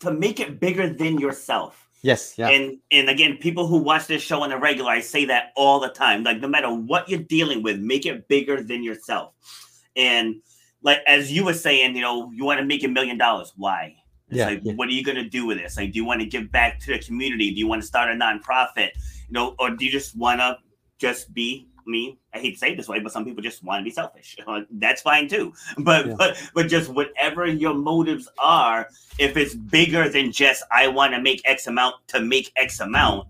to 0.00 0.12
make 0.12 0.40
it 0.40 0.60
bigger 0.60 0.88
than 0.92 1.18
yourself. 1.18 1.88
Yes. 2.02 2.34
Yeah. 2.38 2.48
And 2.48 2.78
and 2.90 3.08
again, 3.08 3.38
people 3.38 3.66
who 3.66 3.78
watch 3.78 4.06
this 4.06 4.22
show 4.22 4.42
on 4.42 4.50
the 4.50 4.58
regular, 4.58 4.90
I 4.90 5.00
say 5.00 5.24
that 5.26 5.52
all 5.56 5.80
the 5.80 5.88
time. 5.88 6.22
Like 6.22 6.40
no 6.40 6.48
matter 6.48 6.72
what 6.72 7.08
you're 7.08 7.18
dealing 7.20 7.62
with, 7.62 7.78
make 7.80 8.06
it 8.06 8.28
bigger 8.28 8.62
than 8.62 8.84
yourself. 8.84 9.34
And 9.96 10.36
like 10.82 10.98
as 11.06 11.32
you 11.32 11.44
were 11.44 11.54
saying, 11.54 11.96
you 11.96 12.02
know, 12.02 12.30
you 12.30 12.44
want 12.44 12.60
to 12.60 12.66
make 12.66 12.84
a 12.84 12.88
million 12.88 13.18
dollars. 13.18 13.52
Why? 13.56 13.96
It's 14.28 14.38
Yeah, 14.38 14.46
like, 14.46 14.60
yeah. 14.62 14.74
what 14.74 14.88
are 14.88 14.92
you 14.92 15.02
gonna 15.02 15.28
do 15.28 15.46
with 15.46 15.58
this? 15.58 15.76
Like, 15.76 15.92
do 15.92 15.98
you 15.98 16.04
want 16.04 16.20
to 16.20 16.26
give 16.26 16.52
back 16.52 16.78
to 16.80 16.92
the 16.92 16.98
community? 17.00 17.50
Do 17.50 17.58
you 17.58 17.66
want 17.66 17.82
to 17.82 17.88
start 17.88 18.10
a 18.10 18.14
nonprofit? 18.14 18.90
You 19.26 19.32
know, 19.32 19.54
or 19.58 19.70
do 19.70 19.84
you 19.84 19.90
just 19.90 20.16
want 20.16 20.40
to 20.40 20.58
just 20.98 21.34
be? 21.34 21.68
I 21.88 21.90
mean, 21.90 22.18
I 22.34 22.38
hate 22.38 22.52
to 22.52 22.58
say 22.58 22.72
it 22.72 22.76
this 22.76 22.86
way, 22.86 23.00
but 23.00 23.12
some 23.12 23.24
people 23.24 23.42
just 23.42 23.64
want 23.64 23.80
to 23.80 23.84
be 23.84 23.90
selfish. 23.90 24.36
That's 24.70 25.00
fine 25.00 25.26
too. 25.26 25.54
But 25.78 26.06
Yeah. 26.06 26.14
but 26.18 26.50
but 26.54 26.68
just 26.68 26.90
whatever 26.90 27.46
your 27.46 27.72
motives 27.72 28.28
are, 28.38 28.88
if 29.18 29.36
it's 29.38 29.54
bigger 29.54 30.08
than 30.10 30.30
just 30.30 30.62
I 30.70 30.88
want 30.88 31.14
to 31.14 31.20
make 31.22 31.40
X 31.46 31.66
amount 31.66 31.96
to 32.08 32.20
make 32.20 32.52
X 32.56 32.80
amount, 32.80 33.26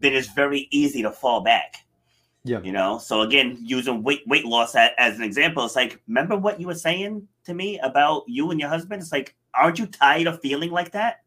then 0.00 0.12
it's 0.12 0.28
very 0.28 0.68
easy 0.70 1.00
to 1.02 1.10
fall 1.10 1.40
back. 1.40 1.76
Yeah. 2.44 2.60
You 2.60 2.72
know. 2.72 2.98
So 2.98 3.22
again, 3.22 3.56
using 3.62 4.02
weight 4.02 4.22
weight 4.26 4.44
loss 4.44 4.74
as, 4.74 4.90
as 4.98 5.16
an 5.16 5.22
example, 5.22 5.64
it's 5.64 5.74
like 5.74 6.02
remember 6.06 6.36
what 6.36 6.60
you 6.60 6.66
were 6.66 6.74
saying 6.74 7.26
to 7.46 7.54
me 7.54 7.78
about 7.78 8.24
you 8.26 8.50
and 8.50 8.60
your 8.60 8.68
husband. 8.68 9.00
It's 9.00 9.12
like, 9.12 9.34
aren't 9.54 9.78
you 9.78 9.86
tired 9.86 10.26
of 10.26 10.40
feeling 10.42 10.70
like 10.70 10.92
that? 10.92 11.23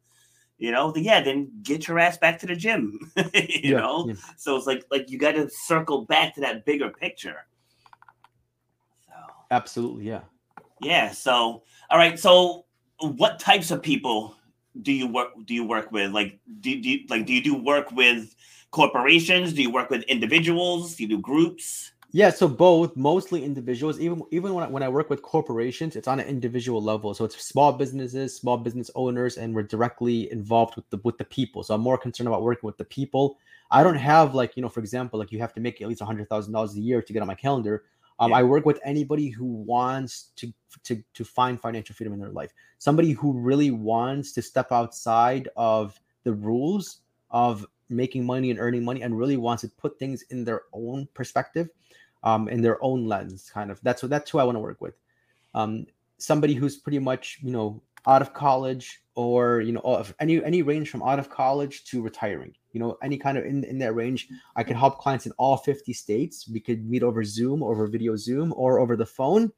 You 0.58 0.72
know. 0.72 0.94
Yeah. 0.96 1.22
Then 1.22 1.52
get 1.64 1.88
your 1.88 2.00
ass 2.00 2.18
back 2.18 2.40
to 2.40 2.48
the 2.48 2.56
gym. 2.56 3.00
you 3.34 3.72
Yeah, 3.72 3.78
know. 3.78 4.08
yeah. 4.08 4.16
So 4.38 4.56
it's 4.56 4.66
like 4.68 4.86
like 4.92 5.10
you 5.10 5.18
got 5.18 5.34
to 5.34 5.50
circle 5.50 6.06
back 6.06 6.36
to 6.36 6.42
that 6.42 6.66
bigger 6.66 6.90
picture. 6.90 7.46
So. 9.08 9.14
Absolutely. 9.52 10.06
Yeah. 10.06 10.22
Yeah. 10.82 11.12
So, 11.12 11.64
all 11.90 11.98
right. 11.98 12.20
So, 12.20 12.66
what 13.00 13.40
types 13.40 13.72
of 13.72 13.82
people 13.82 14.36
do 14.82 14.92
you 14.92 15.08
work 15.08 15.30
do 15.46 15.54
you 15.54 15.64
work 15.66 15.92
with? 15.92 16.12
Like, 16.12 16.40
do, 16.62 16.80
do 16.82 16.90
you, 16.90 17.00
like 17.10 17.26
do 17.26 17.34
you 17.34 17.44
do 17.44 17.56
work 17.56 17.92
with 17.92 18.36
corporations? 18.72 19.54
Do 19.54 19.62
you 19.62 19.72
work 19.72 19.90
with 19.90 20.04
individuals? 20.04 20.96
Do 20.96 21.04
you 21.04 21.10
do 21.10 21.20
groups? 21.20 21.92
Yeah, 22.18 22.32
so 22.32 22.48
both, 22.48 22.96
mostly 22.96 23.44
individuals. 23.46 24.00
Even 24.00 24.24
even 24.32 24.56
when 24.56 24.64
I, 24.64 24.68
when 24.68 24.82
I 24.82 24.90
work 24.90 25.08
with 25.08 25.22
corporations, 25.22 25.96
it's 25.96 26.08
on 26.08 26.20
an 26.20 26.28
individual 26.28 26.82
level. 26.82 27.14
So 27.14 27.26
it's 27.26 27.40
small 27.46 27.72
businesses, 27.72 28.36
small 28.36 28.58
business 28.58 28.90
owners, 28.96 29.38
and 29.38 29.54
we're 29.54 29.62
directly 29.62 30.32
involved 30.32 30.76
with 30.76 30.90
the 30.90 30.98
with 31.04 31.20
the 31.20 31.26
people. 31.26 31.62
So 31.62 31.76
I'm 31.76 31.82
more 31.82 31.98
concerned 31.98 32.28
about 32.28 32.42
working 32.42 32.66
with 32.66 32.78
the 32.78 32.86
people. 32.86 33.38
I 33.70 33.84
don't 33.84 33.98
have 33.98 34.34
like 34.34 34.58
you 34.58 34.64
know, 34.64 34.70
for 34.70 34.80
example, 34.80 35.20
like 35.20 35.32
you 35.32 35.38
have 35.38 35.54
to 35.54 35.62
make 35.62 35.80
at 35.80 35.88
least 35.88 36.02
hundred 36.02 36.28
thousand 36.28 36.54
dollars 36.54 36.76
a 36.76 36.80
year 36.80 37.04
to 37.04 37.14
get 37.14 37.22
on 37.22 37.28
my 37.28 37.36
calendar. 37.36 37.84
Um, 38.20 38.32
Yeah. 38.32 38.38
I 38.38 38.44
work 38.44 38.66
with 38.66 38.80
anybody 38.84 39.30
who 39.30 39.46
wants 39.46 40.32
to 40.38 40.52
to 40.86 41.04
to 41.14 41.24
find 41.24 41.62
financial 41.62 41.94
freedom 41.94 42.14
in 42.14 42.20
their 42.20 42.32
life. 42.32 42.52
Somebody 42.80 43.12
who 43.12 43.34
really 43.34 43.70
wants 43.70 44.32
to 44.34 44.42
step 44.42 44.72
outside 44.72 45.50
of 45.56 46.00
the 46.24 46.34
rules 46.34 47.02
of 47.30 47.64
making 47.90 48.26
money 48.26 48.50
and 48.52 48.60
earning 48.60 48.84
money 48.84 49.02
and 49.04 49.18
really 49.18 49.38
wants 49.38 49.62
to 49.62 49.70
put 49.70 49.98
things 50.00 50.24
in 50.32 50.44
their 50.44 50.64
own 50.74 51.08
perspective, 51.14 51.70
um, 52.24 52.48
in 52.48 52.62
their 52.62 52.84
own 52.84 53.06
lens, 53.06 53.50
kind 53.54 53.72
of. 53.72 53.80
That's 53.82 54.02
what 54.02 54.10
that's 54.10 54.32
who 54.32 54.40
I 54.40 54.44
want 54.44 54.56
to 54.56 54.62
work 54.62 54.82
with. 54.82 54.96
Um, 55.54 55.88
somebody 56.18 56.54
who's 56.54 56.78
pretty 56.78 57.00
much 57.00 57.40
you 57.42 57.52
know 57.52 57.82
out 58.08 58.22
of 58.22 58.34
college 58.34 59.02
or 59.16 59.62
you 59.62 59.72
know 59.74 60.06
any 60.20 60.44
any 60.44 60.62
range 60.62 60.90
from 60.90 61.04
out 61.04 61.20
of 61.20 61.30
college 61.30 61.84
to 61.86 62.02
retiring 62.02 62.54
you 62.72 62.80
know 62.80 62.98
any 63.04 63.18
kind 63.18 63.38
of 63.38 63.46
in, 63.46 63.64
in 63.66 63.78
that 63.78 63.94
range 63.94 64.28
i 64.56 64.64
can 64.64 64.76
help 64.76 65.00
clients 65.00 65.26
in 65.26 65.32
all 65.38 65.58
50 65.58 65.94
states 65.94 66.48
we 66.50 66.60
could 66.60 66.90
meet 66.90 67.04
over 67.04 67.24
zoom 67.24 67.62
over 67.62 67.86
video 67.88 68.16
zoom 68.16 68.54
or 68.56 68.80
over 68.80 68.96
the 68.96 69.06
phone 69.06 69.52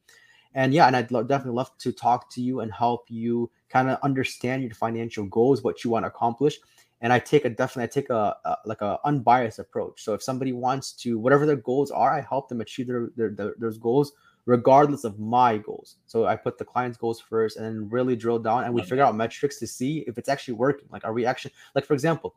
and 0.54 0.74
yeah 0.74 0.88
and 0.88 0.96
i'd 0.96 1.12
lo- 1.12 1.24
definitely 1.24 1.56
love 1.56 1.78
to 1.78 1.92
talk 1.92 2.30
to 2.32 2.42
you 2.42 2.60
and 2.62 2.72
help 2.74 3.06
you 3.10 3.50
kind 3.70 3.90
of 3.90 4.00
understand 4.02 4.64
your 4.64 4.74
financial 4.74 5.26
goals 5.26 5.64
what 5.64 5.84
you 5.84 5.90
want 5.90 6.04
to 6.04 6.08
accomplish 6.08 6.58
and 7.02 7.14
i 7.14 7.20
take 7.20 7.46
a 7.46 7.50
definitely 7.50 7.84
i 7.84 7.88
take 7.88 8.10
a, 8.10 8.36
a 8.46 8.58
like 8.66 8.82
a 8.82 9.00
unbiased 9.06 9.60
approach 9.60 10.04
so 10.04 10.14
if 10.14 10.22
somebody 10.24 10.54
wants 10.54 10.92
to 10.92 11.18
whatever 11.20 11.46
their 11.46 11.56
goals 11.56 11.92
are 11.92 12.12
i 12.12 12.22
help 12.22 12.50
them 12.50 12.62
achieve 12.62 12.88
their, 12.88 13.10
their, 13.16 13.30
their 13.32 13.56
those 13.60 13.78
goals 13.78 14.14
regardless 14.50 15.04
of 15.04 15.20
my 15.20 15.60
goals. 15.60 15.98
So 16.08 16.26
I 16.26 16.36
put 16.36 16.58
the 16.58 16.66
client's 16.66 16.98
goals 16.98 17.20
first 17.20 17.58
and 17.58 17.64
then 17.64 17.88
really 17.88 18.16
drill 18.16 18.40
down 18.40 18.64
and 18.64 18.74
we 18.74 18.82
figure 18.82 19.04
out 19.04 19.16
metrics 19.16 19.60
to 19.60 19.68
see 19.68 20.00
if 20.08 20.18
it's 20.18 20.28
actually 20.28 20.56
working. 20.56 20.88
Like, 20.92 21.06
are 21.06 21.14
we 21.14 21.24
actually, 21.24 21.54
like, 21.76 21.86
for 21.86 21.94
example, 21.94 22.34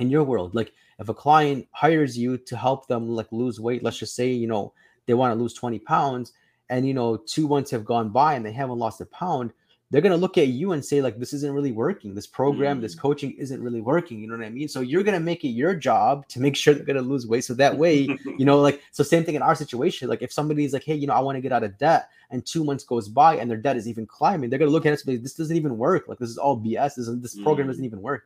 in 0.00 0.10
your 0.10 0.24
world, 0.24 0.56
like 0.56 0.72
if 0.98 1.08
a 1.08 1.14
client 1.14 1.68
hires 1.70 2.18
you 2.18 2.38
to 2.38 2.56
help 2.56 2.88
them 2.88 3.08
like 3.10 3.30
lose 3.30 3.60
weight, 3.60 3.84
let's 3.84 3.98
just 3.98 4.16
say, 4.16 4.32
you 4.32 4.48
know, 4.48 4.72
they 5.06 5.14
want 5.14 5.32
to 5.32 5.40
lose 5.40 5.54
20 5.54 5.78
pounds 5.78 6.32
and, 6.70 6.84
you 6.84 6.92
know, 6.92 7.16
two 7.16 7.46
months 7.46 7.70
have 7.70 7.84
gone 7.84 8.08
by 8.08 8.34
and 8.34 8.44
they 8.44 8.52
haven't 8.52 8.78
lost 8.78 9.00
a 9.00 9.06
pound, 9.06 9.52
they're 9.90 10.02
going 10.02 10.12
to 10.12 10.18
look 10.18 10.36
at 10.36 10.48
you 10.48 10.72
and 10.72 10.84
say 10.84 11.00
like 11.00 11.18
this 11.18 11.32
isn't 11.32 11.52
really 11.52 11.72
working. 11.72 12.14
This 12.14 12.26
program 12.26 12.78
mm. 12.78 12.82
this 12.82 12.94
coaching 12.94 13.32
isn't 13.32 13.62
really 13.62 13.80
working. 13.80 14.20
You 14.20 14.28
know 14.28 14.36
what 14.36 14.44
i 14.44 14.50
mean? 14.50 14.68
So 14.68 14.80
you're 14.80 15.02
going 15.02 15.18
to 15.18 15.24
make 15.24 15.44
it 15.44 15.48
your 15.48 15.74
job 15.74 16.28
to 16.28 16.40
make 16.40 16.56
sure 16.56 16.74
they're 16.74 16.84
going 16.84 16.96
to 16.96 17.02
lose 17.02 17.26
weight. 17.26 17.44
So 17.44 17.54
that 17.54 17.76
way 17.76 18.08
you 18.38 18.44
know 18.44 18.60
like 18.60 18.82
so 18.92 19.02
same 19.02 19.24
thing 19.24 19.34
in 19.34 19.42
our 19.42 19.54
situation. 19.54 20.08
Like 20.08 20.22
if 20.22 20.32
somebody's 20.32 20.72
like 20.72 20.84
hey 20.84 20.94
you 20.94 21.06
know 21.06 21.14
i 21.14 21.20
want 21.20 21.36
to 21.36 21.40
get 21.40 21.52
out 21.52 21.64
of 21.64 21.78
debt 21.78 22.10
and 22.30 22.44
two 22.44 22.64
months 22.64 22.84
goes 22.84 23.08
by 23.08 23.36
and 23.36 23.50
their 23.50 23.56
debt 23.56 23.76
is 23.76 23.88
even 23.88 24.06
climbing 24.06 24.50
they're 24.50 24.58
going 24.58 24.68
to 24.68 24.72
look 24.72 24.84
at 24.84 24.90
it 24.90 25.00
and 25.00 25.00
say 25.00 25.16
this 25.16 25.34
doesn't 25.34 25.56
even 25.56 25.78
work. 25.78 26.08
Like 26.08 26.18
this 26.18 26.30
is 26.30 26.38
all 26.38 26.58
bs 26.58 26.94
this, 26.96 27.08
this 27.20 27.40
program 27.42 27.66
mm. 27.66 27.70
doesn't 27.70 27.84
even 27.84 28.02
work. 28.02 28.24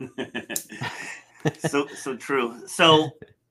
So 1.58 1.86
so 1.88 2.16
true. 2.16 2.66
So 2.66 3.10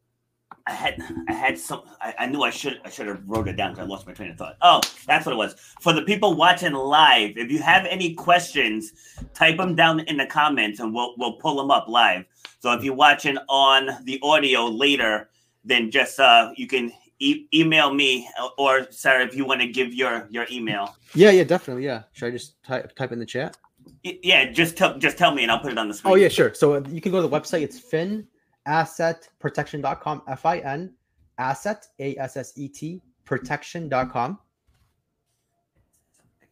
I 0.66 0.72
had 0.72 1.02
I 1.28 1.34
had 1.34 1.58
some 1.58 1.82
I, 2.02 2.14
I, 2.20 2.26
knew 2.26 2.42
I 2.42 2.50
should 2.50 2.80
I 2.86 2.90
should 2.90 3.08
have 3.08 3.22
wrote 3.26 3.48
it 3.50 3.58
down 3.58 3.72
because 3.72 3.86
I 3.86 3.88
lost 3.88 4.08
my 4.08 4.14
train 4.14 4.32
of 4.32 4.38
thought. 4.38 4.56
Oh, 4.62 4.80
that's 5.06 5.26
what 5.26 5.34
it 5.34 5.38
was. 5.38 5.56
For 5.82 5.92
the 5.92 6.04
people 6.04 6.36
watching 6.36 6.74
live, 6.74 7.38
if 7.38 7.52
you 7.52 7.60
have 7.60 7.86
any 7.86 8.14
questions, 8.14 8.94
type 9.34 9.58
them 9.58 9.76
down 9.76 10.02
in 10.02 10.16
the 10.18 10.26
comments 10.26 10.80
and 10.80 10.94
we'll 10.94 11.16
we'll 11.18 11.34
pull 11.34 11.58
them 11.58 11.70
up 11.70 11.88
live. 11.90 12.26
So 12.60 12.72
if 12.72 12.84
you're 12.84 12.96
watching 12.96 13.38
on 13.50 13.90
the 14.06 14.20
audio 14.24 14.66
later, 14.68 15.30
then 15.66 15.92
just 15.92 16.20
uh 16.20 16.52
you 16.56 16.68
can 16.68 16.94
e- 17.20 17.46
email 17.54 17.94
me 17.94 18.30
or 18.58 18.90
Sarry 18.90 19.26
if 19.26 19.36
you 19.36 19.44
want 19.44 19.60
to 19.62 19.68
give 19.68 19.94
your 19.94 20.28
your 20.32 20.46
email. 20.50 20.96
Yeah, 21.14 21.32
yeah, 21.32 21.44
definitely. 21.44 21.84
Yeah. 21.84 22.04
Should 22.14 22.28
I 22.28 22.32
just 22.32 22.64
type 22.64 22.96
type 22.96 23.12
in 23.12 23.20
the 23.20 23.26
chat? 23.26 23.58
Yeah, 24.04 24.50
just 24.50 24.78
tell 24.78 24.98
just 24.98 25.18
tell 25.18 25.34
me 25.34 25.44
and 25.44 25.52
I'll 25.52 25.60
put 25.60 25.74
it 25.74 25.78
on 25.78 25.90
the 25.90 25.94
screen. 25.94 26.14
Oh 26.14 26.16
yeah, 26.16 26.30
sure. 26.30 26.54
So 26.54 26.76
uh, 26.76 26.84
you 26.88 27.02
can 27.02 27.12
go 27.12 27.22
to 27.22 27.28
the 27.28 27.38
website. 27.38 27.64
It's 27.64 27.80
Fin 27.80 28.28
assetprotection.com, 28.68 30.24
F 30.28 30.46
I 30.46 30.60
N, 30.60 30.94
asset, 31.38 31.88
A 32.00 32.16
S 32.18 32.38
S 32.38 32.54
E 32.58 32.68
T, 32.68 33.02
protection.com. 33.26 34.40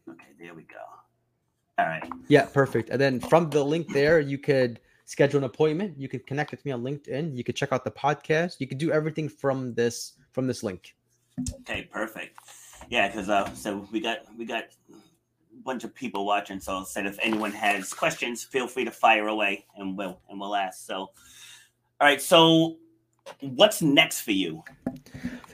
Okay, 0.10 0.28
there 0.40 0.54
we 0.54 0.64
go. 0.64 0.78
All 1.80 1.86
right. 1.86 2.04
Yeah, 2.28 2.46
perfect. 2.46 2.90
And 2.90 3.00
then 3.00 3.20
from 3.20 3.50
the 3.50 3.64
link 3.64 3.92
there, 3.94 4.20
you 4.20 4.38
could 4.38 4.80
schedule 5.06 5.40
an 5.40 5.44
appointment. 5.44 5.98
You 5.98 6.08
could 6.08 6.26
connect 6.28 6.52
with 6.52 6.64
me 6.66 6.72
on 6.72 6.84
LinkedIn. 6.84 7.36
You 7.36 7.44
could 7.44 7.56
check 7.56 7.72
out 7.72 7.84
the 7.84 7.92
podcast. 7.92 8.60
You 8.60 8.68
could 8.68 8.78
do 8.78 8.92
everything 8.92 9.28
from 9.30 9.74
this 9.74 10.14
from 10.32 10.48
this 10.48 10.64
link. 10.64 10.96
Okay, 11.62 11.84
perfect. 11.92 12.38
Yeah, 12.90 13.08
because 13.08 13.30
uh, 13.30 13.54
so 13.54 13.88
we 13.92 14.00
got 14.00 14.20
we 14.38 14.46
got 14.46 14.66
a 14.92 15.64
bunch 15.64 15.84
of 15.84 15.94
people 15.94 16.26
watching. 16.26 16.60
So 16.60 16.84
said 16.84 17.06
if 17.06 17.18
anyone 17.22 17.52
has 17.52 17.94
questions, 17.94 18.44
feel 18.44 18.68
free 18.68 18.86
to 18.86 18.92
fire 18.92 19.28
away, 19.28 19.66
and 19.76 19.98
we'll 19.98 20.20
and 20.30 20.40
we'll 20.40 20.56
ask. 20.56 20.86
So 20.86 21.12
all 22.02 22.08
right. 22.08 22.22
So, 22.22 22.78
what's 23.42 23.84
next 23.84 24.22
for 24.22 24.32
you? 24.32 24.64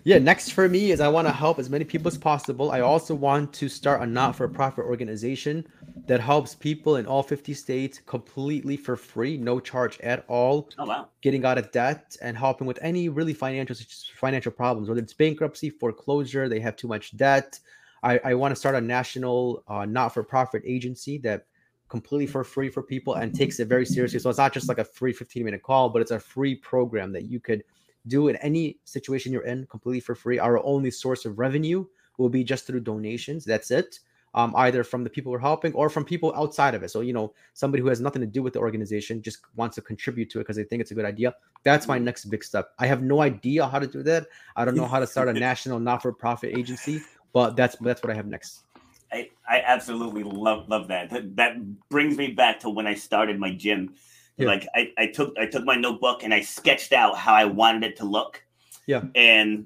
Yeah, 0.06 0.18
next 0.18 0.54
for 0.54 0.70
me 0.70 0.91
is 0.91 1.02
I 1.02 1.10
want 1.10 1.28
to 1.28 1.34
help 1.34 1.60
as 1.60 1.70
many 1.70 1.84
people 1.84 2.08
as 2.08 2.18
possible. 2.18 2.72
I 2.72 2.80
also 2.80 3.14
want 3.14 3.52
to 3.56 3.68
start 3.68 4.02
a 4.02 4.06
not 4.06 4.34
for 4.34 4.48
profit 4.48 4.86
organization 4.86 5.68
that 6.08 6.22
helps 6.22 6.56
people 6.56 6.95
in 6.95 7.06
all 7.06 7.22
50 7.22 7.54
states 7.54 8.00
completely 8.06 8.78
for 8.78 8.95
free, 8.95 9.38
no 9.38 9.60
charge 9.60 10.00
at 10.00 10.24
all. 10.30 10.70
Oh, 10.80 10.86
wow. 10.86 11.10
Getting 11.22 11.43
out 11.43 11.58
of 11.58 11.70
debt 11.74 12.16
and 12.22 12.38
helping 12.38 12.66
with 12.66 12.80
any 12.82 13.10
really 13.10 13.34
financial 13.34 13.76
financial 14.16 14.54
problems, 14.54 14.88
whether 14.88 15.02
it's 15.02 15.14
bankruptcy, 15.14 15.70
foreclosure, 15.70 16.48
they 16.48 16.62
have 16.62 16.78
too 16.78 16.88
much 16.88 17.18
debt. 17.18 17.60
I, 18.04 18.22
I 18.24 18.34
want 18.36 18.54
to 18.54 18.56
start 18.56 18.76
a 18.76 18.82
national 18.82 19.66
uh, 19.68 19.84
not 19.84 20.14
for 20.14 20.24
profit 20.24 20.64
agency 20.66 21.18
that 21.20 21.48
completely 21.90 22.28
for 22.28 22.44
free 22.44 22.70
for 22.70 22.84
people 22.84 23.16
and 23.16 23.34
takes 23.34 23.60
it 23.60 23.68
very 23.68 23.86
seriously. 23.86 24.20
So 24.20 24.30
it's 24.30 24.40
not 24.40 24.54
just 24.54 24.68
like 24.68 24.78
a 24.78 24.84
free 24.84 25.14
15 25.14 25.44
minute 25.44 25.64
call, 25.64 25.90
but 25.90 26.02
it's 26.02 26.12
a 26.12 26.20
free 26.20 26.56
program 26.56 27.12
that 27.14 27.24
you 27.24 27.40
could 27.40 27.64
do 28.08 28.28
in 28.28 28.36
any 28.38 28.78
situation 28.86 29.32
you're 29.32 29.46
in 29.46 29.66
completely 29.68 30.00
for 30.00 30.16
free. 30.16 30.40
Our 30.40 30.64
only 30.66 30.92
source 30.92 31.26
of 31.26 31.40
revenue 31.40 31.86
will 32.18 32.30
be 32.30 32.44
just 32.44 32.68
through 32.68 32.82
donations. 32.82 33.46
That's 33.46 33.72
it. 33.72 34.00
Um, 34.34 34.54
either 34.56 34.84
from 34.84 35.04
the 35.04 35.10
people 35.10 35.32
we're 35.32 35.40
helping 35.40 35.74
or 35.74 35.90
from 35.90 36.06
people 36.06 36.32
outside 36.36 36.76
of 36.76 36.84
it. 36.84 36.90
So, 36.90 37.00
you 37.00 37.14
know, 37.14 37.34
somebody 37.54 37.82
who 37.82 37.90
has 37.90 38.02
nothing 38.02 38.20
to 38.22 38.28
do 38.28 38.44
with 38.44 38.54
the 38.54 38.60
organization 38.60 39.22
just 39.22 39.40
wants 39.56 39.76
to 39.76 39.82
contribute 39.82 40.30
to 40.32 40.40
it 40.40 40.44
because 40.44 40.58
they 40.58 40.64
think 40.64 40.82
it's 40.82 40.92
a 40.92 40.94
good 40.94 41.06
idea. 41.06 41.34
That's 41.64 41.88
my 41.88 41.98
next 41.98 42.26
big 42.26 42.44
step. 42.44 42.70
I 42.78 42.86
have 42.86 43.02
no 43.02 43.22
idea 43.22 43.66
how 43.66 43.80
to 43.80 43.88
do 43.88 44.04
that. 44.04 44.28
I 44.56 44.66
don't 44.66 44.76
know 44.76 44.86
how 44.86 45.00
to 45.00 45.08
start 45.08 45.28
a 45.28 45.34
national 45.34 45.80
not 45.80 46.04
for 46.04 46.12
profit 46.12 46.56
agency, 46.56 47.02
but 47.34 47.56
that's 47.56 47.78
that's 47.78 48.04
what 48.04 48.12
I 48.12 48.16
have 48.16 48.28
next. 48.28 48.64
I, 49.12 49.30
I 49.47 49.62
absolutely 49.66 50.24
love 50.24 50.68
love 50.70 50.88
that. 50.89 51.10
that. 51.12 51.36
That 51.36 51.89
brings 51.89 52.18
me 52.18 52.32
back 52.32 52.60
to 52.62 52.70
when 52.70 52.88
I 52.88 52.95
started 52.95 53.39
my 53.39 53.53
gym. 53.53 53.93
Yeah. 54.38 54.47
Like 54.47 54.68
I, 54.76 54.91
I 54.97 55.08
took 55.08 55.38
I 55.38 55.45
took 55.45 55.66
my 55.66 55.76
notebook 55.76 56.24
and 56.24 56.34
I 56.34 56.41
sketched 56.41 56.93
out 56.93 57.18
how 57.18 57.34
I 57.34 57.45
wanted 57.45 57.84
it 57.84 57.97
to 57.97 58.05
look. 58.05 58.43
Yeah. 58.86 59.03
And 59.16 59.66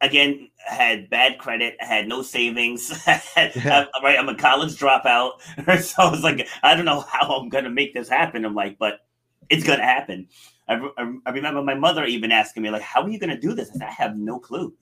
again, 0.00 0.50
I 0.70 0.74
had 0.74 1.10
bad 1.10 1.38
credit, 1.38 1.76
I 1.80 1.84
had 1.84 2.08
no 2.08 2.22
savings. 2.22 2.90
had, 3.04 3.22
yeah. 3.56 3.86
I, 3.94 4.04
right, 4.04 4.18
I'm 4.18 4.28
a 4.28 4.34
college 4.34 4.78
dropout. 4.78 5.40
so 5.82 6.02
I 6.02 6.10
was 6.10 6.22
like, 6.22 6.46
I 6.62 6.74
don't 6.74 6.84
know 6.84 7.00
how 7.00 7.36
I'm 7.36 7.48
gonna 7.48 7.70
make 7.70 7.94
this 7.94 8.08
happen. 8.08 8.44
I'm 8.44 8.54
like, 8.54 8.78
but 8.78 9.00
it's 9.50 9.64
gonna 9.64 9.82
happen. 9.82 10.28
I, 10.66 10.80
I, 11.26 11.30
remember 11.30 11.62
my 11.62 11.74
mother 11.74 12.06
even 12.06 12.32
asking 12.32 12.62
me 12.62 12.70
like, 12.70 12.80
"How 12.80 13.02
are 13.02 13.08
you 13.08 13.18
going 13.18 13.34
to 13.34 13.40
do 13.40 13.52
this?" 13.54 13.70
I 13.70 13.72
said, 13.74 13.82
"I 13.82 13.90
have 13.90 14.16
no 14.16 14.38
clue." 14.38 14.72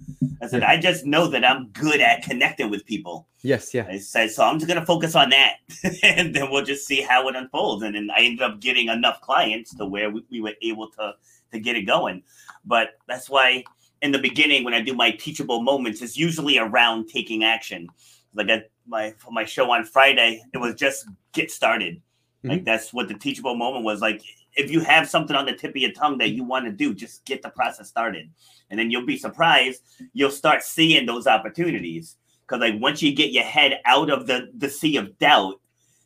I 0.40 0.46
said, 0.46 0.62
"I 0.62 0.80
just 0.80 1.04
know 1.04 1.26
that 1.28 1.44
I'm 1.44 1.70
good 1.70 2.00
at 2.00 2.22
connecting 2.22 2.70
with 2.70 2.86
people." 2.86 3.26
Yes, 3.42 3.74
yeah. 3.74 3.86
I 3.88 3.98
said, 3.98 4.30
"So 4.30 4.44
I'm 4.44 4.60
just 4.60 4.68
going 4.68 4.78
to 4.78 4.86
focus 4.86 5.16
on 5.16 5.30
that, 5.30 5.56
and 6.04 6.34
then 6.34 6.50
we'll 6.50 6.64
just 6.64 6.86
see 6.86 7.00
how 7.00 7.26
it 7.28 7.34
unfolds." 7.34 7.82
And 7.82 7.96
then 7.96 8.10
I 8.16 8.20
ended 8.20 8.42
up 8.42 8.60
getting 8.60 8.88
enough 8.88 9.20
clients 9.22 9.74
to 9.76 9.84
where 9.84 10.08
we, 10.10 10.24
we 10.30 10.40
were 10.40 10.54
able 10.62 10.88
to 10.90 11.14
to 11.50 11.58
get 11.58 11.74
it 11.74 11.82
going. 11.82 12.22
But 12.64 12.90
that's 13.08 13.28
why 13.28 13.64
in 14.02 14.12
the 14.12 14.18
beginning, 14.20 14.62
when 14.62 14.74
I 14.74 14.82
do 14.82 14.94
my 14.94 15.10
teachable 15.10 15.62
moments, 15.62 16.00
it's 16.00 16.16
usually 16.16 16.58
around 16.58 17.08
taking 17.08 17.42
action. 17.42 17.88
Like 18.34 18.50
I, 18.50 18.62
my 18.86 19.14
for 19.18 19.32
my 19.32 19.44
show 19.44 19.70
on 19.72 19.84
Friday, 19.84 20.42
it 20.54 20.58
was 20.58 20.76
just 20.76 21.08
get 21.32 21.50
started. 21.50 21.96
Mm-hmm. 21.96 22.50
Like 22.50 22.64
that's 22.64 22.92
what 22.92 23.08
the 23.08 23.14
teachable 23.14 23.56
moment 23.56 23.84
was. 23.84 24.00
Like 24.00 24.22
if 24.54 24.70
you 24.70 24.80
have 24.80 25.08
something 25.08 25.36
on 25.36 25.46
the 25.46 25.54
tip 25.54 25.70
of 25.70 25.76
your 25.76 25.92
tongue 25.92 26.18
that 26.18 26.30
you 26.30 26.44
want 26.44 26.66
to 26.66 26.72
do, 26.72 26.94
just 26.94 27.24
get 27.24 27.42
the 27.42 27.50
process 27.50 27.88
started. 27.88 28.30
And 28.70 28.78
then 28.78 28.90
you'll 28.90 29.06
be 29.06 29.16
surprised. 29.16 29.82
You'll 30.12 30.30
start 30.30 30.62
seeing 30.62 31.06
those 31.06 31.26
opportunities. 31.26 32.16
Because 32.42 32.60
like 32.60 32.80
once 32.80 33.02
you 33.02 33.14
get 33.14 33.32
your 33.32 33.44
head 33.44 33.80
out 33.84 34.10
of 34.10 34.26
the, 34.26 34.50
the 34.56 34.68
sea 34.68 34.96
of 34.96 35.18
doubt, 35.18 35.60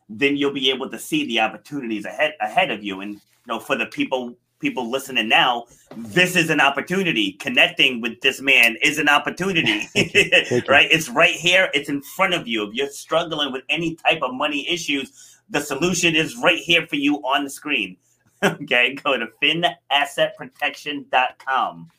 then 0.09 0.36
you'll 0.36 0.53
be 0.53 0.70
able 0.70 0.88
to 0.90 0.99
see 0.99 1.26
the 1.26 1.40
opportunities 1.40 2.05
ahead 2.05 2.34
ahead 2.40 2.70
of 2.70 2.84
you. 2.84 3.01
And 3.01 3.14
you 3.14 3.20
know, 3.49 3.59
for 3.59 3.76
the 3.76 3.86
people 3.86 4.36
people 4.59 4.90
listening 4.90 5.28
now, 5.28 5.64
this 5.97 6.36
is 6.36 6.51
an 6.51 6.61
opportunity. 6.61 7.32
Connecting 7.32 8.01
with 8.01 8.20
this 8.20 8.40
man 8.40 8.76
is 8.82 8.99
an 8.99 9.09
opportunity. 9.09 9.80
right? 10.68 10.88
It's 10.90 11.09
right 11.09 11.34
here, 11.34 11.68
it's 11.74 11.88
in 11.88 12.03
front 12.03 12.34
of 12.34 12.47
you. 12.47 12.68
If 12.68 12.74
you're 12.74 12.88
struggling 12.88 13.53
with 13.53 13.64
any 13.68 13.97
type 13.97 14.22
of 14.22 14.32
money 14.34 14.68
issues, 14.68 15.38
the 15.51 15.61
solution 15.61 16.14
is 16.14 16.36
right 16.36 16.59
here 16.59 16.86
for 16.86 16.97
you 16.97 17.16
on 17.18 17.44
the 17.44 17.51
screen. 17.51 17.97
okay, 18.45 18.95
go 18.95 19.16
to 19.16 19.26
finassetprotection.com 19.43 21.91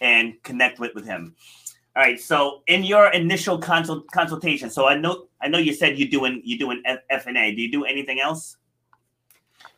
and 0.00 0.42
connect 0.42 0.78
with, 0.78 0.94
with 0.94 1.06
him. 1.06 1.34
All 1.96 2.02
right. 2.02 2.20
So 2.20 2.62
in 2.68 2.84
your 2.84 3.12
initial 3.12 3.58
consult 3.58 4.06
consultation, 4.12 4.70
so 4.70 4.86
I 4.86 4.96
know 4.96 5.26
I 5.42 5.48
know 5.48 5.58
you 5.58 5.74
said 5.74 5.98
you're 5.98 6.08
doing 6.08 6.40
you 6.44 6.58
doing 6.58 6.82
F 6.84 7.26
and 7.26 7.36
A. 7.36 7.54
Do 7.54 7.60
you 7.60 7.70
do 7.70 7.84
anything 7.84 8.20
else? 8.20 8.56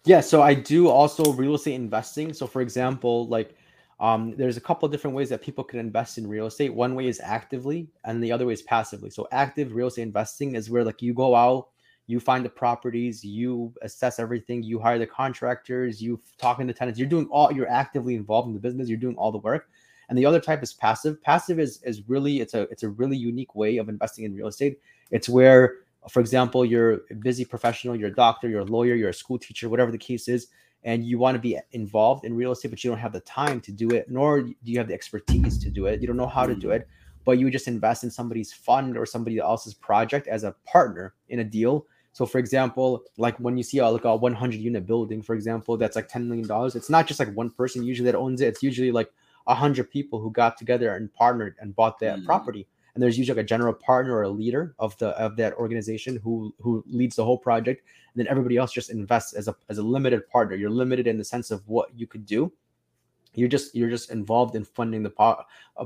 Yeah. 0.05 0.21
So 0.21 0.43
I 0.43 0.55
do 0.55 0.89
also 0.89 1.33
real 1.33 1.55
estate 1.55 1.75
investing. 1.75 2.35
So 2.35 2.47
for 2.47 2.61
example, 2.61 3.27
like 3.29 3.57
um, 3.99 4.35
there's 4.37 4.57
a 4.57 4.61
couple 4.61 4.85
of 4.85 4.93
different 4.93 5.17
ways 5.17 5.31
that 5.31 5.41
people 5.41 5.65
can 5.65 5.79
invest 5.79 6.19
in 6.19 6.29
real 6.29 6.47
estate. 6.47 6.75
One 6.75 6.95
way 6.95 7.07
is 7.07 7.21
actively, 7.23 7.89
and 8.05 8.23
the 8.23 8.33
other 8.33 8.45
way 8.45 8.53
is 8.53 8.63
passively. 8.63 9.11
So 9.11 9.27
active 9.33 9.75
real 9.75 9.87
estate 9.87 10.03
investing 10.03 10.55
is 10.55 10.69
where 10.69 10.85
like 10.85 11.01
you 11.01 11.15
go 11.15 11.35
out, 11.35 11.69
you 12.07 12.21
find 12.21 12.45
the 12.45 12.51
properties, 12.51 13.25
you 13.25 13.73
assess 13.83 14.19
everything, 14.19 14.63
you 14.63 14.79
hire 14.79 14.99
the 14.99 15.07
contractors, 15.07 16.03
you 16.03 16.21
talking 16.39 16.67
to 16.67 16.73
tenants, 16.73 16.99
you're 16.99 17.09
doing 17.09 17.27
all 17.31 17.53
you're 17.53 17.71
actively 17.71 18.15
involved 18.15 18.49
in 18.49 18.55
the 18.55 18.61
business, 18.61 18.89
you're 18.89 18.99
doing 18.99 19.17
all 19.17 19.33
the 19.33 19.39
work. 19.39 19.69
And 20.09 20.19
the 20.19 20.27
other 20.27 20.41
type 20.41 20.63
is 20.63 20.75
passive. 20.75 21.23
Passive 21.23 21.59
is 21.59 21.81
is 21.85 22.03
really 22.09 22.41
it's 22.41 22.55
a 22.55 22.63
it's 22.63 22.83
a 22.83 22.89
really 22.89 23.17
unique 23.17 23.55
way 23.55 23.79
of 23.79 23.89
investing 23.89 24.25
in 24.25 24.35
real 24.35 24.49
estate. 24.49 24.79
It's 25.11 25.29
where, 25.29 25.77
for 26.11 26.21
example, 26.21 26.65
you're 26.65 27.01
a 27.11 27.15
busy 27.15 27.45
professional, 27.45 27.97
you're 27.97 28.09
a 28.09 28.15
doctor, 28.15 28.49
you're 28.49 28.61
a 28.61 28.65
lawyer, 28.65 28.95
you're 28.95 29.11
a 29.11 29.15
school 29.15 29.39
teacher, 29.39 29.69
whatever 29.69 29.93
the 29.93 29.99
case 29.99 30.29
is, 30.29 30.49
and 30.85 31.05
you 31.05 31.19
want 31.19 31.37
to 31.37 31.39
be 31.39 31.59
involved 31.73 32.25
in 32.25 32.35
real 32.35 32.53
estate, 32.53 32.69
but 32.69 32.83
you 32.83 32.91
don't 32.91 32.99
have 32.99 33.13
the 33.13 33.21
time 33.21 33.61
to 33.61 33.73
do 33.73 33.91
it, 33.91 34.11
nor 34.11 34.43
do 34.43 34.55
you 34.65 34.79
have 34.79 34.89
the 34.89 34.95
expertise 34.95 35.59
to 35.59 35.71
do 35.71 35.87
it. 35.87 36.01
You 36.01 36.07
don't 36.07 36.17
know 36.17 36.27
how 36.27 36.47
to 36.47 36.55
do 36.55 36.69
mm. 36.69 36.77
it, 36.77 36.89
but 37.25 37.39
you 37.39 37.51
just 37.51 37.69
invest 37.69 38.05
in 38.05 38.11
somebody's 38.11 38.53
fund 38.53 38.97
or 38.97 39.07
somebody 39.07 39.39
else's 39.39 39.75
project 39.75 40.27
as 40.27 40.45
a 40.45 40.55
partner 40.67 41.15
in 41.29 41.41
a 41.41 41.45
deal. 41.45 41.87
So, 42.13 42.27
for 42.27 42.39
example, 42.39 43.05
like 43.17 43.39
when 43.39 43.57
you 43.57 43.63
see 43.63 43.79
a, 43.79 43.89
like 43.89 44.05
a 44.05 44.15
100 44.15 44.61
unit 44.61 44.87
building, 44.87 45.23
for 45.23 45.35
example, 45.35 45.77
that's 45.77 45.97
like 45.97 46.09
10 46.09 46.29
million 46.29 46.47
dollars. 46.47 46.75
It's 46.77 46.91
not 46.91 47.07
just 47.07 47.19
like 47.19 47.33
one 47.35 47.51
person 47.51 47.85
usually 47.85 48.11
that 48.11 48.19
owns 48.19 48.41
it. 48.41 48.49
It's 48.49 48.63
usually 48.63 48.93
like 48.93 49.11
a 49.47 49.55
hundred 49.55 49.91
people 49.91 50.21
who 50.21 50.31
got 50.31 50.57
together 50.57 50.95
and 50.95 51.13
partnered 51.13 51.57
and 51.61 51.75
bought 51.75 51.99
that 52.01 52.19
mm. 52.19 52.27
property. 52.27 52.67
And 52.95 53.03
there's 53.03 53.17
usually 53.17 53.37
like 53.37 53.45
a 53.45 53.49
general 53.49 53.73
partner 53.73 54.15
or 54.15 54.23
a 54.23 54.29
leader 54.29 54.75
of 54.79 54.97
the 54.99 55.09
of 55.19 55.37
that 55.37 55.55
organization 55.55 56.21
who 56.23 56.55
who 56.61 56.85
leads 56.87 57.17
the 57.17 57.25
whole 57.25 57.39
project. 57.39 57.83
And 58.13 58.21
then 58.21 58.31
everybody 58.31 58.59
else 58.59 58.73
just 58.73 58.91
invests 58.91 59.33
as 59.33 59.49
a 59.49 59.57
as 59.71 59.79
a 59.79 59.83
limited 59.83 60.29
partner. 60.29 60.57
You're 60.57 60.71
limited 60.71 61.07
in 61.07 61.17
the 61.17 61.25
sense 61.25 61.51
of 61.51 61.67
what 61.67 61.89
you 61.97 62.07
could 62.07 62.27
do. 62.27 62.53
You're 63.35 63.49
just 63.49 63.75
you're 63.75 63.91
just 63.91 64.11
involved 64.11 64.57
in 64.57 64.65
funding 64.65 65.03
the 65.03 65.13
uh, 65.19 65.43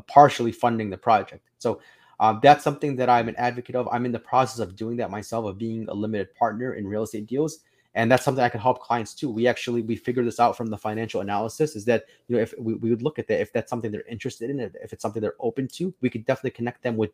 partially 0.06 0.52
funding 0.52 0.90
the 0.90 0.96
project. 0.98 1.48
So 1.58 1.80
um, 2.18 2.40
that's 2.42 2.64
something 2.64 2.96
that 2.96 3.08
I'm 3.08 3.28
an 3.28 3.36
advocate 3.36 3.76
of. 3.76 3.88
I'm 3.92 4.06
in 4.06 4.12
the 4.12 4.18
process 4.18 4.58
of 4.58 4.74
doing 4.74 4.96
that 4.96 5.10
myself, 5.10 5.44
of 5.44 5.58
being 5.58 5.86
a 5.88 5.94
limited 5.94 6.34
partner 6.34 6.74
in 6.74 6.86
real 6.86 7.02
estate 7.02 7.26
deals 7.26 7.60
and 7.96 8.12
that's 8.12 8.24
something 8.24 8.44
i 8.44 8.48
can 8.48 8.60
help 8.60 8.78
clients 8.78 9.14
too 9.14 9.28
we 9.28 9.48
actually 9.48 9.82
we 9.82 9.96
figured 9.96 10.26
this 10.26 10.38
out 10.38 10.56
from 10.56 10.68
the 10.68 10.78
financial 10.78 11.20
analysis 11.22 11.74
is 11.74 11.84
that 11.84 12.04
you 12.28 12.36
know 12.36 12.42
if 12.42 12.54
we, 12.58 12.74
we 12.74 12.90
would 12.90 13.02
look 13.02 13.18
at 13.18 13.26
that 13.26 13.40
if 13.40 13.52
that's 13.52 13.68
something 13.68 13.90
they're 13.90 14.04
interested 14.08 14.48
in 14.50 14.60
if 14.60 14.92
it's 14.92 15.02
something 15.02 15.20
they're 15.20 15.34
open 15.40 15.66
to 15.66 15.92
we 16.00 16.08
could 16.08 16.24
definitely 16.24 16.52
connect 16.52 16.82
them 16.82 16.96
with 16.96 17.10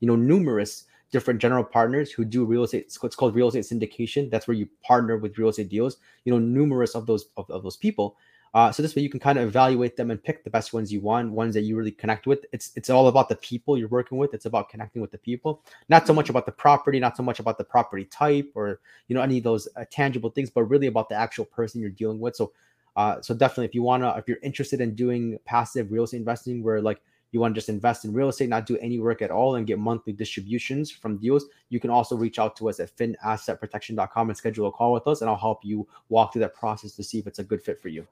you 0.00 0.08
know 0.08 0.16
numerous 0.16 0.84
different 1.12 1.40
general 1.40 1.62
partners 1.62 2.10
who 2.10 2.24
do 2.24 2.44
real 2.44 2.64
estate 2.64 2.86
it's 3.02 3.14
called 3.14 3.34
real 3.34 3.48
estate 3.48 3.64
syndication 3.64 4.28
that's 4.28 4.48
where 4.48 4.56
you 4.56 4.68
partner 4.82 5.16
with 5.18 5.38
real 5.38 5.50
estate 5.50 5.68
deals 5.68 5.98
you 6.24 6.32
know 6.32 6.38
numerous 6.38 6.96
of 6.96 7.06
those 7.06 7.26
of, 7.36 7.48
of 7.50 7.62
those 7.62 7.76
people 7.76 8.16
uh, 8.54 8.72
so 8.72 8.82
this 8.82 8.96
way 8.96 9.02
you 9.02 9.10
can 9.10 9.20
kind 9.20 9.38
of 9.38 9.46
evaluate 9.46 9.96
them 9.96 10.10
and 10.10 10.22
pick 10.22 10.44
the 10.44 10.50
best 10.50 10.72
ones 10.72 10.92
you 10.92 11.00
want, 11.00 11.30
ones 11.30 11.54
that 11.54 11.62
you 11.62 11.76
really 11.76 11.92
connect 11.92 12.26
with. 12.26 12.46
It's 12.52 12.72
it's 12.76 12.88
all 12.88 13.08
about 13.08 13.28
the 13.28 13.36
people 13.36 13.76
you're 13.76 13.88
working 13.88 14.18
with. 14.18 14.32
It's 14.32 14.46
about 14.46 14.68
connecting 14.68 15.02
with 15.02 15.10
the 15.10 15.18
people, 15.18 15.62
not 15.88 16.06
so 16.06 16.14
much 16.14 16.30
about 16.30 16.46
the 16.46 16.52
property, 16.52 16.98
not 16.98 17.16
so 17.16 17.22
much 17.22 17.38
about 17.38 17.58
the 17.58 17.64
property 17.64 18.04
type 18.04 18.50
or 18.54 18.80
you 19.08 19.14
know 19.14 19.22
any 19.22 19.38
of 19.38 19.44
those 19.44 19.68
uh, 19.76 19.84
tangible 19.90 20.30
things, 20.30 20.50
but 20.50 20.64
really 20.64 20.86
about 20.86 21.08
the 21.08 21.16
actual 21.16 21.44
person 21.44 21.80
you're 21.80 21.90
dealing 21.90 22.20
with. 22.20 22.36
So, 22.36 22.52
uh, 22.96 23.20
so 23.20 23.34
definitely 23.34 23.66
if 23.66 23.74
you 23.74 23.82
wanna, 23.82 24.14
if 24.16 24.26
you're 24.26 24.38
interested 24.42 24.80
in 24.80 24.94
doing 24.94 25.38
passive 25.44 25.92
real 25.92 26.04
estate 26.04 26.18
investing, 26.18 26.62
where 26.62 26.80
like 26.80 27.02
you 27.32 27.40
want 27.40 27.54
to 27.54 27.58
just 27.58 27.68
invest 27.68 28.04
in 28.04 28.12
real 28.12 28.28
estate, 28.28 28.48
not 28.48 28.66
do 28.66 28.78
any 28.78 28.98
work 28.98 29.20
at 29.20 29.30
all, 29.30 29.56
and 29.56 29.66
get 29.66 29.78
monthly 29.78 30.12
distributions 30.12 30.90
from 30.90 31.18
deals, 31.18 31.44
you 31.68 31.78
can 31.78 31.90
also 31.90 32.16
reach 32.16 32.38
out 32.38 32.56
to 32.56 32.68
us 32.68 32.80
at 32.80 32.96
finassetprotection.com 32.96 34.30
and 34.30 34.36
schedule 34.36 34.68
a 34.68 34.72
call 34.72 34.92
with 34.92 35.06
us, 35.06 35.20
and 35.20 35.28
I'll 35.28 35.36
help 35.36 35.64
you 35.64 35.86
walk 36.08 36.32
through 36.32 36.40
that 36.40 36.54
process 36.54 36.92
to 36.92 37.04
see 37.04 37.18
if 37.18 37.26
it's 37.26 37.38
a 37.38 37.44
good 37.44 37.62
fit 37.62 37.80
for 37.80 37.88
you. 37.88 38.06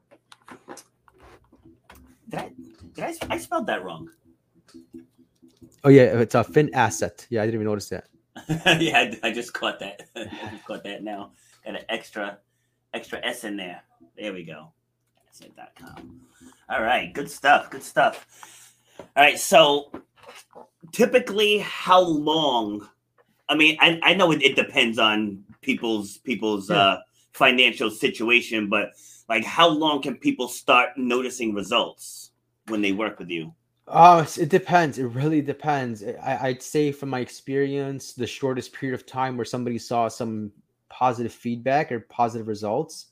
Did 2.29 2.39
I 2.39 2.51
did 2.93 3.03
I, 3.03 3.13
I 3.29 3.37
spelled 3.37 3.67
that 3.67 3.83
wrong? 3.83 4.09
Oh 5.83 5.89
yeah, 5.89 6.19
it's 6.19 6.35
a 6.35 6.43
fin 6.43 6.73
asset. 6.73 7.27
Yeah, 7.29 7.41
I 7.41 7.45
didn't 7.45 7.61
even 7.61 7.67
notice 7.67 7.89
that. 7.89 8.07
yeah, 8.81 9.13
I, 9.23 9.27
I, 9.27 9.31
just 9.31 9.53
caught 9.53 9.79
that. 9.79 10.07
I 10.15 10.49
just 10.51 10.65
caught 10.65 10.83
that 10.83 11.03
now. 11.03 11.31
Got 11.63 11.75
an 11.75 11.85
extra 11.89 12.39
extra 12.93 13.23
S 13.23 13.43
in 13.43 13.55
there. 13.55 13.81
There 14.17 14.33
we 14.33 14.43
go. 14.43 14.71
Asset.com. 15.29 16.21
All 16.69 16.81
right, 16.81 17.13
good 17.13 17.29
stuff. 17.29 17.69
Good 17.69 17.83
stuff. 17.83 18.73
All 18.99 19.23
right, 19.23 19.37
so 19.37 19.91
typically 20.91 21.59
how 21.59 22.01
long 22.01 22.87
I 23.47 23.55
mean, 23.55 23.77
I, 23.79 23.99
I 24.01 24.13
know 24.15 24.31
it, 24.31 24.41
it 24.41 24.55
depends 24.55 24.97
on 24.97 25.43
people's 25.61 26.17
people's 26.19 26.69
yeah. 26.69 26.77
uh 26.77 26.97
financial 27.33 27.91
situation, 27.91 28.69
but 28.69 28.91
like 29.29 29.43
how 29.43 29.67
long 29.67 30.01
can 30.01 30.15
people 30.15 30.47
start 30.47 30.97
noticing 30.97 31.53
results 31.53 32.31
when 32.67 32.81
they 32.81 32.91
work 32.91 33.19
with 33.19 33.29
you? 33.29 33.53
Oh, 33.87 34.25
it 34.37 34.49
depends. 34.49 34.97
It 34.97 35.05
really 35.05 35.41
depends. 35.41 36.03
I, 36.03 36.49
would 36.49 36.61
say 36.63 36.91
from 36.91 37.09
my 37.09 37.19
experience, 37.19 38.13
the 38.13 38.25
shortest 38.25 38.73
period 38.73 38.95
of 38.95 39.05
time 39.05 39.37
where 39.37 39.45
somebody 39.45 39.77
saw 39.77 40.07
some 40.07 40.51
positive 40.89 41.31
feedback 41.31 41.91
or 41.91 41.99
positive 41.99 42.47
results, 42.47 43.07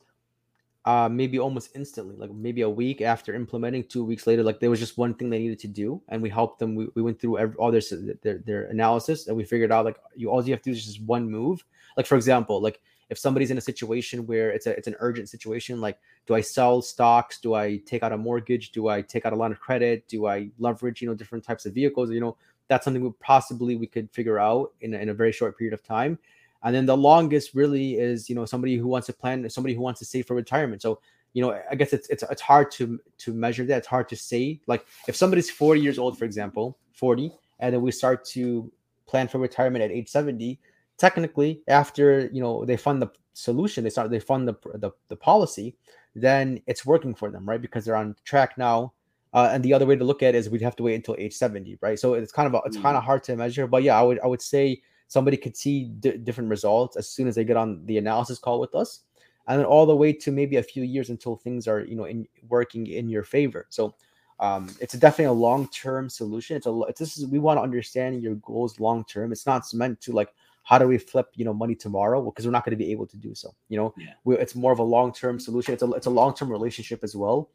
uh, 0.85 1.07
maybe 1.09 1.37
almost 1.37 1.69
instantly, 1.75 2.15
like 2.15 2.31
maybe 2.31 2.61
a 2.61 2.69
week 2.69 3.01
after 3.01 3.35
implementing, 3.35 3.83
two 3.83 4.03
weeks 4.03 4.25
later, 4.25 4.41
like 4.41 4.59
there 4.59 4.71
was 4.71 4.79
just 4.79 4.97
one 4.97 5.13
thing 5.13 5.29
they 5.29 5.39
needed 5.39 5.59
to 5.59 5.67
do, 5.67 6.01
and 6.09 6.21
we 6.21 6.29
helped 6.29 6.59
them. 6.59 6.75
We, 6.75 6.87
we 6.95 7.03
went 7.03 7.21
through 7.21 7.37
every, 7.37 7.55
all 7.55 7.71
their, 7.71 7.81
their 8.21 8.39
their 8.39 8.63
analysis, 8.65 9.27
and 9.27 9.37
we 9.37 9.45
figured 9.45 9.71
out 9.71 9.85
like 9.85 9.97
you 10.15 10.29
all 10.29 10.43
you 10.43 10.51
have 10.53 10.61
to 10.63 10.71
do 10.71 10.75
is 10.75 10.85
just 10.85 11.01
one 11.03 11.29
move. 11.29 11.63
Like 11.95 12.07
for 12.07 12.15
example, 12.15 12.59
like 12.61 12.81
if 13.13 13.19
somebody's 13.19 13.51
in 13.51 13.59
a 13.59 13.61
situation 13.61 14.25
where 14.25 14.49
it's 14.49 14.65
a 14.65 14.71
it's 14.75 14.87
an 14.87 14.95
urgent 14.99 15.29
situation 15.29 15.79
like 15.79 15.99
do 16.25 16.33
i 16.33 16.41
sell 16.41 16.81
stocks? 16.81 17.39
Do 17.39 17.53
i 17.53 17.77
take 17.85 18.01
out 18.01 18.11
a 18.11 18.17
mortgage? 18.17 18.71
Do 18.71 18.87
i 18.87 19.03
take 19.03 19.23
out 19.27 19.33
a 19.33 19.35
line 19.35 19.51
of 19.51 19.59
credit? 19.59 20.07
Do 20.07 20.25
i 20.25 20.49
leverage 20.57 20.99
you 20.99 21.07
know 21.07 21.13
different 21.13 21.45
types 21.45 21.67
of 21.67 21.75
vehicles? 21.75 22.09
You 22.09 22.21
know 22.21 22.35
that's 22.69 22.83
something 22.83 23.03
we 23.03 23.11
possibly 23.19 23.75
we 23.75 23.85
could 23.85 24.09
figure 24.11 24.39
out 24.39 24.73
in, 24.81 24.95
in 24.95 25.09
a 25.09 25.13
very 25.13 25.31
short 25.31 25.55
period 25.59 25.75
of 25.75 25.83
time. 25.83 26.17
And 26.63 26.73
then 26.73 26.87
the 26.87 26.97
longest 26.97 27.53
really 27.53 27.99
is 27.99 28.29
you 28.29 28.35
know 28.35 28.45
somebody 28.45 28.75
who 28.77 28.87
wants 28.87 29.05
to 29.07 29.13
plan 29.13 29.47
somebody 29.47 29.75
who 29.75 29.81
wants 29.81 29.99
to 29.99 30.05
save 30.05 30.25
for 30.25 30.33
retirement. 30.33 30.81
So 30.81 30.99
you 31.33 31.41
know 31.43 31.51
i 31.71 31.75
guess 31.75 31.93
it's 31.93 32.09
it's, 32.09 32.23
it's 32.33 32.41
hard 32.41 32.71
to 32.77 32.99
to 33.19 33.31
measure 33.31 33.65
that. 33.65 33.77
It's 33.77 33.87
hard 33.95 34.09
to 34.09 34.15
say. 34.15 34.59
Like 34.65 34.87
if 35.07 35.15
somebody's 35.15 35.51
40 35.51 35.79
years 35.81 35.99
old 35.99 36.17
for 36.17 36.25
example 36.25 36.77
40 36.93 37.31
and 37.59 37.75
then 37.75 37.81
we 37.83 37.91
start 37.91 38.25
to 38.37 38.71
plan 39.05 39.27
for 39.27 39.37
retirement 39.37 39.83
at 39.83 39.91
age 39.91 40.09
70 40.09 40.59
technically 40.97 41.61
after 41.67 42.29
you 42.31 42.41
know 42.41 42.65
they 42.65 42.77
fund 42.77 43.01
the 43.01 43.09
solution 43.33 43.83
they 43.83 43.89
start 43.89 44.11
they 44.11 44.19
fund 44.19 44.47
the, 44.47 44.55
the, 44.75 44.91
the 45.09 45.15
policy 45.15 45.75
then 46.15 46.61
it's 46.67 46.85
working 46.85 47.15
for 47.15 47.31
them 47.31 47.47
right? 47.49 47.61
Because 47.61 47.85
they're 47.85 47.95
on 47.95 48.15
track 48.23 48.57
now. 48.57 48.93
Uh, 49.33 49.49
and 49.51 49.63
the 49.63 49.73
other 49.73 49.87
way 49.87 49.95
to 49.95 50.03
look 50.03 50.21
at 50.21 50.35
it 50.35 50.37
is 50.37 50.47
we'd 50.47 50.61
have 50.61 50.75
to 50.75 50.83
wait 50.83 50.93
until 50.93 51.15
age 51.17 51.33
70 51.33 51.79
right? 51.81 51.97
So 51.97 52.13
it's 52.13 52.31
kind 52.31 52.47
of 52.47 52.53
a, 52.53 52.61
it's 52.67 52.77
kind 52.77 52.95
of 52.95 53.03
hard 53.03 53.23
to 53.23 53.35
measure 53.35 53.65
but 53.65 53.81
yeah 53.81 53.99
i 53.99 54.03
would 54.03 54.19
i 54.19 54.27
would 54.27 54.43
say 54.43 54.79
somebody 55.13 55.37
could 55.37 55.55
see 55.55 55.85
d- 55.99 56.17
different 56.17 56.49
results 56.49 56.97
as 56.97 57.07
soon 57.07 57.27
as 57.27 57.35
they 57.35 57.43
get 57.43 57.55
on 57.55 57.85
the 57.85 57.99
analysis 57.99 58.39
call 58.39 58.59
with 58.59 58.73
us. 58.73 59.01
And 59.47 59.59
then 59.59 59.65
all 59.65 59.85
the 59.85 59.95
way 59.95 60.11
to 60.11 60.31
maybe 60.31 60.57
a 60.57 60.63
few 60.63 60.83
years 60.83 61.09
until 61.09 61.35
things 61.35 61.67
are 61.67 61.81
you 61.81 61.95
know 61.95 62.05
in 62.05 62.27
working 62.47 62.87
in 62.87 63.09
your 63.09 63.23
favor. 63.23 63.67
So 63.69 63.95
um, 64.39 64.69
it's 64.79 64.93
definitely 64.95 65.25
a 65.25 65.33
long-term 65.33 66.09
solution. 66.09 66.57
It's 66.57 66.65
a 66.65 66.79
it's, 66.89 66.99
this 66.99 67.17
is 67.17 67.27
we 67.27 67.39
want 67.39 67.57
to 67.57 67.61
understand 67.61 68.23
your 68.23 68.35
goals 68.35 68.79
long 68.79 69.03
term 69.05 69.31
it's 69.31 69.45
not 69.45 69.71
meant 69.73 70.01
to 70.01 70.11
like 70.13 70.33
how 70.63 70.77
do 70.77 70.87
we 70.87 70.97
flip 70.97 71.27
you 71.35 71.45
know 71.45 71.53
money 71.53 71.75
tomorrow? 71.75 72.21
Because 72.21 72.45
we're 72.45 72.51
not 72.51 72.65
going 72.65 72.77
to 72.77 72.83
be 72.83 72.91
able 72.91 73.05
to 73.07 73.17
do 73.17 73.35
so 73.35 73.53
you 73.69 73.77
know? 73.77 73.93
Yeah. 73.97 74.35
it's 74.35 74.55
more 74.55 74.71
of 74.71 74.79
a 74.79 74.83
long-term 74.83 75.39
solution. 75.39 75.73
It's 75.73 75.83
a, 75.83 75.91
it's 75.91 76.07
a 76.07 76.11
long-term 76.11 76.49
relationship 76.51 77.03
as 77.03 77.15
well. 77.15 77.49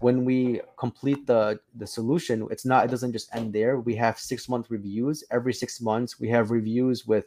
When 0.00 0.24
we 0.24 0.60
complete 0.78 1.26
the 1.26 1.60
the 1.74 1.86
solution 1.86 2.46
it's 2.50 2.64
not 2.64 2.84
it 2.84 2.90
doesn't 2.90 3.12
just 3.12 3.34
end 3.34 3.52
there. 3.52 3.80
We 3.80 3.96
have 3.96 4.18
six 4.18 4.48
month 4.48 4.70
reviews. 4.70 5.24
Every 5.30 5.54
six 5.54 5.80
months 5.80 6.20
we 6.20 6.28
have 6.28 6.50
reviews 6.50 7.06
with 7.06 7.26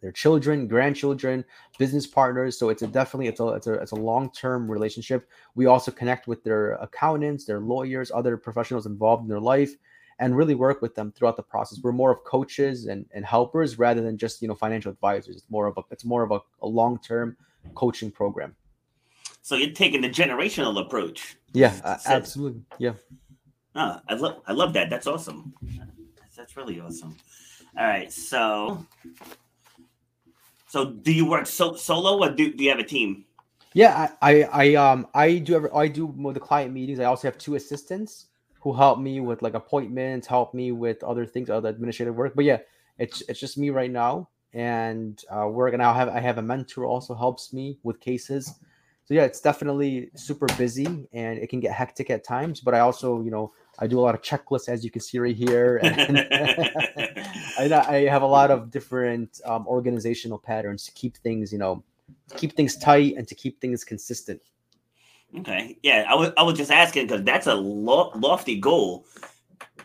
their 0.00 0.12
children 0.12 0.66
grandchildren 0.66 1.44
business 1.78 2.06
partners. 2.06 2.58
So 2.58 2.68
it's 2.70 2.82
a 2.82 2.86
definitely 2.86 3.28
it's 3.28 3.40
a 3.40 3.48
it's 3.48 3.66
a, 3.66 3.74
it's 3.74 3.92
a 3.92 3.96
long-term 3.96 4.70
relationship. 4.70 5.28
We 5.54 5.66
also 5.66 5.90
connect 5.90 6.26
with 6.26 6.42
their 6.44 6.72
accountants 6.74 7.44
their 7.44 7.60
lawyers 7.60 8.10
other 8.10 8.36
professionals 8.36 8.86
involved 8.86 9.22
in 9.22 9.28
their 9.28 9.40
life 9.40 9.74
and 10.20 10.36
really 10.36 10.54
work 10.54 10.82
with 10.82 10.94
them 10.94 11.10
throughout 11.10 11.36
the 11.36 11.42
process. 11.42 11.80
We're 11.82 11.92
more 11.92 12.12
of 12.12 12.22
coaches 12.24 12.86
and, 12.86 13.06
and 13.12 13.24
helpers 13.24 13.78
rather 13.78 14.02
than 14.02 14.16
just 14.18 14.40
you 14.40 14.48
know 14.48 14.54
financial 14.54 14.92
advisors. 14.92 15.36
It's 15.36 15.50
more 15.50 15.66
of 15.66 15.76
a 15.78 15.82
it's 15.90 16.04
more 16.04 16.22
of 16.22 16.30
a, 16.30 16.40
a 16.62 16.68
long 16.68 17.00
term 17.00 17.36
coaching 17.74 18.10
program. 18.10 18.54
So 19.42 19.56
you're 19.56 19.72
taking 19.72 20.02
the 20.02 20.10
generational 20.10 20.80
approach. 20.80 21.36
Yeah, 21.52 21.74
uh, 21.82 21.96
absolutely. 22.06 22.62
Yeah. 22.78 22.92
Ah, 23.74 24.02
I 24.08 24.14
love 24.14 24.42
I 24.46 24.52
love 24.52 24.74
that. 24.74 24.90
That's 24.90 25.06
awesome. 25.06 25.54
That's 26.36 26.56
really 26.56 26.78
awesome. 26.80 27.16
All 27.78 27.86
right, 27.86 28.12
so 28.12 28.86
so 30.68 30.84
do 30.84 31.12
you 31.12 31.28
work 31.28 31.46
so, 31.46 31.74
solo 31.74 32.18
or 32.18 32.30
do, 32.30 32.52
do 32.52 32.62
you 32.62 32.70
have 32.70 32.78
a 32.78 32.84
team? 32.84 33.24
Yeah, 33.74 34.10
I, 34.20 34.42
I, 34.42 34.42
I 34.42 34.74
um 34.74 35.06
I 35.14 35.38
do 35.38 35.54
ever 35.54 35.74
I 35.74 35.88
do 35.88 36.14
the 36.34 36.40
client 36.40 36.72
meetings. 36.74 37.00
I 37.00 37.04
also 37.04 37.28
have 37.28 37.38
two 37.38 37.54
assistants 37.54 38.26
who 38.60 38.72
help 38.72 38.98
me 38.98 39.20
with 39.20 39.42
like 39.42 39.54
appointments, 39.54 40.26
help 40.26 40.54
me 40.54 40.72
with 40.72 41.02
other 41.02 41.26
things, 41.26 41.50
other 41.50 41.68
administrative 41.68 42.14
work. 42.14 42.34
But 42.34 42.44
yeah, 42.44 42.58
it's 42.98 43.22
it's 43.28 43.40
just 43.40 43.58
me 43.58 43.70
right 43.70 43.90
now, 43.90 44.28
and 44.52 45.22
uh. 45.30 45.48
And 45.72 45.82
I 45.82 45.92
have 45.94 46.08
I 46.08 46.20
have 46.20 46.38
a 46.38 46.42
mentor 46.42 46.84
also 46.84 47.14
helps 47.14 47.52
me 47.52 47.78
with 47.82 48.00
cases. 48.00 48.54
So 49.04 49.14
yeah, 49.14 49.24
it's 49.24 49.40
definitely 49.40 50.10
super 50.14 50.46
busy 50.56 50.86
and 51.12 51.38
it 51.38 51.48
can 51.48 51.58
get 51.58 51.72
hectic 51.72 52.10
at 52.10 52.22
times. 52.22 52.60
But 52.60 52.74
I 52.74 52.80
also 52.80 53.22
you 53.22 53.30
know 53.30 53.52
I 53.78 53.86
do 53.86 53.98
a 53.98 54.02
lot 54.02 54.14
of 54.14 54.22
checklists, 54.22 54.68
as 54.68 54.84
you 54.84 54.90
can 54.90 55.00
see 55.00 55.18
right 55.18 55.34
here. 55.36 55.80
And 57.58 57.74
I, 57.74 57.94
I 57.94 58.08
have 58.08 58.22
a 58.22 58.26
lot 58.26 58.50
of 58.50 58.70
different 58.70 59.40
um, 59.44 59.66
organizational 59.66 60.38
patterns 60.38 60.86
to 60.86 60.92
keep 60.92 61.16
things, 61.18 61.52
you 61.52 61.58
know, 61.58 61.84
keep 62.36 62.56
things 62.56 62.76
tight 62.76 63.16
and 63.16 63.28
to 63.28 63.34
keep 63.34 63.60
things 63.60 63.84
consistent. 63.84 64.40
Okay. 65.38 65.78
Yeah, 65.82 66.06
I 66.08 66.14
was 66.14 66.30
I 66.36 66.42
was 66.42 66.56
just 66.58 66.70
asking 66.70 67.06
because 67.06 67.22
that's 67.22 67.46
a 67.46 67.54
lo- 67.54 68.10
lofty 68.16 68.58
goal 68.58 69.06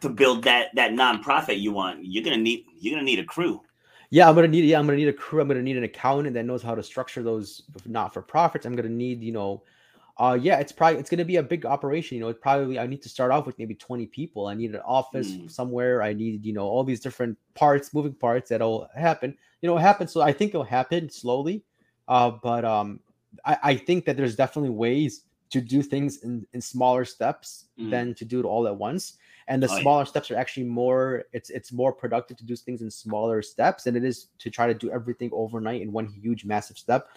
to 0.02 0.10
build 0.10 0.43
that 0.43 0.68
that 0.76 0.91
nonprofit 0.91 1.60
you 1.60 1.72
want. 1.72 2.04
You're 2.04 2.24
gonna 2.24 2.38
need 2.38 2.66
you're 2.80 2.93
gonna 2.96 3.06
need 3.06 3.20
a 3.20 3.24
crew. 3.26 3.62
Yeah, 4.10 4.28
I'm 4.28 4.36
gonna 4.36 4.48
need 4.48 4.66
yeah, 4.66 4.80
I'm 4.80 4.86
gonna 4.86 4.98
need 4.98 5.08
a 5.08 5.14
crew. 5.14 5.41
I'm 5.41 5.48
gonna 5.48 5.62
need 5.62 5.78
an 5.78 5.84
accountant 5.84 6.34
that 6.34 6.46
knows 6.46 6.64
how 6.64 6.74
to 6.76 6.82
structure 6.84 7.22
those 7.22 7.64
not 7.86 8.14
for 8.14 8.22
profits. 8.22 8.66
I'm 8.66 8.76
gonna 8.76 8.89
need, 8.89 9.22
you 9.24 9.32
know, 9.32 9.64
uh 10.18 10.38
yeah, 10.41 10.58
it's 10.60 10.72
probably 10.72 11.00
it's 11.00 11.10
gonna 11.12 11.26
be 11.26 11.36
a 11.36 11.43
big 11.43 11.66
operation. 11.66 12.16
You 12.18 12.22
know, 12.24 12.30
it 12.30 12.41
probably 12.41 12.80
I 12.80 12.88
need 12.88 13.04
to 13.04 13.10
start 13.10 13.32
off 13.32 13.46
with 13.46 13.60
maybe 13.60 13.76
20 13.76 14.08
people. 14.08 14.48
I 14.48 14.56
need 14.56 14.74
an 14.74 14.82
office 14.84 15.34
Mm. 15.34 15.52
somewhere. 15.52 16.02
I 16.02 16.14
need, 16.14 16.43
you 16.43 16.54
know, 16.54 16.66
all 16.66 16.84
these 16.84 17.02
different 17.02 17.38
parts, 17.54 17.93
moving 17.93 18.14
parts 18.14 18.50
that'll 18.50 18.89
happen. 18.96 19.38
You 19.62 19.70
know, 19.70 19.78
it 19.78 19.82
happens. 19.82 20.12
So 20.12 20.22
I 20.22 20.32
think 20.34 20.50
it'll 20.52 20.64
happen 20.64 21.10
slowly. 21.10 21.64
Uh, 22.08 22.32
but 22.41 22.66
um 22.66 23.00
I, 23.46 23.58
I 23.64 23.76
think 23.76 24.06
that 24.06 24.18
there's 24.18 24.36
definitely 24.36 24.70
ways 24.72 25.24
to 25.50 25.62
do 25.62 25.82
things 25.82 26.24
in, 26.24 26.46
in 26.54 26.62
smaller 26.62 27.06
steps 27.06 27.66
Mm. 27.80 27.89
than 27.91 28.16
to 28.16 28.26
do 28.26 28.39
it 28.39 28.46
all 28.46 28.68
at 28.68 28.76
once 28.76 29.14
and 29.48 29.62
the 29.62 29.68
Oh, 29.70 29.76
yeah. 29.76 29.82
smaller 29.82 30.06
steps 30.06 30.32
are 30.32 30.38
actually 30.38 30.66
more 30.66 31.26
it's 31.34 31.50
it's 31.50 31.72
more 31.72 31.91
productive 31.93 32.38
to 32.38 32.46
do 32.46 32.56
things 32.56 32.82
in 32.82 32.89
smaller 32.89 33.41
steps 33.41 33.84
than 33.84 33.96
it 33.96 34.04
is 34.04 34.28
to 34.39 34.50
try 34.50 34.66
to 34.66 34.74
do 34.74 34.89
everything 34.91 35.30
overnight 35.34 35.82
in 35.82 35.91
one 35.91 36.08
huge 36.08 36.46
massive 36.46 36.78
step 36.78 37.08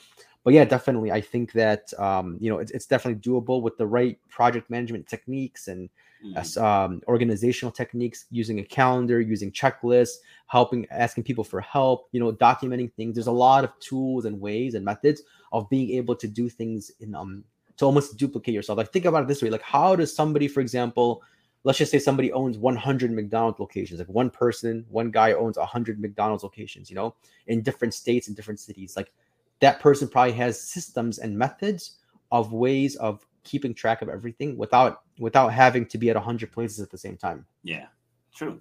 but 0.45 0.53
yeah 0.53 0.65
definitely 0.65 1.11
i 1.13 1.21
think 1.21 1.53
that 1.53 1.93
um 1.99 2.37
you 2.41 2.51
know 2.51 2.59
it's, 2.59 2.73
it's 2.73 2.87
definitely 2.87 3.21
doable 3.21 3.63
with 3.63 3.77
the 3.79 3.87
right 3.87 4.19
project 4.29 4.69
management 4.71 5.07
techniques 5.07 5.69
and 5.69 5.89
Mm. 6.25 6.57
um, 6.59 7.01
organizational 7.07 7.71
techniques 7.73 8.27
using 8.31 8.59
a 8.59 8.65
calendar 8.65 9.21
using 9.21 9.51
checklists 9.53 10.17
helping 10.47 10.87
asking 10.91 11.23
people 11.25 11.45
for 11.45 11.61
help 11.61 12.09
you 12.13 12.21
know 12.21 12.33
documenting 12.33 12.93
things 12.95 13.15
there's 13.15 13.29
a 13.29 13.33
lot 13.33 13.65
of 13.65 13.71
tools 13.79 14.25
and 14.25 14.39
ways 14.41 14.75
and 14.75 14.85
methods 14.85 15.23
of 15.53 15.69
being 15.71 15.91
able 15.91 16.15
to 16.17 16.27
do 16.29 16.49
things 16.49 16.91
in 17.01 17.15
um 17.15 17.45
to 17.79 17.85
almost 17.85 18.17
duplicate 18.17 18.55
yourself. 18.55 18.77
Like 18.77 18.93
think 18.93 19.05
about 19.05 19.23
it 19.23 19.29
this 19.29 19.43
way 19.43 19.51
like 19.51 19.63
how 19.63 19.97
does 19.97 20.15
somebody 20.15 20.49
for 20.49 20.61
example 20.61 21.23
let's 21.65 21.79
just 21.79 21.91
say 21.91 21.99
somebody 21.99 22.33
owns 22.33 22.57
100 22.57 23.11
mcdonald's 23.11 23.59
locations 23.59 23.99
like 23.99 24.09
one 24.09 24.31
person 24.31 24.87
one 24.91 25.11
guy 25.11 25.33
owns 25.33 25.57
100 25.57 26.01
mcdonald's 26.01 26.45
locations 26.45 26.89
you 26.89 26.95
know 26.95 27.15
in 27.49 27.63
different 27.63 27.95
states 27.95 28.29
and 28.29 28.37
different 28.37 28.61
cities. 28.61 28.95
Like 28.97 29.13
that 29.61 29.81
person 29.81 30.09
probably 30.09 30.33
has 30.35 30.61
systems 30.61 31.19
and 31.19 31.37
methods 31.37 31.99
of 32.31 32.53
ways 32.53 32.97
of 32.97 33.27
keeping 33.45 33.75
track 33.75 34.03
of 34.03 34.09
everything 34.09 34.57
without 34.57 35.03
without 35.19 35.49
having 35.49 35.87
to 35.87 35.99
be 35.99 36.11
at 36.11 36.17
100 36.17 36.53
places 36.53 36.81
at 36.81 36.91
the 36.91 36.99
same 36.99 37.17
time. 37.17 37.45
Yeah, 37.65 37.87
true. 38.35 38.61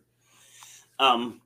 Um, 1.00 1.42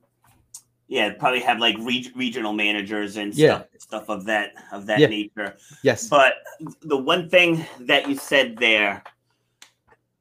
yeah, 0.92 1.10
probably 1.18 1.40
have 1.40 1.58
like 1.58 1.74
reg- 1.80 2.12
regional 2.14 2.52
managers 2.52 3.16
and 3.16 3.34
Yeah. 3.34 3.62
stuff, 3.62 3.66
stuff 3.78 4.08
of 4.10 4.26
that 4.26 4.52
of 4.72 4.84
that 4.86 5.00
Yeah. 5.00 5.06
nature. 5.06 5.56
yes 5.82 6.06
But 6.06 6.34
the 6.82 6.98
one 6.98 7.30
thing 7.30 7.64
that 7.80 8.08
you 8.10 8.16
said 8.16 8.58
there 8.58 9.02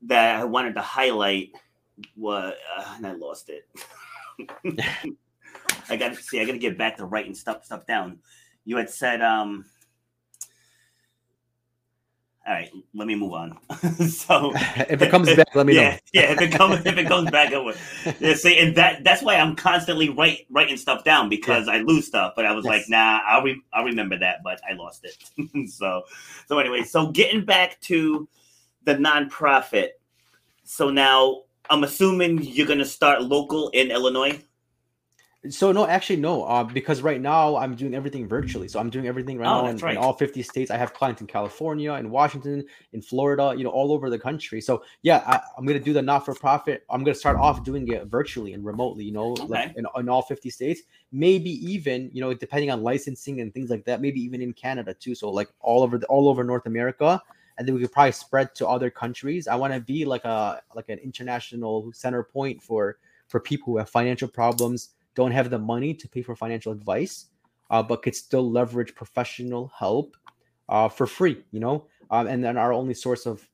that 0.04 0.40
I 0.40 0.46
wanted 0.46 0.76
to 0.76 0.82
highlight 0.82 1.52
was, 2.16 2.54
uh, 2.78 2.94
and 2.96 3.06
I 3.06 3.12
lost 3.12 3.50
it. 3.50 3.68
I 5.90 5.98
got 5.98 6.16
to 6.16 6.24
see. 6.24 6.40
I 6.40 6.46
got 6.46 6.54
to 6.54 6.58
get 6.58 6.78
back 6.78 6.96
to 6.98 7.06
writing 7.06 7.36
stuff 7.36 7.66
stuff 7.66 7.86
down. 7.86 8.20
You 8.64 8.78
had 8.78 8.90
said, 8.90 9.22
um, 9.22 9.66
all 12.48 12.54
right, 12.54 12.72
let 12.96 13.08
me 13.08 13.14
move 13.14 13.34
on. 13.34 13.58
so 14.10 14.52
if 14.56 15.02
it 15.02 15.12
comes 15.12 15.34
back 15.36 15.54
let 15.54 15.66
me 15.68 15.76
yeah, 15.76 15.92
know 15.92 15.98
yeah. 16.14 16.32
If 16.32 16.42
it 16.42 16.52
comes, 16.52 16.84
if 16.86 16.98
it 16.98 17.08
comes 17.08 17.30
back 17.30 17.54
over, 17.54 17.78
yeah. 18.20 18.34
See, 18.34 18.58
and 18.58 18.76
that 18.76 19.04
that's 19.04 19.22
why 19.22 19.36
I'm 19.36 19.56
constantly 19.56 20.10
write, 20.10 20.48
writing 20.50 20.78
stuff 20.78 21.04
down 21.04 21.30
because 21.30 21.68
I 21.68 21.78
lose 21.78 22.08
stuff. 22.08 22.34
But 22.36 22.46
I 22.48 22.54
was 22.54 22.66
like, 22.66 22.84
nah, 22.90 23.20
I'll 23.28 23.44
re- 23.44 23.62
I'll 23.74 23.86
remember 23.86 24.18
that, 24.18 24.38
but 24.44 24.60
I 24.68 24.74
lost 24.74 25.06
it. 25.06 25.70
so, 25.70 26.04
so 26.48 26.58
anyway, 26.58 26.82
so 26.82 27.12
getting 27.12 27.46
back 27.46 27.80
to 27.82 28.28
the 28.86 28.96
nonprofit. 28.96 29.90
So 30.64 30.90
now 30.90 31.44
I'm 31.70 31.84
assuming 31.84 32.42
you're 32.42 32.68
gonna 32.68 32.86
start 32.86 33.22
local 33.22 33.70
in 33.70 33.92
Illinois. 33.92 34.42
So 35.50 35.72
no, 35.72 35.88
actually 35.88 36.18
no, 36.18 36.44
uh, 36.44 36.64
because 36.64 37.02
right 37.02 37.20
now 37.20 37.56
I'm 37.56 37.74
doing 37.74 37.96
everything 37.96 38.28
virtually. 38.28 38.68
So 38.68 38.80
I'm 38.80 38.92
doing 38.92 39.08
everything 39.08 39.40
right 39.40 39.48
Oh, 39.50 39.64
now 39.64 39.70
in, 39.70 39.78
right. 39.78 39.94
in 39.94 39.98
all 39.98 40.14
50 40.14 40.44
states. 40.44 40.70
I 40.70 40.78
have 40.78 40.94
clients 40.94 41.20
in 41.20 41.26
California, 41.26 41.94
in 41.94 42.12
Washington, 42.12 42.64
in 42.94 43.02
Florida, 43.02 43.56
you 43.58 43.64
know, 43.64 43.72
all 43.72 43.92
over 43.92 44.12
the 44.12 44.20
country. 44.20 44.62
So 44.62 44.84
yeah, 45.02 45.24
I, 45.26 45.40
I'm 45.58 45.66
gonna 45.66 45.80
do 45.80 45.94
the 45.94 46.02
not-for-profit. 46.02 46.86
I'm 46.92 47.04
gonna 47.04 47.16
start 47.16 47.38
off 47.38 47.64
doing 47.64 47.88
it 47.88 48.06
virtually 48.06 48.54
and 48.54 48.64
remotely, 48.64 49.04
you 49.04 49.14
know, 49.14 49.30
like 49.30 49.76
in, 49.76 49.88
in 49.98 50.10
all 50.10 50.22
50 50.22 50.52
states. 50.52 50.82
Maybe 51.12 51.50
even, 51.72 52.12
you 52.14 52.22
know, 52.22 52.36
depending 52.36 52.70
on 52.70 52.84
licensing 52.84 53.42
and 53.42 53.52
things 53.52 53.72
like 53.72 53.84
that. 53.86 54.00
Maybe 54.00 54.22
even 54.22 54.44
in 54.44 54.54
Canada 54.54 54.94
too. 54.94 55.16
So 55.16 55.32
like 55.32 55.50
all 55.60 55.82
over 55.82 55.98
the 55.98 56.06
all 56.06 56.30
over 56.30 56.44
North 56.44 56.68
America. 56.68 57.20
And 57.58 57.68
then 57.68 57.74
we 57.74 57.82
could 57.82 57.92
probably 57.92 58.12
spread 58.12 58.54
to 58.56 58.68
other 58.68 58.92
countries. 58.92 59.48
I 59.48 59.56
want 59.56 59.74
to 59.74 59.80
be 59.80 60.06
like 60.06 60.24
a 60.24 60.62
like 60.76 60.90
an 60.90 61.00
international 61.00 61.92
center 61.94 62.22
point 62.22 62.62
for 62.62 62.98
for 63.28 63.40
people 63.40 63.74
who 63.74 63.78
have 63.80 63.90
financial 63.90 64.28
problems 64.28 64.90
don't 65.16 65.32
have 65.32 65.50
the 65.50 65.60
money 65.60 65.94
to 65.94 66.08
pay 66.08 66.22
for 66.22 66.36
financial 66.36 66.72
advice, 66.72 67.28
uh, 67.70 67.84
but 67.84 68.02
could 68.04 68.16
still 68.16 68.50
leverage 68.50 68.96
professional 68.96 69.72
help 69.78 70.16
uh, 70.70 70.88
for 70.90 71.06
free, 71.08 71.44
you 71.52 71.60
know. 71.60 71.88
Um, 72.10 72.28
and 72.28 72.44
then 72.44 72.58
our 72.58 72.74
only 72.74 72.94
source 72.94 73.26
of 73.26 73.48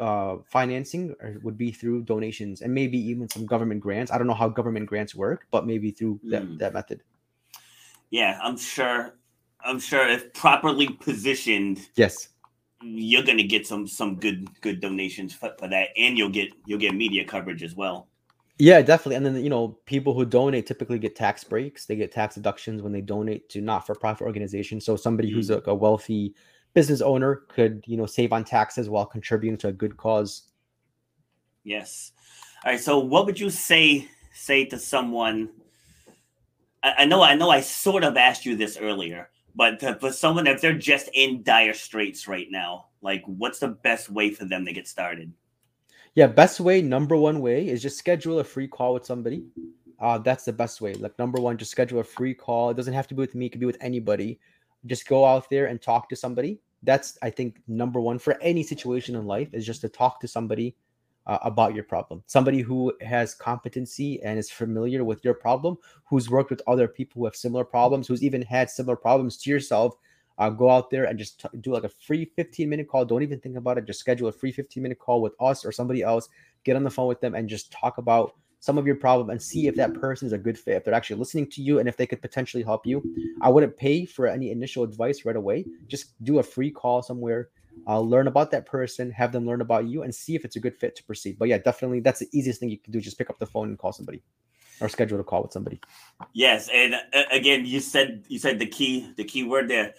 uh, 0.00 0.36
financing 0.50 1.14
would 1.42 1.56
be 1.56 1.70
through 1.70 2.02
donations 2.02 2.62
and 2.62 2.74
maybe 2.74 2.98
even 2.98 3.28
some 3.28 3.46
government 3.46 3.80
grants. 3.80 4.10
I 4.10 4.18
don't 4.18 4.26
know 4.26 4.34
how 4.34 4.48
government 4.48 4.86
grants 4.86 5.14
work, 5.14 5.46
but 5.50 5.66
maybe 5.66 5.90
through 5.90 6.18
Mm. 6.24 6.30
that, 6.30 6.58
that 6.58 6.74
method. 6.74 7.02
Yeah, 8.10 8.38
I'm 8.42 8.56
sure. 8.56 9.14
I'm 9.60 9.80
sure 9.80 10.08
if 10.08 10.32
properly 10.34 10.88
positioned, 10.88 11.80
Yes. 11.96 12.28
you're 12.80 13.24
gonna 13.24 13.42
get 13.42 13.66
some 13.66 13.86
some 13.86 14.16
good 14.16 14.48
good 14.60 14.80
donations 14.80 15.34
for, 15.34 15.52
for 15.58 15.68
that, 15.68 15.88
and 15.96 16.16
you'll 16.16 16.30
get 16.30 16.52
you'll 16.64 16.78
get 16.78 16.94
media 16.94 17.24
coverage 17.24 17.62
as 17.62 17.74
well. 17.74 18.08
Yeah, 18.58 18.82
definitely. 18.82 19.16
And 19.16 19.24
then 19.24 19.36
you 19.42 19.50
know, 19.50 19.78
people 19.86 20.14
who 20.14 20.24
donate 20.24 20.66
typically 20.66 20.98
get 20.98 21.14
tax 21.14 21.44
breaks. 21.44 21.86
They 21.86 21.96
get 21.96 22.10
tax 22.10 22.34
deductions 22.34 22.82
when 22.82 22.92
they 22.92 23.00
donate 23.00 23.48
to 23.50 23.60
not-for-profit 23.60 24.26
organizations. 24.26 24.84
So 24.84 24.96
somebody 24.96 25.30
who's 25.30 25.50
mm-hmm. 25.50 25.68
a, 25.68 25.72
a 25.72 25.76
wealthy 25.76 26.34
business 26.74 27.00
owner 27.00 27.42
could, 27.48 27.84
you 27.86 27.96
know, 27.96 28.06
save 28.06 28.32
on 28.32 28.44
taxes 28.44 28.88
while 28.88 29.06
contributing 29.06 29.56
to 29.58 29.68
a 29.68 29.72
good 29.72 29.96
cause. 29.96 30.48
Yes. 31.64 32.12
All 32.64 32.72
right. 32.72 32.80
So, 32.80 32.98
what 32.98 33.26
would 33.26 33.38
you 33.38 33.50
say 33.50 34.08
say 34.32 34.64
to 34.66 34.78
someone? 34.78 35.50
I, 36.82 36.94
I 36.98 37.04
know, 37.04 37.22
I 37.22 37.34
know, 37.34 37.50
I 37.50 37.60
sort 37.60 38.04
of 38.04 38.16
asked 38.16 38.44
you 38.44 38.56
this 38.56 38.76
earlier, 38.76 39.30
but 39.54 39.80
to, 39.80 39.96
for 39.96 40.12
someone 40.12 40.46
if 40.46 40.60
they're 40.60 40.72
just 40.72 41.10
in 41.14 41.42
dire 41.42 41.74
straits 41.74 42.26
right 42.26 42.46
now, 42.50 42.86
like, 43.02 43.22
what's 43.26 43.58
the 43.60 43.68
best 43.68 44.10
way 44.10 44.30
for 44.30 44.44
them 44.44 44.64
to 44.64 44.72
get 44.72 44.88
started? 44.88 45.32
Yeah, 46.18 46.26
best 46.26 46.58
way, 46.58 46.82
number 46.82 47.16
one 47.16 47.40
way 47.40 47.68
is 47.68 47.80
just 47.80 47.96
schedule 47.96 48.40
a 48.40 48.44
free 48.44 48.66
call 48.66 48.94
with 48.94 49.06
somebody. 49.06 49.44
Uh, 50.00 50.18
that's 50.18 50.44
the 50.44 50.52
best 50.52 50.80
way. 50.80 50.94
Like 50.94 51.16
number 51.16 51.40
one, 51.40 51.56
just 51.56 51.70
schedule 51.70 52.00
a 52.00 52.02
free 52.02 52.34
call. 52.34 52.70
It 52.70 52.76
doesn't 52.76 52.92
have 52.92 53.06
to 53.06 53.14
be 53.14 53.20
with 53.20 53.36
me, 53.36 53.46
it 53.46 53.50
could 53.50 53.60
be 53.60 53.66
with 53.66 53.78
anybody. 53.80 54.40
Just 54.86 55.06
go 55.06 55.24
out 55.24 55.48
there 55.48 55.66
and 55.66 55.80
talk 55.80 56.08
to 56.08 56.16
somebody. 56.16 56.58
That's 56.82 57.18
I 57.22 57.30
think 57.30 57.60
number 57.68 58.00
one 58.00 58.18
for 58.18 58.36
any 58.42 58.64
situation 58.64 59.14
in 59.14 59.26
life 59.26 59.54
is 59.54 59.64
just 59.64 59.80
to 59.82 59.88
talk 59.88 60.18
to 60.18 60.26
somebody 60.26 60.74
uh, 61.28 61.38
about 61.42 61.72
your 61.72 61.84
problem. 61.84 62.24
Somebody 62.26 62.62
who 62.62 62.92
has 63.00 63.32
competency 63.32 64.20
and 64.24 64.40
is 64.40 64.50
familiar 64.50 65.04
with 65.04 65.24
your 65.24 65.34
problem, 65.34 65.78
who's 66.04 66.28
worked 66.28 66.50
with 66.50 66.62
other 66.66 66.88
people 66.88 67.20
who 67.20 67.26
have 67.26 67.36
similar 67.36 67.64
problems, 67.64 68.08
who's 68.08 68.24
even 68.24 68.42
had 68.42 68.70
similar 68.70 68.96
problems 68.96 69.36
to 69.36 69.50
yourself. 69.50 69.94
Uh, 70.38 70.50
go 70.50 70.70
out 70.70 70.90
there 70.90 71.04
and 71.04 71.18
just 71.18 71.40
t- 71.40 71.58
do 71.60 71.72
like 71.72 71.84
a 71.84 71.88
free 71.88 72.24
15 72.36 72.68
minute 72.68 72.88
call. 72.88 73.04
Don't 73.04 73.22
even 73.22 73.40
think 73.40 73.56
about 73.56 73.76
it. 73.78 73.86
Just 73.86 74.00
schedule 74.00 74.28
a 74.28 74.32
free 74.32 74.52
15 74.52 74.82
minute 74.82 74.98
call 74.98 75.20
with 75.20 75.34
us 75.40 75.64
or 75.64 75.72
somebody 75.72 76.02
else. 76.02 76.28
Get 76.64 76.76
on 76.76 76.84
the 76.84 76.90
phone 76.90 77.08
with 77.08 77.20
them 77.20 77.34
and 77.34 77.48
just 77.48 77.72
talk 77.72 77.98
about 77.98 78.34
some 78.60 78.78
of 78.78 78.86
your 78.86 78.96
problem 78.96 79.30
and 79.30 79.40
see 79.40 79.66
if 79.66 79.76
that 79.76 79.94
person 79.94 80.26
is 80.26 80.32
a 80.32 80.38
good 80.38 80.58
fit, 80.58 80.76
if 80.76 80.84
they're 80.84 80.94
actually 80.94 81.16
listening 81.16 81.48
to 81.48 81.62
you 81.62 81.78
and 81.78 81.88
if 81.88 81.96
they 81.96 82.06
could 82.06 82.20
potentially 82.20 82.62
help 82.62 82.86
you. 82.86 83.02
I 83.40 83.48
wouldn't 83.48 83.76
pay 83.76 84.04
for 84.04 84.26
any 84.26 84.50
initial 84.50 84.82
advice 84.82 85.24
right 85.24 85.36
away. 85.36 85.64
Just 85.86 86.22
do 86.24 86.38
a 86.38 86.42
free 86.42 86.70
call 86.70 87.02
somewhere, 87.02 87.50
uh, 87.86 88.00
learn 88.00 88.26
about 88.26 88.50
that 88.50 88.66
person, 88.66 89.10
have 89.12 89.32
them 89.32 89.46
learn 89.46 89.60
about 89.60 89.86
you, 89.86 90.02
and 90.02 90.12
see 90.14 90.34
if 90.34 90.44
it's 90.44 90.56
a 90.56 90.60
good 90.60 90.76
fit 90.76 90.96
to 90.96 91.04
proceed. 91.04 91.38
But 91.38 91.48
yeah, 91.48 91.58
definitely 91.58 92.00
that's 92.00 92.20
the 92.20 92.28
easiest 92.32 92.60
thing 92.60 92.68
you 92.68 92.78
can 92.78 92.92
do. 92.92 93.00
Just 93.00 93.18
pick 93.18 93.30
up 93.30 93.38
the 93.38 93.46
phone 93.46 93.68
and 93.68 93.78
call 93.78 93.92
somebody 93.92 94.22
or 94.80 94.88
schedule 94.88 95.20
a 95.20 95.24
call 95.24 95.42
with 95.42 95.52
somebody. 95.52 95.80
Yes, 96.32 96.68
and 96.72 96.94
uh, 96.94 97.22
again, 97.30 97.64
you 97.64 97.80
said 97.80 98.24
you 98.28 98.38
said 98.38 98.58
the 98.58 98.66
key 98.66 99.12
the 99.16 99.24
key 99.24 99.44
word 99.44 99.68
there. 99.68 99.94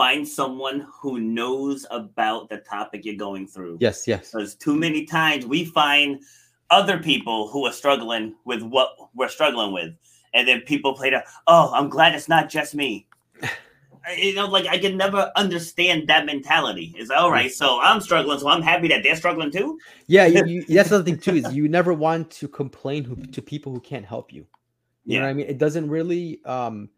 Find 0.00 0.26
someone 0.26 0.86
who 0.90 1.20
knows 1.20 1.86
about 1.90 2.48
the 2.48 2.56
topic 2.56 3.04
you're 3.04 3.16
going 3.16 3.46
through. 3.46 3.76
Yes, 3.82 4.08
yes. 4.08 4.30
Because 4.30 4.54
too 4.54 4.74
many 4.74 5.04
times 5.04 5.44
we 5.44 5.66
find 5.66 6.22
other 6.70 6.96
people 6.96 7.48
who 7.48 7.66
are 7.66 7.72
struggling 7.72 8.34
with 8.46 8.62
what 8.62 8.96
we're 9.14 9.28
struggling 9.28 9.74
with. 9.74 9.92
And 10.32 10.48
then 10.48 10.62
people 10.62 10.94
play 10.94 11.10
to, 11.10 11.22
oh, 11.46 11.70
I'm 11.74 11.90
glad 11.90 12.14
it's 12.14 12.30
not 12.30 12.48
just 12.48 12.74
me. 12.74 13.08
you 14.16 14.34
know, 14.34 14.46
like 14.46 14.66
I 14.68 14.78
can 14.78 14.96
never 14.96 15.30
understand 15.36 16.08
that 16.08 16.24
mentality. 16.24 16.94
It's 16.96 17.10
all 17.10 17.30
right. 17.30 17.52
So 17.52 17.78
I'm 17.82 18.00
struggling, 18.00 18.38
so 18.38 18.48
I'm 18.48 18.62
happy 18.62 18.88
that 18.88 19.02
they're 19.02 19.16
struggling 19.16 19.50
too. 19.50 19.78
Yeah, 20.06 20.24
you, 20.24 20.44
you, 20.66 20.76
that's 20.76 20.88
the 20.88 21.04
thing 21.04 21.18
too 21.18 21.34
is 21.34 21.52
you 21.52 21.68
never 21.68 21.92
want 21.92 22.30
to 22.30 22.48
complain 22.48 23.04
who, 23.04 23.16
to 23.16 23.42
people 23.42 23.70
who 23.70 23.80
can't 23.80 24.06
help 24.06 24.32
you. 24.32 24.46
You 25.04 25.18
know 25.18 25.20
Yeah. 25.20 25.26
what 25.26 25.28
I 25.28 25.34
mean? 25.34 25.46
It 25.46 25.58
doesn't 25.58 25.90
really. 25.90 26.42
um 26.46 26.88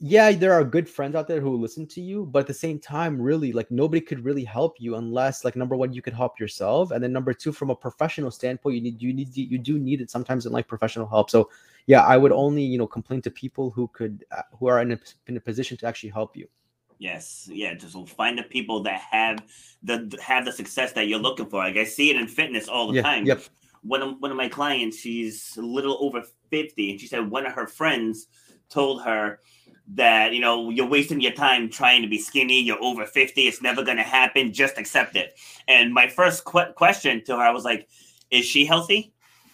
Yeah, 0.00 0.30
there 0.30 0.52
are 0.52 0.62
good 0.62 0.88
friends 0.88 1.16
out 1.16 1.26
there 1.26 1.40
who 1.40 1.56
listen 1.56 1.84
to 1.88 2.00
you, 2.00 2.26
but 2.26 2.40
at 2.40 2.46
the 2.46 2.54
same 2.54 2.78
time, 2.78 3.20
really, 3.20 3.50
like 3.52 3.68
nobody 3.70 4.00
could 4.00 4.24
really 4.24 4.44
help 4.44 4.76
you 4.78 4.94
unless, 4.94 5.44
like, 5.44 5.56
number 5.56 5.74
one, 5.74 5.92
you 5.92 6.02
could 6.02 6.14
help 6.14 6.38
yourself, 6.38 6.92
and 6.92 7.02
then 7.02 7.12
number 7.12 7.32
two, 7.34 7.50
from 7.50 7.70
a 7.70 7.74
professional 7.74 8.30
standpoint, 8.30 8.76
you 8.76 8.80
need 8.80 9.02
you 9.02 9.12
need 9.12 9.36
you 9.36 9.58
do 9.58 9.76
need 9.76 10.00
it 10.00 10.08
sometimes 10.08 10.46
in 10.46 10.52
like 10.52 10.68
professional 10.68 11.08
help. 11.08 11.30
So 11.30 11.50
yeah, 11.86 12.02
I 12.04 12.16
would 12.16 12.30
only 12.30 12.62
you 12.62 12.78
know 12.78 12.86
complain 12.86 13.22
to 13.22 13.30
people 13.30 13.70
who 13.70 13.88
could 13.88 14.24
uh, 14.30 14.42
who 14.56 14.68
are 14.68 14.80
in 14.82 14.92
a, 14.92 14.98
in 15.26 15.36
a 15.36 15.40
position 15.40 15.76
to 15.78 15.86
actually 15.86 16.10
help 16.10 16.36
you. 16.36 16.46
Yes, 16.98 17.48
yeah. 17.50 17.74
Just 17.74 17.96
find 18.10 18.38
the 18.38 18.44
people 18.44 18.82
that 18.84 19.00
have 19.00 19.38
the 19.82 20.16
have 20.22 20.44
the 20.44 20.52
success 20.52 20.92
that 20.92 21.08
you're 21.08 21.18
looking 21.18 21.46
for. 21.46 21.58
Like 21.58 21.76
I 21.76 21.84
see 21.84 22.10
it 22.10 22.16
in 22.16 22.28
fitness 22.28 22.68
all 22.68 22.88
the 22.88 22.94
Yeah, 22.94 23.02
time. 23.02 23.26
yep. 23.26 23.42
One 23.82 24.02
of 24.02 24.20
one 24.20 24.30
of 24.30 24.36
my 24.36 24.48
clients, 24.48 24.98
she's 24.98 25.56
a 25.56 25.62
little 25.62 25.96
over 26.00 26.22
fifty, 26.50 26.90
and 26.92 27.00
she 27.00 27.08
said 27.08 27.28
one 27.28 27.46
of 27.46 27.52
her 27.52 27.66
friends 27.66 28.28
told 28.68 29.02
her 29.02 29.40
that 29.94 30.32
you 30.34 30.40
know 30.40 30.70
you're 30.70 30.86
wasting 30.86 31.20
your 31.20 31.32
time 31.32 31.70
trying 31.70 32.02
to 32.02 32.08
be 32.08 32.18
skinny. 32.18 32.60
You're 32.62 32.82
over 32.82 33.06
fifty. 33.06 33.42
It's 33.42 33.62
never 33.62 33.82
going 33.82 33.96
to 33.96 34.02
happen. 34.02 34.52
Just 34.52 34.78
accept 34.78 35.16
it. 35.16 35.34
And 35.66 35.92
my 35.92 36.08
first 36.08 36.44
que- 36.44 36.72
question 36.74 37.24
to 37.24 37.36
her, 37.36 37.42
I 37.42 37.50
was 37.50 37.64
like, 37.64 37.88
"Is 38.30 38.44
she 38.44 38.64
healthy?" 38.64 39.12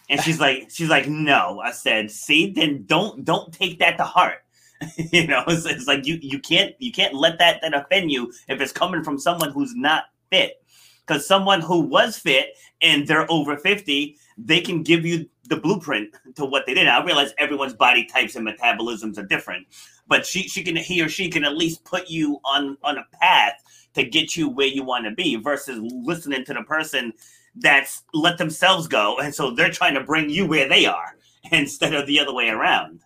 And 0.09 0.21
she's 0.21 0.39
like, 0.39 0.69
"She's 0.71 0.89
like, 0.89 1.07
no." 1.07 1.61
I 1.63 1.71
said, 1.71 2.11
"See, 2.11 2.51
then 2.51 2.85
don't 2.85 3.23
don't 3.23 3.53
take 3.53 3.79
that 3.79 3.97
to 3.97 4.03
heart." 4.03 4.39
you 4.97 5.27
know, 5.27 5.43
it's, 5.47 5.65
it's 5.65 5.87
like 5.87 6.05
you 6.05 6.19
you 6.21 6.39
can't 6.39 6.75
you 6.79 6.91
can't 6.91 7.13
let 7.13 7.39
that 7.39 7.61
that 7.61 7.73
offend 7.73 8.11
you 8.11 8.31
if 8.47 8.59
it's 8.59 8.71
coming 8.71 9.03
from 9.03 9.19
someone 9.19 9.51
who's 9.51 9.75
not 9.75 10.05
fit. 10.31 10.61
Because 11.05 11.27
someone 11.27 11.61
who 11.61 11.81
was 11.81 12.17
fit 12.17 12.57
and 12.81 13.07
they're 13.07 13.29
over 13.31 13.57
fifty, 13.57 14.17
they 14.37 14.61
can 14.61 14.83
give 14.83 15.05
you 15.05 15.29
the 15.47 15.57
blueprint 15.57 16.15
to 16.35 16.45
what 16.45 16.65
they 16.65 16.73
did. 16.73 16.87
I 16.87 17.03
realize 17.03 17.33
everyone's 17.37 17.73
body 17.73 18.05
types 18.05 18.35
and 18.35 18.47
metabolisms 18.47 19.17
are 19.17 19.25
different, 19.25 19.67
but 20.07 20.25
she 20.25 20.47
she 20.47 20.63
can 20.63 20.75
he 20.75 21.01
or 21.01 21.09
she 21.09 21.29
can 21.29 21.43
at 21.45 21.55
least 21.57 21.83
put 21.83 22.09
you 22.09 22.39
on 22.43 22.77
on 22.83 22.97
a 22.97 23.05
path 23.21 23.53
to 23.93 24.03
get 24.03 24.35
you 24.35 24.49
where 24.49 24.67
you 24.67 24.83
want 24.83 25.05
to 25.05 25.11
be 25.11 25.35
versus 25.37 25.79
listening 25.81 26.43
to 26.45 26.53
the 26.53 26.63
person 26.63 27.13
that's 27.57 28.03
let 28.13 28.37
themselves 28.37 28.87
go 28.87 29.17
and 29.19 29.33
so 29.33 29.51
they're 29.51 29.71
trying 29.71 29.93
to 29.93 30.01
bring 30.03 30.29
you 30.29 30.45
where 30.45 30.67
they 30.67 30.85
are 30.85 31.15
instead 31.51 31.93
of 31.93 32.05
the 32.05 32.19
other 32.19 32.33
way 32.33 32.49
around 32.49 32.99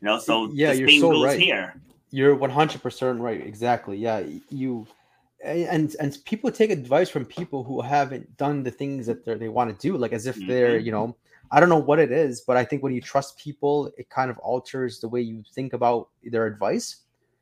you 0.00 0.06
know 0.06 0.18
so 0.18 0.50
Yeah, 0.54 0.72
the 0.72 0.78
you're 0.80 0.88
so 1.00 1.10
goes 1.10 1.24
right. 1.26 1.38
here 1.38 1.74
You're 2.10 2.36
100% 2.36 3.20
right. 3.20 3.40
Exactly. 3.46 3.96
Yeah. 3.98 4.22
You 4.48 4.86
and 5.42 5.96
and 6.00 6.16
people 6.24 6.50
take 6.50 6.70
advice 6.70 7.08
from 7.10 7.24
people 7.24 7.64
who 7.64 7.80
haven't 7.80 8.36
done 8.36 8.62
the 8.62 8.70
things 8.70 9.06
that 9.06 9.24
they're- 9.24 9.50
want 9.50 9.76
to 9.78 9.88
do, 9.88 9.96
like 9.96 10.12
as 10.12 10.26
if 10.26 10.36
they're, 10.46 10.78
Mhm. 10.78 10.84
you 10.84 10.92
know, 10.92 11.16
I 11.50 11.60
don't 11.60 11.68
know 11.68 11.78
what 11.78 11.98
it 11.98 12.12
is, 12.12 12.40
but 12.42 12.56
I 12.56 12.64
think 12.64 12.82
when 12.82 12.92
you 12.94 13.00
trust 13.00 13.38
people, 13.38 13.92
it 13.98 14.08
kind 14.08 14.30
of 14.30 14.38
alters 14.38 15.00
the 15.00 15.08
way 15.08 15.20
you 15.20 15.42
think 15.54 15.72
about 15.72 16.08
their 16.22 16.46
advice. 16.46 16.96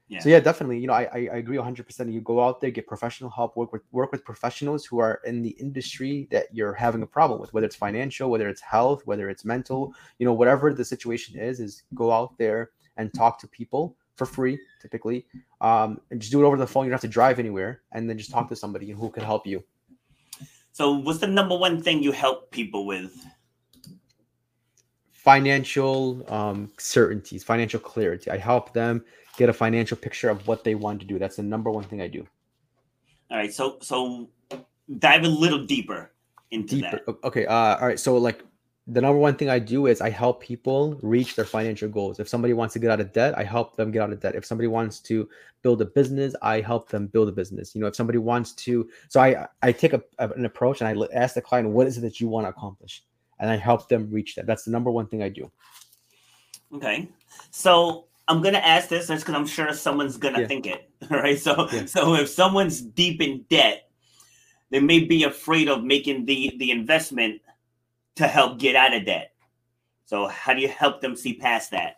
Yeah. 0.09 0.19
So 0.21 0.29
yeah, 0.29 0.41
definitely. 0.41 0.81
You 0.81 0.89
know, 0.89 0.95
I 0.95 1.05
I, 1.13 1.19
agree 1.39 1.57
100. 1.59 1.87
percent 1.87 2.11
You 2.11 2.21
go 2.21 2.43
out 2.43 2.61
there, 2.61 2.71
get 2.73 2.89
professional 2.89 3.31
help, 3.31 3.57
work 3.57 3.73
with 3.73 3.83
work 3.93 4.11
with 4.11 4.25
professionals 4.25 4.85
who 4.85 4.99
are 4.99 5.21
in 5.25 5.41
the 5.43 5.51
industry 5.51 6.27
that 6.33 6.47
you're 6.53 6.75
having 6.75 7.03
a 7.03 7.07
problem 7.07 7.41
with, 7.41 7.53
whether 7.55 7.67
it's 7.67 7.77
financial, 7.77 8.29
whether 8.29 8.49
it's 8.49 8.61
health, 8.61 9.07
whether 9.07 9.29
it's 9.31 9.45
mental. 9.45 9.95
You 10.19 10.27
know, 10.27 10.33
whatever 10.33 10.75
the 10.75 10.85
situation 10.85 11.39
is, 11.39 11.61
is 11.61 11.85
go 11.95 12.11
out 12.11 12.37
there 12.39 12.71
and 12.97 13.15
talk 13.15 13.39
to 13.41 13.47
people 13.47 13.95
for 14.21 14.27
free, 14.27 14.59
typically, 14.83 15.27
um, 15.61 16.01
and 16.11 16.21
just 16.21 16.31
do 16.31 16.43
it 16.43 16.47
over 16.47 16.57
the 16.57 16.67
phone. 16.67 16.85
You 16.85 16.91
don't 16.91 17.01
have 17.01 17.11
to 17.11 17.17
drive 17.21 17.39
anywhere, 17.39 17.73
and 17.93 18.09
then 18.09 18.17
just 18.19 18.31
talk 18.31 18.49
to 18.51 18.57
somebody 18.57 18.91
who 18.91 19.09
can 19.11 19.25
help 19.25 19.47
you. 19.47 19.65
so 20.73 20.85
what's 21.05 21.21
the 21.21 21.27
number 21.27 21.57
one 21.57 21.83
thing 21.83 22.03
you 22.03 22.13
help 22.13 22.51
people 22.51 22.87
with 22.87 23.13
Financial 25.13 26.25
um, 26.33 26.71
certainties, 26.79 27.45
financial 27.45 27.81
clarity. 27.81 28.31
I 28.31 28.39
help 28.39 28.73
them 28.73 29.05
get 29.37 29.49
a 29.49 29.53
financial 29.53 29.97
picture 29.97 30.31
of 30.31 30.47
what 30.49 30.65
they 30.65 30.75
want 30.75 31.01
to 31.01 31.07
do. 31.07 31.19
That's 31.19 31.37
the 31.37 31.43
number 31.43 31.71
one 31.71 31.85
thing 31.85 32.01
I 32.01 32.09
do. 32.09 32.27
all 33.31 33.37
right 33.37 33.53
so 33.53 33.65
so 33.81 34.29
dive 34.99 35.25
a 35.25 35.29
little 35.29 35.63
deeper 35.75 36.13
into 36.51 36.77
deeper. 36.77 37.01
that 37.07 37.17
Okay. 37.25 37.47
Uh, 37.47 37.77
all 37.81 37.87
right. 37.87 38.01
So 38.01 38.17
like 38.17 38.45
the 38.93 39.01
number 39.01 39.19
one 39.19 39.37
thing 39.37 39.49
I 39.49 39.59
do 39.61 39.87
is 39.87 40.01
I 40.01 40.11
help 40.11 40.43
people 40.43 40.99
reach 41.03 41.37
their 41.37 41.45
financial 41.45 41.89
goals. 41.89 42.19
If 42.19 42.29
somebody 42.29 42.55
wants 42.55 42.73
to 42.73 42.81
get 42.81 42.91
out 42.91 43.01
of 43.01 43.13
debt, 43.13 43.39
I 43.39 43.45
help 43.45 43.77
them 43.77 43.93
get 43.93 44.03
out 44.03 44.13
of 44.13 44.21
debt. 44.21 44.35
If 44.35 44.45
somebody 44.45 44.67
wants 44.67 44.99
to 45.01 45.29
build 45.63 45.81
a 45.81 45.85
business, 45.85 46.35
I 46.43 46.61
help 46.61 46.89
them 46.89 47.07
build 47.07 47.29
a 47.29 47.33
business. 47.33 47.75
You 47.75 47.81
know, 47.81 47.87
if 47.87 47.95
somebody 47.95 48.19
wants 48.19 48.53
to, 48.53 48.89
so 49.09 49.21
I 49.21 49.47
I 49.63 49.71
take 49.73 49.93
a, 49.93 50.03
an 50.19 50.45
approach 50.45 50.81
and 50.81 50.89
I 50.89 51.07
ask 51.17 51.35
the 51.35 51.43
client, 51.43 51.69
what 51.71 51.87
is 51.87 51.99
it 51.99 52.01
that 52.01 52.21
you 52.21 52.29
want 52.29 52.47
to 52.47 52.51
accomplish, 52.51 53.05
and 53.39 53.49
I 53.49 53.57
help 53.57 53.89
them 53.89 54.09
reach 54.11 54.35
that. 54.35 54.47
That's 54.47 54.65
the 54.65 54.73
number 54.73 54.91
one 54.91 55.07
thing 55.07 55.23
I 55.23 55.29
do. 55.29 55.51
Okay. 56.75 57.09
So 57.51 58.07
I'm 58.29 58.43
gonna 58.43 58.59
ask 58.59 58.89
this 58.89 59.07
just 59.07 59.25
because 59.25 59.39
I'm 59.39 59.47
sure 59.47 59.73
someone's 59.73 60.17
gonna 60.17 60.41
Yeah. 60.41 60.47
think 60.49 60.67
it. 60.67 60.91
All 61.11 61.19
right. 61.25 61.39
So 61.39 61.69
Yeah. 61.73 61.85
so 61.85 62.15
if 62.15 62.29
someone's 62.29 62.81
deep 62.81 63.23
in 63.23 63.45
debt, 63.51 63.89
they 64.71 64.81
may 64.81 65.01
be 65.05 65.23
afraid 65.25 65.69
of 65.69 65.85
making 65.85 66.27
the 66.27 66.53
the 66.59 66.71
investment 66.73 67.41
to 68.21 68.29
help 68.29 68.59
get 68.59 68.77
out 68.77 68.93
of 68.95 69.07
debt. 69.07 69.33
So 70.05 70.29
how 70.29 70.53
do 70.53 70.61
you 70.61 70.69
help 70.69 71.01
them 71.01 71.17
see 71.17 71.35
past 71.35 71.71
that? 71.71 71.97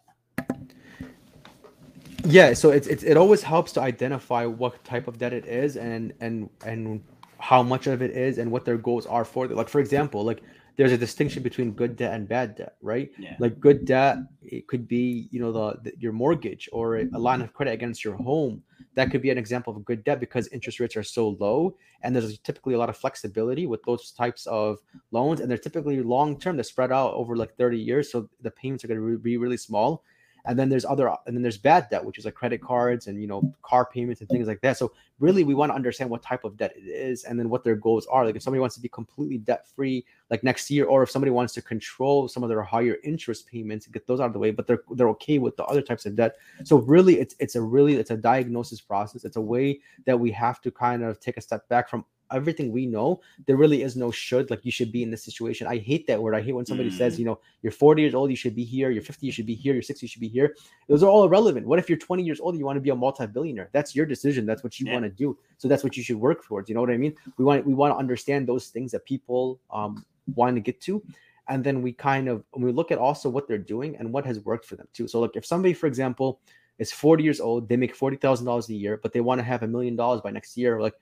Yeah, 2.25 2.55
so 2.55 2.71
it's, 2.71 2.87
it's 2.87 3.03
it 3.03 3.17
always 3.17 3.43
helps 3.43 3.73
to 3.73 3.81
identify 3.81 4.47
what 4.47 4.83
type 4.85 5.09
of 5.09 5.19
debt 5.19 5.33
it 5.33 5.45
is 5.45 5.77
and 5.77 6.13
and 6.21 6.49
and 6.65 7.03
how 7.39 7.65
much 7.65 7.89
of 7.89 8.01
it 8.01 8.13
is 8.13 8.39
and 8.39 8.53
what 8.53 8.65
their 8.65 8.77
goals 8.77 9.07
are 9.07 9.25
for 9.25 9.47
it. 9.47 9.51
Like 9.51 9.69
for 9.69 9.81
example, 9.81 10.23
like 10.23 10.43
there's 10.77 10.93
a 10.93 10.99
distinction 10.99 11.43
between 11.43 11.73
good 11.73 11.97
debt 11.97 12.15
and 12.15 12.29
bad 12.29 12.57
debt, 12.57 12.77
right? 12.81 13.11
Yeah. 13.19 13.37
Like 13.39 13.61
good 13.61 13.85
debt, 13.85 14.19
it 14.43 14.67
could 14.67 14.89
be 14.89 15.29
you 15.31 15.41
know 15.41 15.53
the, 15.53 15.81
the 15.83 15.93
your 15.99 16.13
mortgage 16.13 16.69
or 16.73 16.97
a 16.99 17.19
line 17.19 17.43
of 17.43 17.53
credit 17.53 17.73
against 17.73 18.05
your 18.05 18.17
home. 18.17 18.63
That 18.95 19.11
could 19.11 19.23
be 19.23 19.31
an 19.31 19.39
example 19.39 19.75
of 19.75 19.85
good 19.85 20.05
debt 20.05 20.21
because 20.21 20.49
interest 20.49 20.81
rates 20.81 20.97
are 20.97 21.03
so 21.03 21.31
low 21.41 21.77
and 22.03 22.15
there's 22.15 22.39
typically 22.39 22.75
a 22.75 22.79
lot 22.79 22.91
of 22.91 22.97
flexibility 22.97 23.67
with 23.67 23.83
those 23.85 24.11
types 24.13 24.47
of 24.47 24.79
loans 25.13 25.41
and 25.41 25.51
they're 25.51 25.59
typically 25.59 26.03
long 26.03 26.39
term. 26.39 26.57
They're 26.57 26.65
spread 26.65 26.93
out 26.93 27.15
over 27.15 27.37
like 27.37 27.57
30 27.57 27.79
years, 27.79 28.11
so 28.11 28.29
the 28.41 28.51
payments 28.51 28.85
are 28.85 28.89
going 28.89 29.01
to 29.01 29.19
be 29.19 29.37
really 29.37 29.57
small 29.57 30.03
and 30.45 30.59
then 30.59 30.69
there's 30.69 30.85
other 30.85 31.09
and 31.27 31.37
then 31.37 31.43
there's 31.43 31.59
bad 31.59 31.89
debt 31.91 32.05
which 32.05 32.19
is 32.19 32.25
like 32.25 32.35
credit 32.35 32.61
cards 32.61 33.07
and 33.07 33.21
you 33.21 33.27
know 33.27 33.55
car 33.63 33.87
payments 33.87 34.21
and 34.21 34.29
things 34.29 34.49
like 34.49 34.61
that. 34.61 34.77
So 34.77 34.93
really 35.21 35.45
we 35.45 35.55
want 35.55 35.71
to 35.71 35.75
understand 35.75 36.11
what 36.11 36.23
type 36.23 36.45
of 36.45 36.57
debt 36.57 36.73
it 36.77 36.89
is 36.89 37.25
and 37.25 37.39
then 37.39 37.49
what 37.49 37.65
their 37.65 37.77
goals 37.77 38.07
are. 38.07 38.25
Like 38.25 38.37
if 38.37 38.43
somebody 38.43 38.61
wants 38.61 38.75
to 38.75 38.81
be 38.81 38.89
completely 38.89 39.39
debt 39.39 39.67
free 39.69 40.05
like 40.31 40.43
next 40.43 40.71
year 40.71 40.85
or 40.87 41.03
if 41.03 41.11
somebody 41.11 41.31
wants 41.31 41.53
to 41.55 41.63
control 41.63 42.29
some 42.29 42.43
of 42.43 42.49
their 42.49 42.63
higher 42.63 42.97
interest 43.05 43.47
payments 43.47 43.87
and 43.87 43.93
get 43.93 44.07
those 44.07 44.21
out 44.21 44.27
of 44.27 44.33
the 44.33 44.39
way 44.39 44.51
but 44.51 44.67
they're 44.67 44.83
they're 44.93 45.11
okay 45.11 45.39
with 45.39 45.57
the 45.57 45.65
other 45.65 45.83
types 45.83 46.07
of 46.07 46.17
debt. 46.17 46.37
So 46.65 46.77
really 46.79 47.21
it's 47.21 47.35
it's 47.39 47.55
a 47.55 47.63
really 47.63 47.95
it's 47.97 48.11
a 48.11 48.17
diagnosis 48.17 48.81
process. 48.81 49.25
It's 49.25 49.37
a 49.37 49.41
way 49.41 49.81
that 50.07 50.19
we 50.19 50.31
have 50.33 50.61
to 50.63 50.71
kind 50.71 51.03
of 51.03 51.21
take 51.21 51.37
a 51.37 51.41
step 51.41 51.69
back 51.69 51.89
from 51.89 52.05
everything 52.33 52.73
we 52.73 52.87
know 52.87 53.21
there 53.47 53.57
really 53.57 53.83
is 53.83 53.97
no 53.97 54.11
should 54.11 54.51
like 54.51 54.65
you 54.65 54.73
should 54.73 54.91
be 54.93 55.03
in 55.03 55.11
this 55.11 55.23
situation. 55.25 55.67
I 55.67 55.79
hate 55.79 56.07
that 56.07 56.21
word. 56.23 56.35
I 56.35 56.41
hate 56.43 56.53
when 56.53 56.67
somebody 56.67 56.91
says 56.91 57.17
Mm. 57.17 57.19
you 57.21 57.25
know 57.27 57.39
you're 57.63 57.73
40 57.73 58.03
years 58.03 58.15
old 58.15 58.31
you 58.31 58.37
should 58.37 58.55
be 58.55 58.65
here. 58.65 58.91
You're 58.91 59.03
50 59.03 59.27
you 59.27 59.33
should 59.33 59.47
be 59.47 59.55
here. 59.55 59.73
You're 59.75 59.83
60 59.83 60.05
you 60.05 60.09
should 60.09 60.21
be 60.21 60.29
here. 60.29 60.55
Those 60.89 61.03
are 61.03 61.09
all 61.09 61.25
irrelevant. 61.25 61.67
What 61.67 61.79
if 61.79 61.89
you're 61.89 61.99
20 61.99 62.23
years 62.23 62.41
old 62.41 62.55
and 62.55 62.59
you 62.61 62.67
want 62.67 62.77
to 62.77 62.81
be 62.81 62.91
a 62.91 62.95
multi-billionaire? 62.97 63.71
That's 63.73 63.95
your 63.95 64.07
decision. 64.07 64.47
That's 64.47 64.63
what 64.65 64.79
you 64.81 64.87
Yeah. 64.87 64.95
want 64.95 65.05
to 65.05 65.11
do. 65.11 65.39
So 65.59 65.69
that's 65.69 65.85
what 65.85 65.97
you 65.97 66.03
should 66.03 66.17
work 66.17 66.45
towards. 66.45 66.69
You 66.69 66.75
know 66.75 66.81
what 66.81 66.91
i 66.91 66.97
mean? 66.97 67.15
We 67.39 67.45
want 67.45 67.67
we 67.67 67.75
want 67.75 67.93
to 67.95 67.99
understand 67.99 68.47
those 68.47 68.69
things 68.69 68.93
that 68.93 69.05
people 69.05 69.61
um 69.71 70.05
want 70.35 70.57
to 70.57 70.61
get 70.61 70.81
to. 70.83 71.03
And 71.49 71.63
then 71.65 71.83
we 71.83 71.93
kind 71.93 72.29
of 72.29 72.45
we 72.57 72.71
look 72.73 72.91
at 72.93 72.99
also 72.99 73.29
what 73.29 73.49
they're 73.49 73.59
doing 73.77 73.97
and 73.97 74.13
what 74.13 74.25
has 74.27 74.39
worked 74.41 74.65
for 74.65 74.77
them 74.77 74.89
too. 74.93 75.07
So 75.09 75.21
like 75.21 75.35
if 75.37 75.45
somebody 75.45 75.75
for 75.75 75.87
example 75.89 76.41
is 76.79 76.91
40 76.93 77.23
years 77.23 77.41
old 77.41 77.69
they 77.69 77.77
make 77.77 77.95
$40000 77.97 78.69
a 78.69 78.75
year 78.75 78.99
but 79.03 79.13
they 79.13 79.21
want 79.21 79.39
to 79.41 79.45
have 79.45 79.63
a 79.63 79.69
million 79.69 79.95
dollars 79.97 80.21
by 80.21 80.31
next 80.31 80.57
year 80.57 80.81
like 80.81 80.95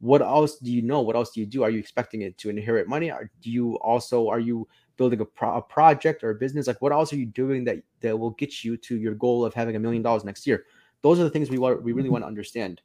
what 0.00 0.20
else 0.20 0.58
do 0.58 0.70
you 0.70 0.82
know? 0.82 1.00
What 1.00 1.16
else 1.16 1.30
do 1.30 1.40
you 1.40 1.46
do? 1.46 1.62
Are 1.62 1.70
you 1.70 1.78
expecting 1.78 2.22
it 2.22 2.36
to 2.38 2.50
inherit 2.50 2.88
money? 2.88 3.10
Or 3.10 3.30
do 3.40 3.50
you 3.50 3.76
also 3.76 4.28
are 4.28 4.40
you 4.40 4.68
building 4.96 5.20
a, 5.20 5.24
pro- 5.24 5.56
a 5.56 5.62
project 5.62 6.22
or 6.22 6.30
a 6.30 6.34
business? 6.34 6.66
Like 6.66 6.82
what 6.82 6.92
else 6.92 7.12
are 7.12 7.16
you 7.16 7.26
doing 7.26 7.64
that 7.64 7.78
that 8.00 8.18
will 8.18 8.30
get 8.32 8.64
you 8.64 8.76
to 8.76 8.96
your 8.96 9.14
goal 9.14 9.44
of 9.44 9.54
having 9.54 9.76
a 9.76 9.78
million 9.80 10.02
dollars 10.02 10.24
next 10.24 10.46
year? 10.46 10.64
Those 11.02 11.18
are 11.18 11.24
the 11.24 11.30
things 11.30 11.50
we 11.50 11.58
want 11.58 11.82
we 11.82 11.92
really 11.92 12.10
want 12.10 12.22
to 12.24 12.28
understand. 12.28 12.80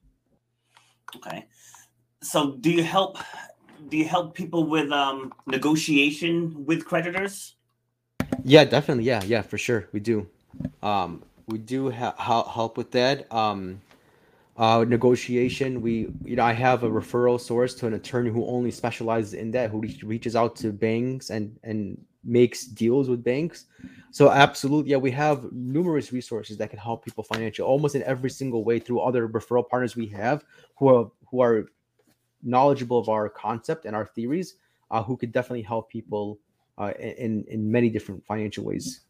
Okay. 1.16 1.48
So 2.24 2.56
do 2.56 2.72
you 2.72 2.84
help 2.84 3.18
do 3.90 3.98
you 3.98 4.06
help 4.06 4.34
people 4.34 4.68
with 4.68 4.92
um 4.92 5.34
negotiation 5.48 6.66
with 6.66 6.86
creditors? 6.86 7.56
yeah 8.44 8.64
definitely. 8.64 9.04
Yeah 9.04 9.24
yeah 9.24 9.42
for 9.42 9.58
sure. 9.58 9.90
We 9.92 10.00
do. 10.00 10.28
Um 10.82 11.24
we 11.48 11.58
do 11.58 11.90
ha- 11.90 12.16
help 12.18 12.78
with 12.78 12.92
that. 12.92 13.32
Um 13.34 13.82
uh 14.58 14.84
negotiation 14.88 15.82
we 15.82 16.12
you 16.26 16.36
know 16.36 16.44
i 16.44 16.52
have 16.52 16.84
a 16.84 16.90
referral 16.90 17.40
source 17.40 17.74
to 17.74 17.88
an 17.88 17.94
attorney 17.94 18.30
who 18.30 18.46
only 18.48 18.70
specializes 18.70 19.34
in 19.34 19.50
that 19.50 19.70
who 19.70 19.80
re- 19.80 20.00
reaches 20.04 20.36
out 20.36 20.56
to 20.56 20.74
banks 20.74 21.30
and 21.30 21.58
and 21.64 21.98
makes 22.24 22.66
deals 22.66 23.10
with 23.10 23.24
banks. 23.24 23.66
So 24.12 24.30
absolutely, 24.30 24.92
yeah, 24.92 24.98
we 24.98 25.12
have 25.12 25.52
numerous 25.52 26.12
resources 26.12 26.58
that 26.58 26.70
can 26.70 26.80
help 26.80 27.04
people 27.06 27.24
financially, 27.24 27.66
almost 27.66 27.96
in 27.96 28.04
every 28.04 28.30
single 28.30 28.64
way 28.64 28.80
through 28.80 29.00
other 29.00 29.28
referral 29.28 29.68
partners 29.68 29.96
we 29.96 30.08
have 30.08 30.44
who 30.76 30.90
are 30.90 31.12
who 31.30 31.42
are 31.42 31.68
knowledgeable 32.44 33.00
of 33.00 33.08
our 33.08 33.30
concept 33.30 33.86
and 33.86 33.96
our 33.96 34.06
theories, 34.06 34.56
uh, 34.90 35.02
who 35.02 35.16
could 35.16 35.32
definitely 35.32 35.62
help 35.62 35.90
people 35.90 36.40
uh, 36.78 36.92
in 37.00 37.46
in 37.48 37.72
many 37.72 37.90
different 37.90 38.26
financial 38.26 38.66
ways. 38.66 39.02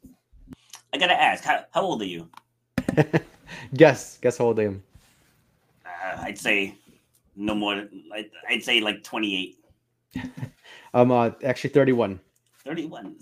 I 0.93 0.97
gotta 0.97 1.19
ask, 1.19 1.43
how, 1.43 1.65
how 1.71 1.81
old 1.81 2.01
are 2.01 2.05
you? 2.05 2.29
guess, 3.73 4.17
guess 4.17 4.37
how 4.37 4.45
old 4.45 4.59
I 4.59 4.63
am. 4.65 4.83
Uh, 6.04 6.18
I'd 6.22 6.38
say 6.38 6.76
no 7.36 7.56
more. 7.56 7.88
I'd, 8.14 8.30
I'd 8.49 8.64
say 8.64 8.82
like 8.82 9.04
twenty 9.04 9.56
eight. 10.16 10.24
I'm 10.93 11.12
uh, 11.12 11.32
actually 11.43 11.70
31. 11.72 12.20
31. 12.64 13.16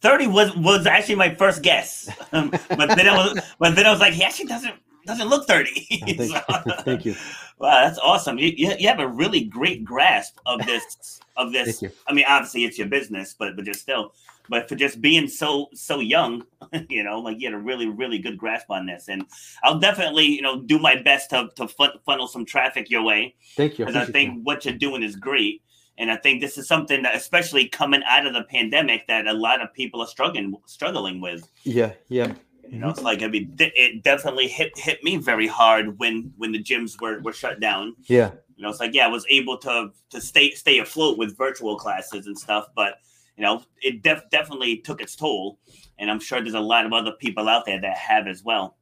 30 0.00 0.26
was 0.28 0.56
was 0.56 0.86
actually 0.86 1.16
my 1.16 1.34
first 1.34 1.62
guess. 1.62 2.08
Um, 2.32 2.50
but 2.50 2.96
then 2.96 3.08
I 3.08 3.16
was 3.16 3.40
but 3.58 3.76
then 3.76 3.86
I 3.86 3.90
was 3.90 4.00
like, 4.00 4.12
he 4.12 4.22
actually 4.22 4.46
doesn't 4.46 4.74
doesn't 5.06 5.28
look 5.28 5.46
30. 5.46 5.70
Oh, 5.92 6.06
thank, 6.16 6.30
so, 6.30 6.82
thank, 6.82 7.04
you. 7.04 7.14
Wow, 7.58 7.84
that's 7.84 7.98
awesome. 7.98 8.38
You, 8.38 8.52
you 8.56 8.88
have 8.88 8.98
a 8.98 9.06
really 9.06 9.44
great 9.44 9.84
grasp 9.84 10.38
of 10.44 10.64
this 10.66 11.20
of 11.36 11.52
this. 11.52 11.82
I 12.06 12.12
mean, 12.12 12.24
obviously 12.28 12.64
it's 12.64 12.78
your 12.78 12.88
business, 12.88 13.34
but 13.38 13.56
but 13.56 13.64
just 13.64 13.80
still. 13.80 14.12
But 14.48 14.68
for 14.68 14.76
just 14.76 15.00
being 15.00 15.28
so 15.28 15.68
so 15.74 16.00
young, 16.00 16.44
you 16.88 17.02
know, 17.02 17.20
like 17.20 17.40
you 17.40 17.48
had 17.48 17.54
a 17.54 17.62
really 17.62 17.86
really 17.86 18.18
good 18.18 18.38
grasp 18.38 18.70
on 18.70 18.86
this, 18.86 19.08
and 19.08 19.24
I'll 19.62 19.78
definitely 19.78 20.26
you 20.26 20.42
know 20.42 20.62
do 20.62 20.78
my 20.78 20.96
best 20.96 21.30
to 21.30 21.50
to 21.56 21.68
funnel 22.04 22.28
some 22.28 22.44
traffic 22.44 22.90
your 22.90 23.02
way. 23.02 23.34
Thank 23.56 23.78
you. 23.78 23.86
Because 23.86 24.08
I 24.08 24.10
think 24.10 24.34
you. 24.34 24.40
what 24.42 24.64
you're 24.64 24.74
doing 24.74 25.02
is 25.02 25.16
great. 25.16 25.62
And 25.98 26.10
I 26.10 26.16
think 26.16 26.42
this 26.42 26.58
is 26.58 26.68
something 26.68 27.02
that, 27.02 27.14
especially 27.14 27.68
coming 27.68 28.02
out 28.06 28.26
of 28.26 28.34
the 28.34 28.42
pandemic, 28.42 29.06
that 29.06 29.26
a 29.26 29.32
lot 29.32 29.62
of 29.62 29.72
people 29.72 30.02
are 30.02 30.06
struggling 30.06 30.54
struggling 30.66 31.20
with. 31.20 31.48
Yeah, 31.64 31.92
yeah. 32.08 32.34
You 32.68 32.78
know, 32.78 32.90
it's 32.90 33.02
like 33.02 33.22
I 33.22 33.28
mean, 33.28 33.54
it 33.58 34.02
definitely 34.02 34.48
hit 34.48 34.76
hit 34.76 35.02
me 35.02 35.16
very 35.16 35.46
hard 35.46 35.98
when 35.98 36.32
when 36.36 36.52
the 36.52 36.62
gyms 36.62 37.00
were 37.00 37.20
were 37.20 37.32
shut 37.32 37.60
down. 37.60 37.94
Yeah. 38.08 38.32
You 38.56 38.62
know, 38.62 38.70
it's 38.70 38.80
like 38.80 38.94
yeah, 38.94 39.06
I 39.06 39.08
was 39.08 39.24
able 39.30 39.58
to 39.58 39.90
to 40.10 40.20
stay 40.20 40.50
stay 40.50 40.78
afloat 40.78 41.18
with 41.18 41.36
virtual 41.36 41.76
classes 41.76 42.26
and 42.26 42.38
stuff, 42.38 42.66
but 42.74 42.96
you 43.36 43.42
know, 43.42 43.62
it 43.82 44.02
def- 44.02 44.30
definitely 44.30 44.78
took 44.78 45.00
its 45.00 45.16
toll, 45.16 45.58
and 45.98 46.10
I'm 46.10 46.20
sure 46.20 46.40
there's 46.40 46.54
a 46.54 46.60
lot 46.60 46.86
of 46.86 46.92
other 46.92 47.12
people 47.12 47.48
out 47.48 47.66
there 47.66 47.80
that 47.80 47.96
have 47.96 48.26
as 48.26 48.42
well. 48.42 48.76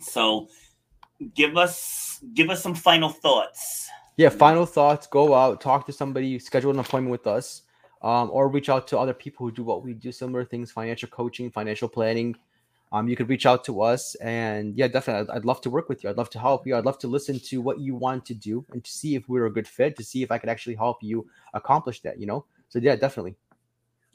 So, 0.00 0.48
give 1.34 1.56
us 1.56 2.20
give 2.34 2.50
us 2.50 2.62
some 2.62 2.74
final 2.74 3.08
thoughts 3.08 3.88
yeah, 4.16 4.28
final 4.28 4.66
thoughts. 4.66 5.06
Go 5.06 5.34
out, 5.34 5.60
talk 5.60 5.86
to 5.86 5.92
somebody, 5.92 6.38
schedule 6.38 6.70
an 6.70 6.78
appointment 6.78 7.10
with 7.10 7.26
us, 7.26 7.62
um, 8.02 8.30
or 8.30 8.48
reach 8.48 8.68
out 8.68 8.86
to 8.88 8.98
other 8.98 9.14
people 9.14 9.46
who 9.46 9.52
do 9.52 9.64
what 9.64 9.82
we 9.82 9.94
do, 9.94 10.12
similar 10.12 10.44
things, 10.44 10.70
financial 10.70 11.08
coaching, 11.08 11.50
financial 11.50 11.88
planning. 11.88 12.36
Um, 12.92 13.08
you 13.08 13.16
could 13.16 13.30
reach 13.30 13.46
out 13.46 13.64
to 13.64 13.80
us, 13.80 14.14
and 14.16 14.76
yeah, 14.76 14.86
definitely, 14.86 15.32
I'd, 15.32 15.38
I'd, 15.38 15.44
love 15.46 15.62
to 15.62 15.70
work 15.70 15.88
with 15.88 16.04
you. 16.04 16.10
I'd 16.10 16.18
love 16.18 16.28
to 16.30 16.38
help 16.38 16.66
you. 16.66 16.76
I'd 16.76 16.84
love 16.84 16.98
to 16.98 17.08
listen 17.08 17.40
to 17.40 17.62
what 17.62 17.80
you 17.80 17.94
want 17.94 18.26
to 18.26 18.34
do 18.34 18.66
and 18.70 18.84
to 18.84 18.90
see 18.90 19.14
if 19.14 19.30
we're 19.30 19.46
a 19.46 19.52
good 19.52 19.66
fit, 19.66 19.96
to 19.96 20.04
see 20.04 20.22
if 20.22 20.30
I 20.30 20.36
could 20.36 20.50
actually 20.50 20.74
help 20.74 20.98
you 21.02 21.26
accomplish 21.54 22.00
that. 22.02 22.20
You 22.20 22.26
know, 22.26 22.44
so 22.68 22.80
yeah, 22.80 22.96
definitely. 22.96 23.34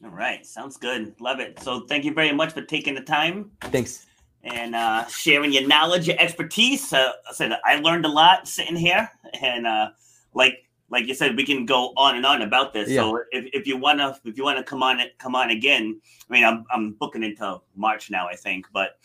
All 0.04 0.12
right, 0.12 0.46
sounds 0.46 0.78
good. 0.78 1.16
Love 1.20 1.40
it. 1.40 1.60
So 1.60 1.82
thank 1.82 2.06
you 2.06 2.14
very 2.14 2.32
much 2.32 2.54
for 2.54 2.62
taking 2.62 2.94
the 2.94 3.02
time. 3.02 3.52
Thanks 3.62 4.06
and 4.44 4.76
uh, 4.76 5.06
sharing 5.08 5.52
your 5.52 5.68
knowledge, 5.68 6.08
your 6.08 6.20
expertise. 6.20 6.94
Uh, 6.94 7.12
I 7.30 7.34
said 7.34 7.52
I 7.64 7.78
learned 7.78 8.06
a 8.06 8.10
lot 8.10 8.48
sitting 8.48 8.76
here, 8.76 9.10
and 9.42 9.68
uh, 9.68 9.90
like 10.34 10.66
like 10.90 11.08
you 11.08 11.14
said, 11.14 11.36
we 11.36 11.46
can 11.46 11.66
go 11.66 11.92
on 11.98 12.16
and 12.16 12.26
on 12.26 12.42
about 12.42 12.74
this. 12.74 12.90
Yeah. 12.90 13.02
So 13.02 13.24
if, 13.32 13.50
if 13.54 13.68
you 13.68 13.78
wanna 13.78 14.18
if 14.24 14.38
you 14.38 14.44
wanna 14.44 14.64
come 14.64 14.84
on 14.84 15.00
it 15.00 15.18
come 15.18 15.36
on 15.36 15.50
again, 15.50 16.00
I 16.30 16.34
mean 16.34 16.44
I'm 16.44 16.66
I'm 16.72 16.94
booking 16.94 17.24
into 17.24 17.62
March 17.76 18.10
now, 18.10 18.28
I 18.28 18.36
think, 18.36 18.68
but 18.74 18.98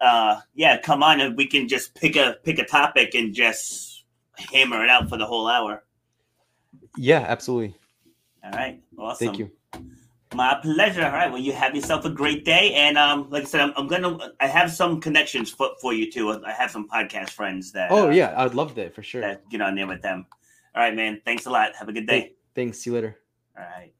uh, 0.00 0.40
yeah, 0.54 0.78
come 0.80 1.02
on 1.02 1.20
and 1.20 1.36
we 1.36 1.46
can 1.46 1.68
just 1.68 1.94
pick 1.94 2.16
a 2.16 2.36
pick 2.44 2.58
a 2.58 2.64
topic 2.64 3.14
and 3.14 3.34
just 3.34 4.04
hammer 4.52 4.84
it 4.84 4.90
out 4.90 5.08
for 5.08 5.16
the 5.16 5.26
whole 5.26 5.48
hour. 5.48 5.84
Yeah, 6.96 7.24
absolutely. 7.26 7.76
All 8.44 8.50
right, 8.52 8.80
awesome. 8.98 9.26
Thank 9.26 9.38
you. 9.38 9.50
My 10.38 10.56
pleasure. 10.62 11.04
All 11.04 11.10
right. 11.10 11.28
Well, 11.28 11.40
you 11.40 11.52
have 11.52 11.74
yourself 11.74 12.04
a 12.04 12.10
great 12.10 12.44
day. 12.44 12.72
And 12.74 12.96
um, 12.96 13.28
like 13.28 13.42
I 13.42 13.46
said, 13.46 13.60
I'm, 13.60 13.72
I'm 13.76 13.88
gonna. 13.88 14.34
I 14.38 14.46
have 14.46 14.70
some 14.70 15.00
connections 15.00 15.50
for, 15.50 15.70
for 15.80 15.92
you 15.92 16.12
too. 16.12 16.30
I 16.46 16.52
have 16.52 16.70
some 16.70 16.88
podcast 16.88 17.30
friends 17.30 17.72
that. 17.72 17.90
Oh 17.90 18.06
uh, 18.06 18.12
yeah, 18.12 18.34
I'd 18.36 18.54
love 18.54 18.76
that 18.76 18.94
for 18.94 19.02
sure. 19.02 19.20
That 19.20 19.48
get 19.50 19.60
on 19.60 19.74
there 19.74 19.88
with 19.88 20.00
them. 20.00 20.26
All 20.76 20.82
right, 20.82 20.94
man. 20.94 21.20
Thanks 21.24 21.46
a 21.46 21.50
lot. 21.50 21.74
Have 21.74 21.88
a 21.88 21.92
good 21.92 22.06
day. 22.06 22.34
Thanks. 22.54 22.78
See 22.78 22.90
you 22.90 22.94
later. 22.94 23.18
All 23.58 23.64
right. 23.64 23.92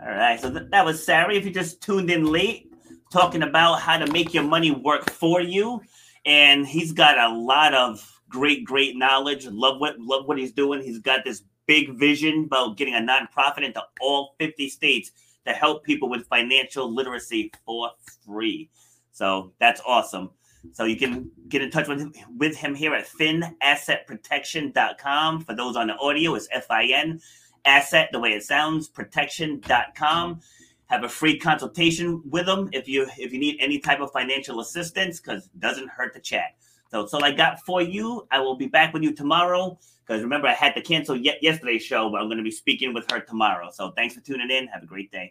All 0.00 0.08
right. 0.08 0.40
So 0.40 0.50
th- 0.50 0.68
that 0.72 0.84
was 0.84 1.06
Sarry. 1.06 1.36
If 1.36 1.44
you 1.44 1.52
just 1.52 1.80
tuned 1.80 2.10
in 2.10 2.24
late, 2.24 2.72
talking 3.12 3.44
about 3.44 3.80
how 3.80 3.98
to 3.98 4.10
make 4.10 4.34
your 4.34 4.42
money 4.42 4.72
work 4.72 5.08
for 5.08 5.40
you, 5.40 5.80
and 6.26 6.66
he's 6.66 6.90
got 6.90 7.18
a 7.18 7.32
lot 7.32 7.72
of 7.72 8.20
great, 8.28 8.64
great 8.64 8.96
knowledge. 8.96 9.46
Love 9.46 9.78
what 9.78 9.96
love 10.00 10.26
what 10.26 10.38
he's 10.38 10.50
doing. 10.50 10.82
He's 10.82 10.98
got 10.98 11.24
this 11.24 11.44
big 11.66 11.96
vision 11.96 12.46
about 12.46 12.76
getting 12.76 12.94
a 12.94 12.98
nonprofit 12.98 13.62
into 13.62 13.80
all 14.00 14.34
50 14.40 14.68
states 14.70 15.12
to 15.48 15.54
help 15.54 15.82
people 15.82 16.08
with 16.08 16.26
financial 16.26 16.92
literacy 16.92 17.50
for 17.64 17.90
free. 18.24 18.70
So 19.12 19.52
that's 19.58 19.80
awesome. 19.86 20.30
So 20.72 20.84
you 20.84 20.96
can 20.96 21.30
get 21.48 21.62
in 21.62 21.70
touch 21.70 21.86
with 21.88 22.00
him, 22.00 22.12
with 22.36 22.56
him 22.56 22.74
here 22.74 22.92
at 22.94 23.08
finassetprotection.com. 23.08 25.44
For 25.44 25.54
those 25.54 25.76
on 25.76 25.86
the 25.86 25.96
audio, 25.96 26.34
it's 26.34 26.48
F-I-N, 26.52 27.20
asset, 27.64 28.10
the 28.12 28.20
way 28.20 28.30
it 28.30 28.42
sounds, 28.42 28.88
protection.com. 28.88 30.40
Have 30.86 31.04
a 31.04 31.08
free 31.08 31.38
consultation 31.38 32.20
with 32.28 32.48
him 32.48 32.68
if 32.72 32.88
you 32.88 33.06
if 33.18 33.32
you 33.32 33.38
need 33.38 33.56
any 33.60 33.78
type 33.78 34.00
of 34.00 34.10
financial 34.10 34.58
assistance, 34.60 35.20
because 35.20 35.44
it 35.46 35.60
doesn't 35.60 35.88
hurt 35.88 36.14
to 36.14 36.20
chat. 36.20 36.56
So 36.90 37.02
that's 37.02 37.12
all 37.12 37.24
I 37.24 37.32
got 37.32 37.60
for 37.66 37.82
you. 37.82 38.26
I 38.30 38.40
will 38.40 38.56
be 38.56 38.66
back 38.66 38.94
with 38.94 39.02
you 39.02 39.12
tomorrow. 39.12 39.78
Because 40.08 40.22
remember, 40.22 40.48
I 40.48 40.54
had 40.54 40.74
to 40.74 40.80
cancel 40.80 41.16
yesterday's 41.16 41.82
show, 41.82 42.08
but 42.08 42.22
I'm 42.22 42.28
going 42.28 42.38
to 42.38 42.44
be 42.44 42.50
speaking 42.50 42.94
with 42.94 43.10
her 43.12 43.20
tomorrow. 43.20 43.70
So 43.70 43.90
thanks 43.90 44.14
for 44.14 44.22
tuning 44.22 44.50
in. 44.50 44.66
Have 44.68 44.82
a 44.82 44.86
great 44.86 45.12
day. 45.12 45.30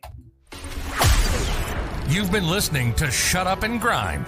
You've 2.07 2.31
been 2.31 2.47
listening 2.47 2.93
to 2.95 3.09
Shut 3.09 3.47
Up 3.47 3.63
and 3.63 3.81
Grind. 3.81 4.27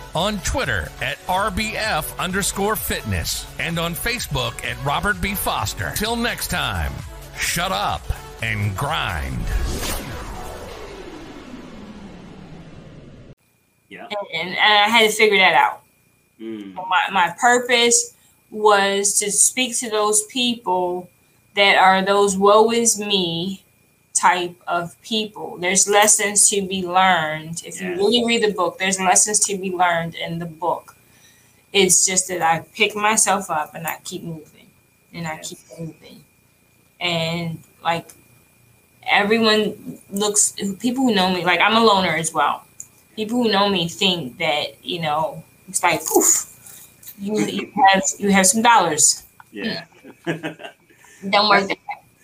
on 0.13 0.39
Twitter 0.39 0.89
at 1.01 1.17
RBF 1.27 2.17
underscore 2.19 2.75
fitness, 2.75 3.45
and 3.59 3.79
on 3.79 3.93
Facebook 3.93 4.63
at 4.65 4.83
Robert 4.85 5.21
B. 5.21 5.35
Foster. 5.35 5.91
Till 5.95 6.15
next 6.15 6.49
time, 6.49 6.91
shut 7.37 7.71
up 7.71 8.01
and 8.41 8.75
grind. 8.75 9.39
Yeah. 13.89 14.07
And, 14.33 14.49
and 14.49 14.57
I 14.57 14.87
had 14.87 15.09
to 15.09 15.15
figure 15.15 15.37
that 15.37 15.53
out. 15.53 15.81
Mm. 16.39 16.73
My, 16.73 17.01
my 17.11 17.35
purpose 17.39 18.15
was 18.49 19.19
to 19.19 19.31
speak 19.31 19.77
to 19.79 19.89
those 19.89 20.23
people 20.27 21.09
that 21.55 21.77
are 21.77 22.01
those 22.03 22.37
woe 22.37 22.71
is 22.71 22.99
me 22.99 23.63
type 24.21 24.55
of 24.67 25.01
people. 25.01 25.57
There's 25.57 25.87
lessons 25.89 26.47
to 26.49 26.61
be 26.61 26.85
learned. 26.85 27.63
If 27.65 27.81
you 27.81 27.89
really 27.95 28.23
read 28.25 28.43
the 28.43 28.53
book, 28.53 28.77
there's 28.77 28.99
lessons 28.99 29.39
to 29.47 29.57
be 29.57 29.71
learned 29.71 30.15
in 30.15 30.37
the 30.37 30.45
book. 30.45 30.95
It's 31.73 32.05
just 32.05 32.27
that 32.27 32.41
I 32.41 32.65
pick 32.75 32.95
myself 32.95 33.49
up 33.49 33.73
and 33.73 33.87
I 33.87 33.97
keep 34.03 34.23
moving 34.23 34.67
and 35.13 35.27
I 35.27 35.37
keep 35.39 35.59
moving. 35.79 36.23
And 36.99 37.59
like 37.83 38.13
everyone 39.07 39.99
looks, 40.11 40.53
people 40.79 41.05
who 41.05 41.15
know 41.15 41.33
me, 41.33 41.43
like 41.43 41.59
I'm 41.59 41.75
a 41.75 41.83
loner 41.83 42.15
as 42.15 42.31
well. 42.31 42.65
People 43.15 43.43
who 43.43 43.51
know 43.51 43.69
me 43.69 43.87
think 43.87 44.37
that, 44.37 44.83
you 44.85 45.01
know, 45.01 45.43
it's 45.67 45.81
like, 45.81 46.05
poof, 46.05 46.87
you, 47.17 47.39
you 47.39 47.71
have 47.87 48.03
you 48.19 48.31
have 48.31 48.45
some 48.45 48.61
dollars. 48.61 49.23
Yeah. 49.51 49.85
Don't 50.25 51.49
work 51.49 51.67
that 51.67 51.77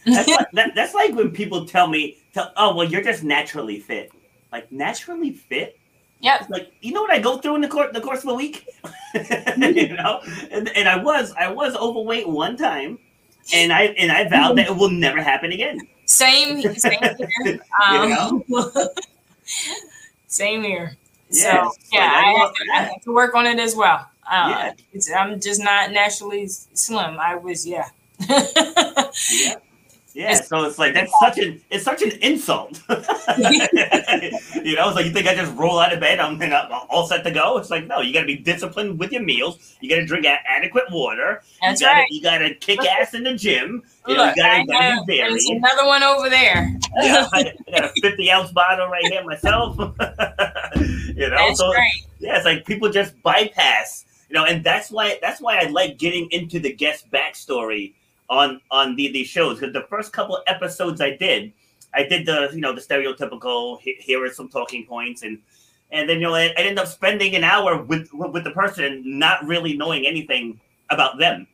that's, 0.08 0.28
like, 0.28 0.52
that, 0.54 0.76
that's 0.76 0.94
like 0.94 1.14
when 1.16 1.32
people 1.42 1.66
tell 1.66 1.88
me, 1.88 2.18
tell, 2.34 2.52
"Oh, 2.58 2.76
well, 2.76 2.88
you're 2.88 3.04
just 3.04 3.24
naturally 3.24 3.80
fit." 3.80 4.12
Like 4.52 4.72
naturally 4.72 5.34
fit. 5.34 5.78
Yeah. 6.20 6.46
Like 6.50 6.72
you 6.82 6.94
know 6.94 7.02
what 7.02 7.12
I 7.12 7.20
go 7.20 7.38
through 7.38 7.56
in 7.56 7.62
the 7.62 7.68
course 7.68 7.92
the 7.94 8.02
course 8.02 8.24
of 8.24 8.30
a 8.30 8.34
week, 8.34 8.66
you 9.14 9.96
know, 9.96 10.22
and, 10.52 10.70
and 10.70 10.88
I 10.90 10.98
was 10.98 11.34
I 11.38 11.52
was 11.52 11.76
overweight 11.76 12.28
one 12.28 12.58
time, 12.58 12.98
and 13.54 13.72
I 13.72 13.84
and 14.00 14.12
I 14.12 14.28
vowed 14.28 14.58
that 14.58 14.68
it 14.68 14.76
will 14.76 14.90
never 14.90 15.22
happen 15.22 15.52
again. 15.52 15.80
Same, 16.06 16.62
same 16.76 17.00
here. 17.44 17.60
Um, 17.86 18.44
same 20.28 20.64
here. 20.64 20.98
Yeah, 21.30 21.68
so 21.68 21.74
yeah, 21.92 22.12
I 22.16 22.30
I 22.30 22.40
have, 22.40 22.54
to, 22.56 22.66
I 22.74 22.78
have 22.84 23.02
to 23.04 23.14
work 23.14 23.36
on 23.36 23.46
it 23.46 23.60
as 23.60 23.76
well. 23.76 24.08
Uh, 24.30 24.48
Yeah. 24.50 24.74
it's, 24.94 25.12
I'm 25.12 25.40
just 25.40 25.62
not 25.62 25.92
naturally 25.92 26.48
slim. 26.48 27.20
I 27.20 27.36
was, 27.36 27.68
yeah. 27.68 27.90
Yeah. 28.30 29.56
Yeah, 30.18 30.34
so 30.34 30.64
it's 30.64 30.80
like 30.80 30.96
that's 30.96 31.14
such 31.20 31.38
an 31.38 31.62
it's 31.70 31.84
such 31.84 32.02
an 32.02 32.10
insult. 32.24 32.82
you 32.90 32.96
know, 32.96 34.88
it's 34.88 34.96
like 34.96 35.06
you 35.06 35.12
think 35.12 35.28
I 35.28 35.36
just 35.36 35.56
roll 35.56 35.78
out 35.78 35.94
of 35.94 36.00
bed, 36.00 36.20
I'm, 36.20 36.42
and 36.42 36.56
I'm 36.56 36.72
all 36.90 37.06
set 37.06 37.24
to 37.26 37.30
go. 37.30 37.60
It's 37.60 37.70
like 37.70 37.86
no, 37.86 38.02
you 38.02 38.12
got 38.16 38.22
to 38.22 38.26
be 38.26 38.36
disciplined 38.36 38.98
with 38.98 39.12
your 39.12 39.22
meals. 39.22 39.76
You 39.80 39.92
got 39.92 39.98
to 39.98 40.08
drink 40.08 40.26
a- 40.26 40.40
adequate 40.50 40.86
water. 40.90 41.44
That's 41.62 41.82
you 41.82 41.86
gotta, 41.86 42.00
right. 42.00 42.08
You 42.10 42.24
got 42.24 42.38
to 42.40 42.56
kick 42.56 42.84
ass 42.84 43.14
in 43.14 43.26
the 43.26 43.36
gym. 43.36 43.84
You 44.08 44.16
know, 44.16 44.26
Look, 44.26 44.36
you 44.38 44.42
got 44.42 44.66
to 44.66 45.04
be 45.06 45.18
there's 45.18 45.46
another 45.46 45.86
one 45.86 46.02
over 46.02 46.32
there. 46.32 46.76
Yeah, 47.00 47.28
I 47.32 47.54
got 47.72 47.84
a 47.84 47.92
50 48.02 48.32
ounce 48.32 48.52
bottle 48.52 48.88
right 48.88 49.06
here 49.06 49.24
myself. 49.24 49.78
you 49.78 49.86
know, 49.86 51.30
That's 51.30 51.60
so 51.60 51.70
great. 51.72 52.08
yeah, 52.18 52.38
it's 52.38 52.46
like 52.46 52.66
people 52.66 52.90
just 52.90 53.22
bypass, 53.22 54.06
you 54.30 54.34
know, 54.34 54.46
and 54.46 54.64
that's 54.64 54.90
why 54.90 55.20
that's 55.22 55.40
why 55.40 55.60
I 55.60 55.68
like 55.68 56.00
getting 56.00 56.28
into 56.32 56.60
the 56.60 56.74
guest 56.74 57.12
backstory 57.12 57.94
on 58.30 58.62
on 58.72 58.96
the, 58.96 59.12
these 59.12 59.28
shows 59.28 59.60
because 59.60 59.74
the 59.74 59.86
first 59.90 60.14
couple 60.14 60.42
episodes 60.48 61.02
I 61.02 61.16
did, 61.16 61.54
I 61.94 62.04
did 62.04 62.26
the 62.26 62.50
you 62.54 62.62
know 62.62 62.74
the 62.74 62.82
stereotypical 62.82 63.80
here 63.82 64.24
are 64.24 64.30
some 64.32 64.50
talking 64.50 64.86
points 64.86 65.24
and 65.24 65.40
and 65.92 66.10
then 66.10 66.18
you 66.18 66.24
know 66.24 66.36
I, 66.36 66.48
I 66.48 66.54
ended 66.58 66.80
up 66.80 66.88
spending 66.88 67.36
an 67.36 67.44
hour 67.44 67.82
with 67.82 68.10
with 68.14 68.44
the 68.44 68.52
person 68.52 69.02
not 69.06 69.46
really 69.46 69.78
knowing 69.78 70.06
anything 70.06 70.60
about 70.90 71.18
them. 71.18 71.48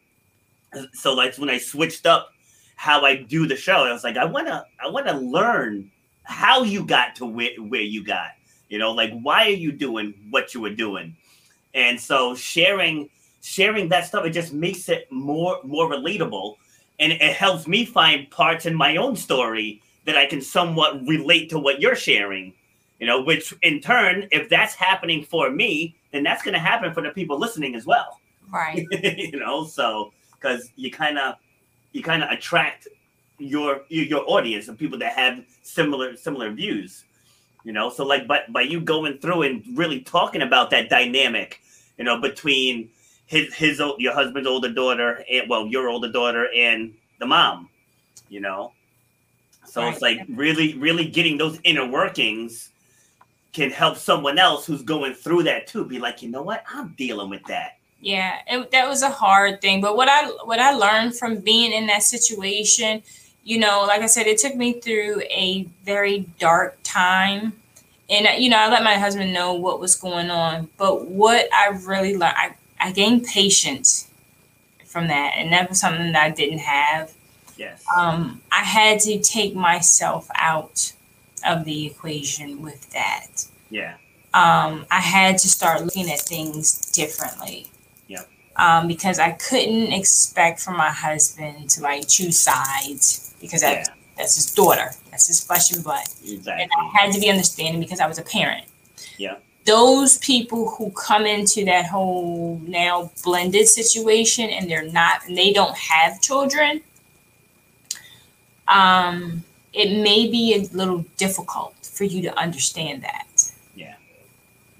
So 0.93 1.13
like 1.13 1.35
when 1.35 1.49
I 1.49 1.59
switched 1.59 2.05
up 2.05 2.31
how 2.75 3.05
I 3.05 3.17
do 3.17 3.47
the 3.47 3.55
show, 3.55 3.83
I 3.85 3.93
was 3.93 4.03
like 4.03 4.17
I 4.17 4.25
wanna 4.25 4.65
I 4.83 4.89
wanna 4.89 5.19
learn 5.19 5.91
how 6.23 6.63
you 6.63 6.85
got 6.85 7.15
to 7.17 7.25
where, 7.25 7.55
where 7.57 7.81
you 7.81 8.03
got. 8.03 8.29
You 8.69 8.79
know, 8.79 8.91
like 8.91 9.11
why 9.21 9.45
are 9.45 9.49
you 9.49 9.71
doing 9.71 10.13
what 10.31 10.53
you 10.53 10.61
were 10.61 10.73
doing? 10.73 11.15
And 11.75 11.99
so 11.99 12.33
sharing 12.33 13.09
sharing 13.41 13.89
that 13.89 14.05
stuff, 14.07 14.25
it 14.25 14.31
just 14.31 14.53
makes 14.53 14.89
it 14.89 15.11
more 15.11 15.59
more 15.63 15.87
relatable 15.89 16.55
and 17.03 17.13
it 17.13 17.35
helps 17.35 17.67
me 17.67 17.85
find 17.85 18.29
parts 18.29 18.65
in 18.65 18.73
my 18.73 18.95
own 18.95 19.15
story 19.15 19.81
that 20.05 20.17
I 20.17 20.25
can 20.25 20.41
somewhat 20.41 21.05
relate 21.07 21.49
to 21.51 21.59
what 21.59 21.81
you're 21.81 21.95
sharing. 21.95 22.53
You 22.99 23.07
know, 23.07 23.21
which 23.21 23.53
in 23.61 23.81
turn, 23.81 24.27
if 24.31 24.47
that's 24.49 24.75
happening 24.75 25.23
for 25.23 25.51
me, 25.51 25.95
then 26.11 26.23
that's 26.23 26.43
gonna 26.43 26.59
happen 26.59 26.93
for 26.93 27.01
the 27.01 27.09
people 27.09 27.37
listening 27.37 27.75
as 27.75 27.85
well. 27.85 28.19
Right. 28.49 28.85
you 28.91 29.39
know, 29.39 29.65
so 29.65 30.13
because 30.31 30.69
you 30.75 30.91
kind 30.91 31.17
of 31.17 31.35
you 31.91 32.01
kind 32.01 32.23
of 32.23 32.29
attract 32.31 32.87
your 33.39 33.81
your 33.89 34.05
your 34.05 34.23
audience 34.27 34.67
of 34.67 34.77
people 34.77 34.97
that 34.99 35.13
have 35.13 35.43
similar 35.63 36.15
similar 36.15 36.51
views 36.51 37.03
you 37.63 37.71
know 37.71 37.89
so 37.89 38.05
like 38.05 38.27
but 38.27 38.51
by 38.51 38.61
you 38.61 38.79
going 38.79 39.17
through 39.17 39.43
and 39.43 39.63
really 39.75 40.01
talking 40.01 40.41
about 40.41 40.69
that 40.69 40.89
dynamic 40.89 41.59
you 41.97 42.03
know 42.03 42.19
between 42.21 42.89
his 43.33 43.53
his 43.53 43.81
your 43.97 44.13
husband's 44.13 44.47
older 44.47 44.71
daughter 44.71 45.23
and 45.29 45.49
well 45.49 45.65
your 45.67 45.89
older 45.89 46.11
daughter 46.11 46.47
and 46.55 46.93
the 47.19 47.25
mom 47.25 47.69
you 48.33 48.39
know? 48.39 48.73
So 49.65 49.87
it's 49.87 50.01
like 50.01 50.19
really 50.29 50.75
really 50.75 51.05
getting 51.05 51.37
those 51.37 51.59
inner 51.63 51.87
workings 51.87 52.69
can 53.53 53.69
help 53.69 53.97
someone 53.97 54.37
else 54.37 54.65
who's 54.65 54.83
going 54.83 55.13
through 55.13 55.43
that 55.43 55.67
too. 55.67 55.85
Be 55.85 55.99
like 55.99 56.21
you 56.21 56.29
know 56.29 56.41
what? 56.41 56.63
I'm 56.69 56.93
dealing 56.97 57.29
with 57.29 57.43
that. 57.45 57.77
Yeah, 58.01 58.39
it, 58.47 58.71
that 58.71 58.87
was 58.87 59.01
a 59.01 59.09
hard 59.09 59.61
thing. 59.61 59.81
But 59.81 59.95
what 59.95 60.09
I 60.09 60.25
what 60.45 60.59
I 60.59 60.73
learned 60.73 61.17
from 61.17 61.37
being 61.37 61.71
in 61.71 61.87
that 61.87 62.03
situation, 62.03 63.01
you 63.43 63.57
know, 63.57 63.85
like 63.87 64.01
I 64.01 64.07
said, 64.07 64.27
it 64.27 64.37
took 64.37 64.55
me 64.55 64.79
through 64.79 65.21
a 65.21 65.67
very 65.85 66.27
dark 66.37 66.77
time, 66.83 67.53
and 68.09 68.27
uh, 68.27 68.31
you 68.31 68.49
know, 68.49 68.57
I 68.57 68.69
let 68.69 68.83
my 68.83 68.95
husband 68.95 69.33
know 69.33 69.53
what 69.53 69.79
was 69.79 69.95
going 69.95 70.29
on. 70.29 70.69
But 70.77 71.07
what 71.07 71.47
I 71.53 71.69
really 71.69 72.15
learned, 72.15 72.35
I, 72.35 72.55
I 72.83 72.91
gained 72.91 73.25
patience 73.25 74.09
from 74.85 75.07
that, 75.07 75.33
and 75.37 75.51
that 75.53 75.69
was 75.69 75.79
something 75.79 76.11
that 76.11 76.23
I 76.23 76.29
didn't 76.29 76.59
have. 76.59 77.13
yes 77.57 77.83
Um, 77.97 78.41
I 78.51 78.63
had 78.63 78.99
to 79.01 79.19
take 79.19 79.55
myself 79.55 80.29
out 80.35 80.93
of 81.45 81.65
the 81.65 81.87
equation 81.87 82.61
with 82.61 82.89
that 82.91 83.45
yeah 83.69 83.95
um, 84.35 84.87
I 84.89 84.99
had 84.99 85.37
to 85.39 85.47
start 85.47 85.83
looking 85.83 86.09
at 86.09 86.21
things 86.21 86.91
differently. 86.91 87.67
Yep. 88.07 88.27
Um, 88.55 88.87
because 88.87 89.19
I 89.19 89.31
couldn't 89.33 89.91
expect 89.93 90.59
from 90.59 90.75
my 90.75 90.89
husband 90.89 91.69
to 91.71 91.81
like 91.81 92.07
choose 92.07 92.39
sides 92.39 93.35
because 93.39 93.61
that, 93.61 93.73
yeah 93.73 93.93
that's 94.17 94.35
his 94.35 94.45
daughter, 94.53 94.91
that's 95.09 95.27
his 95.27 95.43
flesh 95.43 95.71
and 95.71 95.83
blood. 95.83 96.05
exactly 96.23 96.63
And 96.63 96.71
I 96.77 96.97
had 96.97 97.13
to 97.13 97.19
be 97.19 97.29
understanding 97.29 97.81
because 97.81 97.99
I 97.99 98.07
was 98.07 98.19
a 98.19 98.23
parent. 98.23 98.65
Yeah. 99.17 99.37
Those 99.65 100.17
people 100.17 100.71
who 100.71 100.91
come 100.91 101.25
into 101.25 101.63
that 101.65 101.85
whole 101.85 102.59
now 102.65 103.11
blended 103.23 103.67
situation 103.67 104.49
and 104.49 104.69
they're 104.69 104.91
not, 104.91 105.25
and 105.27 105.37
they 105.37 105.53
don't 105.53 105.77
have 105.77 106.21
children, 106.21 106.81
um, 108.67 109.43
it 109.71 110.03
may 110.03 110.29
be 110.29 110.53
a 110.55 110.75
little 110.75 111.05
difficult 111.17 111.75
for 111.81 112.03
you 112.03 112.21
to 112.23 112.37
understand 112.37 113.03
that. 113.03 113.51
Yeah. 113.75 113.95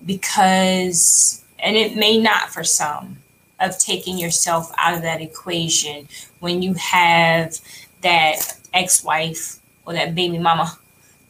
Because 0.06 1.44
and 1.60 1.78
it 1.78 1.96
may 1.96 2.20
not 2.20 2.50
for 2.50 2.64
some 2.64 3.18
of 3.60 3.80
taking 3.80 4.18
yourself 4.18 4.72
out 4.78 4.94
of 4.94 5.02
that 5.02 5.22
equation 5.22 6.08
when 6.40 6.62
you 6.62 6.74
have 6.74 7.58
that 8.02 8.36
ex-wife 8.74 9.60
or 9.86 9.94
that 9.94 10.14
baby 10.14 10.38
mama 10.38 10.78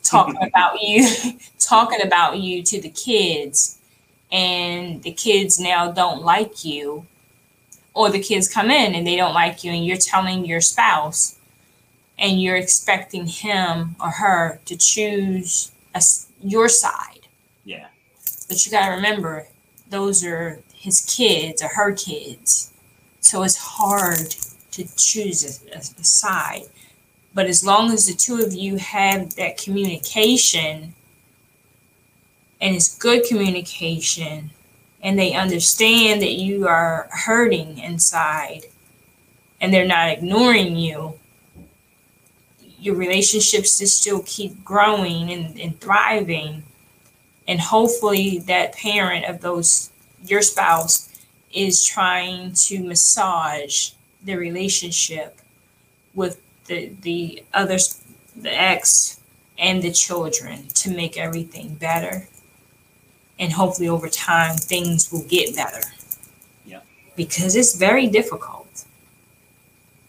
talking 0.01 0.37
about 0.41 0.81
you 0.81 1.07
talking 1.65 2.01
about 2.01 2.37
you 2.37 2.63
to 2.63 2.81
the 2.81 2.89
kids 2.89 3.79
and 4.31 5.01
the 5.03 5.11
kids 5.11 5.59
now 5.59 5.91
don't 5.91 6.23
like 6.23 6.65
you 6.65 7.05
or 7.93 8.09
the 8.09 8.19
kids 8.21 8.47
come 8.47 8.71
in 8.71 8.95
and 8.95 9.05
they 9.05 9.15
don't 9.15 9.33
like 9.33 9.63
you 9.63 9.71
and 9.71 9.85
you're 9.85 9.97
telling 9.97 10.45
your 10.45 10.61
spouse 10.61 11.37
and 12.17 12.41
you're 12.41 12.55
expecting 12.55 13.27
him 13.27 13.95
or 13.99 14.09
her 14.09 14.59
to 14.65 14.75
choose 14.75 15.71
a 15.95 16.01
your 16.41 16.67
side 16.67 17.27
yeah 17.63 17.87
but 18.47 18.65
you 18.65 18.71
got 18.71 18.87
to 18.87 18.95
remember, 18.95 19.47
those 19.89 20.23
are 20.23 20.59
his 20.75 21.01
kids 21.01 21.63
or 21.63 21.69
her 21.69 21.91
kids. 21.93 22.71
So 23.19 23.43
it's 23.43 23.57
hard 23.57 24.35
to 24.71 24.95
choose 24.95 25.43
a, 25.43 25.75
a, 25.75 25.79
a 25.79 26.03
side. 26.03 26.63
But 27.33 27.47
as 27.47 27.65
long 27.65 27.91
as 27.91 28.05
the 28.05 28.13
two 28.13 28.43
of 28.45 28.53
you 28.53 28.77
have 28.77 29.35
that 29.35 29.57
communication 29.57 30.93
and 32.63 32.77
it's 32.77 32.97
good 32.97 33.25
communication 33.25 34.49
and 35.01 35.19
they 35.19 35.33
understand 35.33 36.21
that 36.21 36.31
you 36.31 36.65
are 36.65 37.09
hurting 37.11 37.77
inside 37.77 38.61
and 39.59 39.73
they're 39.73 39.85
not 39.85 40.09
ignoring 40.09 40.77
you, 40.77 41.19
your 42.79 42.95
relationships 42.95 43.79
just 43.79 43.99
still 43.99 44.23
keep 44.25 44.63
growing 44.63 45.29
and, 45.29 45.59
and 45.59 45.79
thriving. 45.81 46.63
And 47.49 47.59
hopefully 47.59 48.39
that 48.47 48.73
parent 48.75 49.25
of 49.25 49.41
those 49.41 49.89
your 50.25 50.41
spouse 50.41 51.09
is 51.51 51.83
trying 51.83 52.53
to 52.53 52.81
massage 52.81 53.91
the 54.23 54.37
relationship 54.37 55.37
with 56.13 56.41
the 56.67 56.93
the 57.01 57.43
others 57.53 58.01
the 58.37 58.57
ex 58.57 59.19
and 59.57 59.81
the 59.81 59.91
children 59.91 60.65
to 60.69 60.89
make 60.89 61.17
everything 61.17 61.75
better 61.75 62.25
and 63.39 63.51
hopefully 63.53 63.89
over 63.89 64.09
time 64.09 64.55
things 64.55 65.11
will 65.11 65.23
get 65.23 65.55
better 65.55 65.81
Yeah. 66.65 66.81
because 67.15 67.55
it's 67.55 67.75
very 67.75 68.07
difficult 68.07 68.85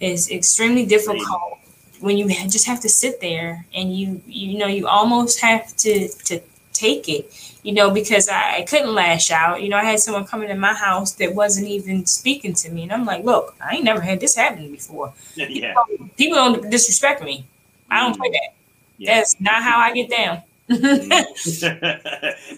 it's 0.01 0.31
extremely 0.31 0.85
difficult 0.85 1.59
when 2.01 2.19
you 2.19 2.29
just 2.29 2.67
have 2.67 2.81
to 2.81 2.89
sit 2.89 3.21
there 3.21 3.65
and 3.75 3.97
you 3.97 4.21
you 4.27 4.59
know 4.59 4.67
you 4.67 4.87
almost 4.87 5.41
have 5.41 5.75
to 5.77 6.09
to 6.25 6.41
take 6.75 7.09
it, 7.09 7.33
you 7.63 7.73
know, 7.73 7.91
because 7.91 8.29
I, 8.29 8.57
I 8.57 8.63
couldn't 8.63 8.93
lash 8.93 9.31
out. 9.31 9.63
You 9.63 9.71
know, 9.71 9.79
I 9.79 9.85
had 9.85 10.01
someone 10.01 10.27
coming 10.27 10.51
in 10.51 10.59
my 10.59 10.75
house 10.75 11.13
that 11.13 11.35
wasn't 11.35 11.69
even 11.69 12.05
speaking 12.05 12.53
to 12.55 12.71
me. 12.71 12.83
And 12.83 12.93
I'm 12.93 13.07
like, 13.07 13.25
look, 13.25 13.57
I 13.65 13.77
ain't 13.77 13.85
never 13.85 14.01
had 14.01 14.21
this 14.21 14.37
happen 14.37 14.71
before. 14.71 15.15
yeah 15.37 15.75
People 16.19 16.37
don't 16.37 16.71
disrespect 16.71 17.23
me. 17.23 17.47
I 17.91 18.01
don't 18.01 18.17
play 18.17 18.29
mm. 18.29 18.33
that. 18.33 18.55
yeah 18.99 19.15
That's 19.15 19.41
not 19.41 19.63
how 19.63 19.79
I 19.79 19.95
get 19.95 20.11
down. 20.11 20.43
that's 20.69 21.63
Well, 21.63 21.79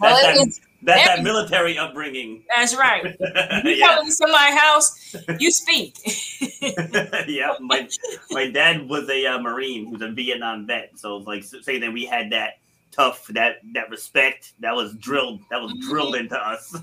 that, 0.00 0.60
that's 0.82 1.06
that 1.06 1.22
military 1.22 1.76
upbringing. 1.76 2.44
That's 2.54 2.76
right. 2.76 3.16
You 3.64 3.72
yeah, 3.72 3.96
come 3.96 4.06
to 4.06 4.12
somebody's 4.12 4.58
house, 4.58 5.16
you 5.40 5.50
speak. 5.50 5.96
yeah. 7.26 7.54
My 7.60 7.88
my 8.30 8.50
dad 8.50 8.88
was 8.88 9.08
a 9.08 9.26
uh, 9.26 9.40
marine, 9.40 9.86
who's 9.86 10.02
a 10.02 10.10
Vietnam 10.10 10.66
vet. 10.66 10.90
So 10.96 11.16
like 11.16 11.42
say 11.42 11.78
that 11.78 11.92
we 11.92 12.04
had 12.04 12.30
that 12.30 12.58
tough, 12.92 13.26
that 13.28 13.56
that 13.74 13.90
respect 13.90 14.52
that 14.60 14.76
was 14.76 14.94
drilled, 14.94 15.40
that 15.50 15.60
was 15.60 15.72
drilled 15.88 16.14
into 16.14 16.36
us, 16.36 16.76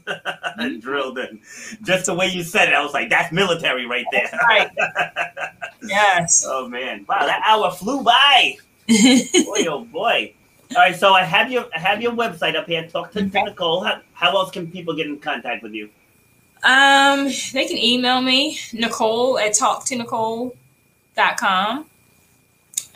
drilled 0.80 1.19
in. 1.19 1.39
Just 1.84 2.07
the 2.07 2.13
way 2.13 2.28
you 2.28 2.43
said 2.43 2.67
it, 2.67 2.74
I 2.74 2.84
was 2.84 2.93
like, 2.93 3.09
that's 3.09 3.32
military 3.32 3.86
right 3.86 4.05
there. 4.11 4.30
right. 4.49 4.69
Yes. 5.84 6.45
Oh 6.47 6.67
man, 6.67 7.05
wow, 7.07 7.26
that 7.26 7.41
hour 7.45 7.71
flew 7.71 8.03
by. 8.03 8.57
boy, 8.88 9.65
oh 9.69 9.88
boy. 9.91 10.34
All 10.76 10.82
right, 10.82 10.95
so 10.95 11.13
I 11.13 11.24
have 11.24 11.51
your 11.51 11.65
I 11.76 11.80
have 11.80 12.01
your 12.01 12.13
website 12.13 12.55
up 12.55 12.67
here. 12.67 12.88
Talk 12.88 13.11
to 13.13 13.19
Okay. 13.26 13.43
Nicole. 13.43 13.84
How, 13.84 14.01
how 14.13 14.30
else 14.38 14.51
can 14.51 14.71
people 14.71 14.95
get 14.95 15.07
in 15.07 15.19
contact 15.19 15.63
with 15.63 15.74
you? 15.74 15.89
Um, 16.63 17.26
they 17.51 17.67
can 17.67 17.78
email 17.78 18.21
me, 18.21 18.57
Nicole 18.71 19.38
at 19.38 19.51
talktonicole.com. 19.53 21.86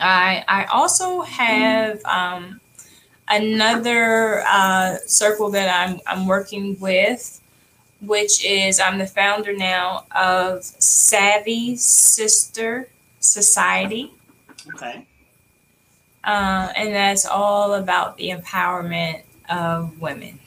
I 0.00 0.44
I 0.48 0.64
also 0.72 1.20
have 1.22 2.02
um, 2.04 2.60
another 3.28 4.42
uh, 4.48 4.96
circle 5.06 5.50
that 5.50 5.68
I'm 5.68 6.00
I'm 6.06 6.26
working 6.26 6.78
with, 6.80 7.40
which 8.00 8.44
is 8.44 8.80
I'm 8.80 8.98
the 8.98 9.06
founder 9.06 9.54
now 9.56 10.06
of 10.16 10.64
Savvy 10.64 11.76
Sister 11.76 12.88
Society. 13.20 14.12
Okay. 14.74 15.04
Uh, 16.24 16.72
and 16.76 16.94
that's 16.94 17.26
all 17.26 17.74
about 17.74 18.16
the 18.16 18.30
empowerment 18.30 19.22
of 19.48 20.00
women. 20.00 20.38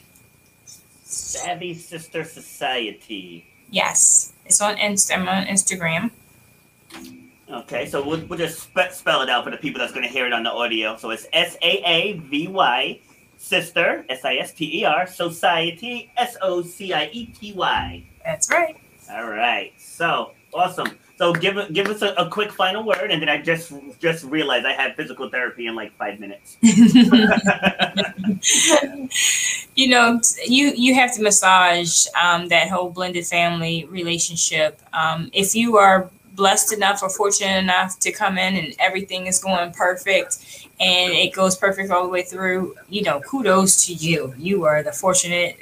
Savvy 1.03 1.73
Sister 1.73 2.23
Society. 2.23 3.45
Yes, 3.69 4.33
it's 4.45 4.61
on 4.61 4.77
Inst- 4.77 5.11
I'm 5.11 5.27
on 5.27 5.45
Instagram. 5.45 6.11
Okay, 7.49 7.85
so 7.85 8.05
we'll, 8.05 8.25
we'll 8.27 8.39
just 8.39 8.59
spe- 8.59 8.91
spell 8.91 9.21
it 9.21 9.29
out 9.29 9.43
for 9.43 9.51
the 9.51 9.57
people 9.57 9.79
that's 9.79 9.91
going 9.91 10.05
to 10.05 10.11
hear 10.11 10.25
it 10.25 10.33
on 10.33 10.43
the 10.43 10.51
audio. 10.51 10.95
So 10.95 11.09
it's 11.09 11.27
S 11.33 11.57
A 11.61 11.83
A 11.85 12.13
V 12.19 12.47
Y 12.47 12.99
Sister 13.37 14.05
S 14.07 14.23
I 14.23 14.35
S 14.35 14.53
T 14.53 14.81
E 14.81 14.85
R 14.85 15.05
Society 15.07 16.11
S 16.15 16.37
O 16.41 16.61
C 16.61 16.93
I 16.93 17.09
E 17.11 17.25
T 17.27 17.53
Y. 17.53 18.03
That's 18.23 18.49
right. 18.49 18.77
All 19.11 19.27
right, 19.27 19.73
so 19.77 20.31
awesome. 20.53 20.97
So 21.21 21.33
give 21.33 21.71
give 21.71 21.85
us 21.85 22.01
a, 22.01 22.15
a 22.17 22.27
quick 22.27 22.51
final 22.51 22.83
word, 22.83 23.11
and 23.11 23.21
then 23.21 23.29
I 23.29 23.39
just 23.39 23.71
just 23.99 24.23
realized 24.23 24.65
I 24.65 24.73
had 24.73 24.95
physical 24.95 25.29
therapy 25.29 25.67
in 25.67 25.75
like 25.75 25.95
five 25.95 26.19
minutes. 26.19 26.57
you 29.75 29.89
know, 29.89 30.19
you 30.47 30.73
you 30.75 30.95
have 30.95 31.13
to 31.13 31.21
massage 31.21 32.07
um, 32.19 32.47
that 32.47 32.69
whole 32.69 32.89
blended 32.89 33.27
family 33.27 33.85
relationship. 33.85 34.81
Um, 34.93 35.29
if 35.31 35.53
you 35.53 35.77
are 35.77 36.09
blessed 36.33 36.73
enough 36.73 37.03
or 37.03 37.09
fortunate 37.11 37.59
enough 37.59 37.99
to 37.99 38.11
come 38.11 38.39
in 38.39 38.55
and 38.55 38.73
everything 38.79 39.27
is 39.27 39.37
going 39.37 39.71
perfect 39.73 40.67
and 40.79 41.13
it 41.13 41.35
goes 41.35 41.55
perfect 41.55 41.91
all 41.91 42.01
the 42.01 42.09
way 42.09 42.23
through, 42.23 42.75
you 42.89 43.03
know, 43.03 43.19
kudos 43.19 43.85
to 43.85 43.93
you. 43.93 44.33
You 44.39 44.63
are 44.63 44.81
the 44.81 44.91
fortunate 44.91 45.59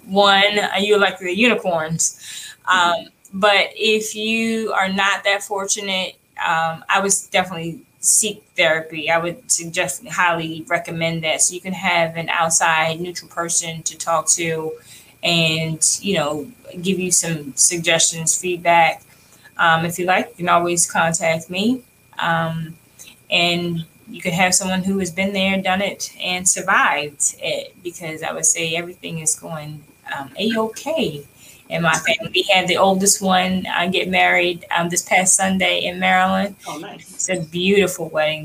one. 0.06 0.58
You're 0.80 0.98
like 0.98 1.20
the 1.20 1.32
unicorns. 1.32 2.18
Um, 2.66 3.10
but 3.32 3.70
if 3.74 4.14
you 4.14 4.72
are 4.72 4.88
not 4.88 5.24
that 5.24 5.42
fortunate, 5.42 6.16
um, 6.44 6.84
I 6.88 7.00
would 7.00 7.12
definitely 7.30 7.82
seek 8.00 8.42
therapy. 8.56 9.10
I 9.10 9.18
would 9.18 9.50
suggest 9.50 10.06
highly 10.08 10.64
recommend 10.68 11.22
that 11.24 11.42
so 11.42 11.54
you 11.54 11.60
can 11.60 11.74
have 11.74 12.16
an 12.16 12.28
outside 12.28 13.00
neutral 13.00 13.30
person 13.30 13.82
to 13.84 13.96
talk 13.96 14.26
to 14.30 14.72
and 15.22 15.84
you 16.00 16.14
know 16.14 16.50
give 16.80 16.98
you 16.98 17.10
some 17.10 17.54
suggestions, 17.56 18.38
feedback. 18.38 19.02
Um, 19.58 19.84
if 19.84 19.98
you 19.98 20.06
like, 20.06 20.28
you 20.30 20.34
can 20.36 20.48
always 20.48 20.90
contact 20.90 21.50
me. 21.50 21.82
Um, 22.18 22.76
and 23.30 23.84
you 24.08 24.20
can 24.20 24.32
have 24.32 24.54
someone 24.54 24.82
who 24.82 24.98
has 24.98 25.10
been 25.10 25.32
there, 25.32 25.60
done 25.60 25.82
it, 25.82 26.12
and 26.20 26.48
survived 26.48 27.36
it 27.38 27.74
because 27.82 28.22
I 28.22 28.32
would 28.32 28.46
say 28.46 28.74
everything 28.74 29.18
is 29.20 29.36
going 29.36 29.84
um, 30.16 30.30
a 30.38 30.56
okay 30.58 31.24
in 31.70 31.82
my 31.82 31.94
family. 31.94 32.30
We 32.34 32.42
had 32.52 32.68
the 32.68 32.76
oldest 32.76 33.22
one 33.22 33.66
uh, 33.66 33.86
get 33.86 34.08
married 34.08 34.64
um, 34.76 34.88
this 34.88 35.02
past 35.02 35.34
Sunday 35.34 35.84
in 35.84 35.98
Maryland. 35.98 36.56
Oh, 36.66 36.78
nice. 36.78 37.12
It's 37.14 37.28
a 37.28 37.40
beautiful 37.40 38.08
wedding. 38.08 38.38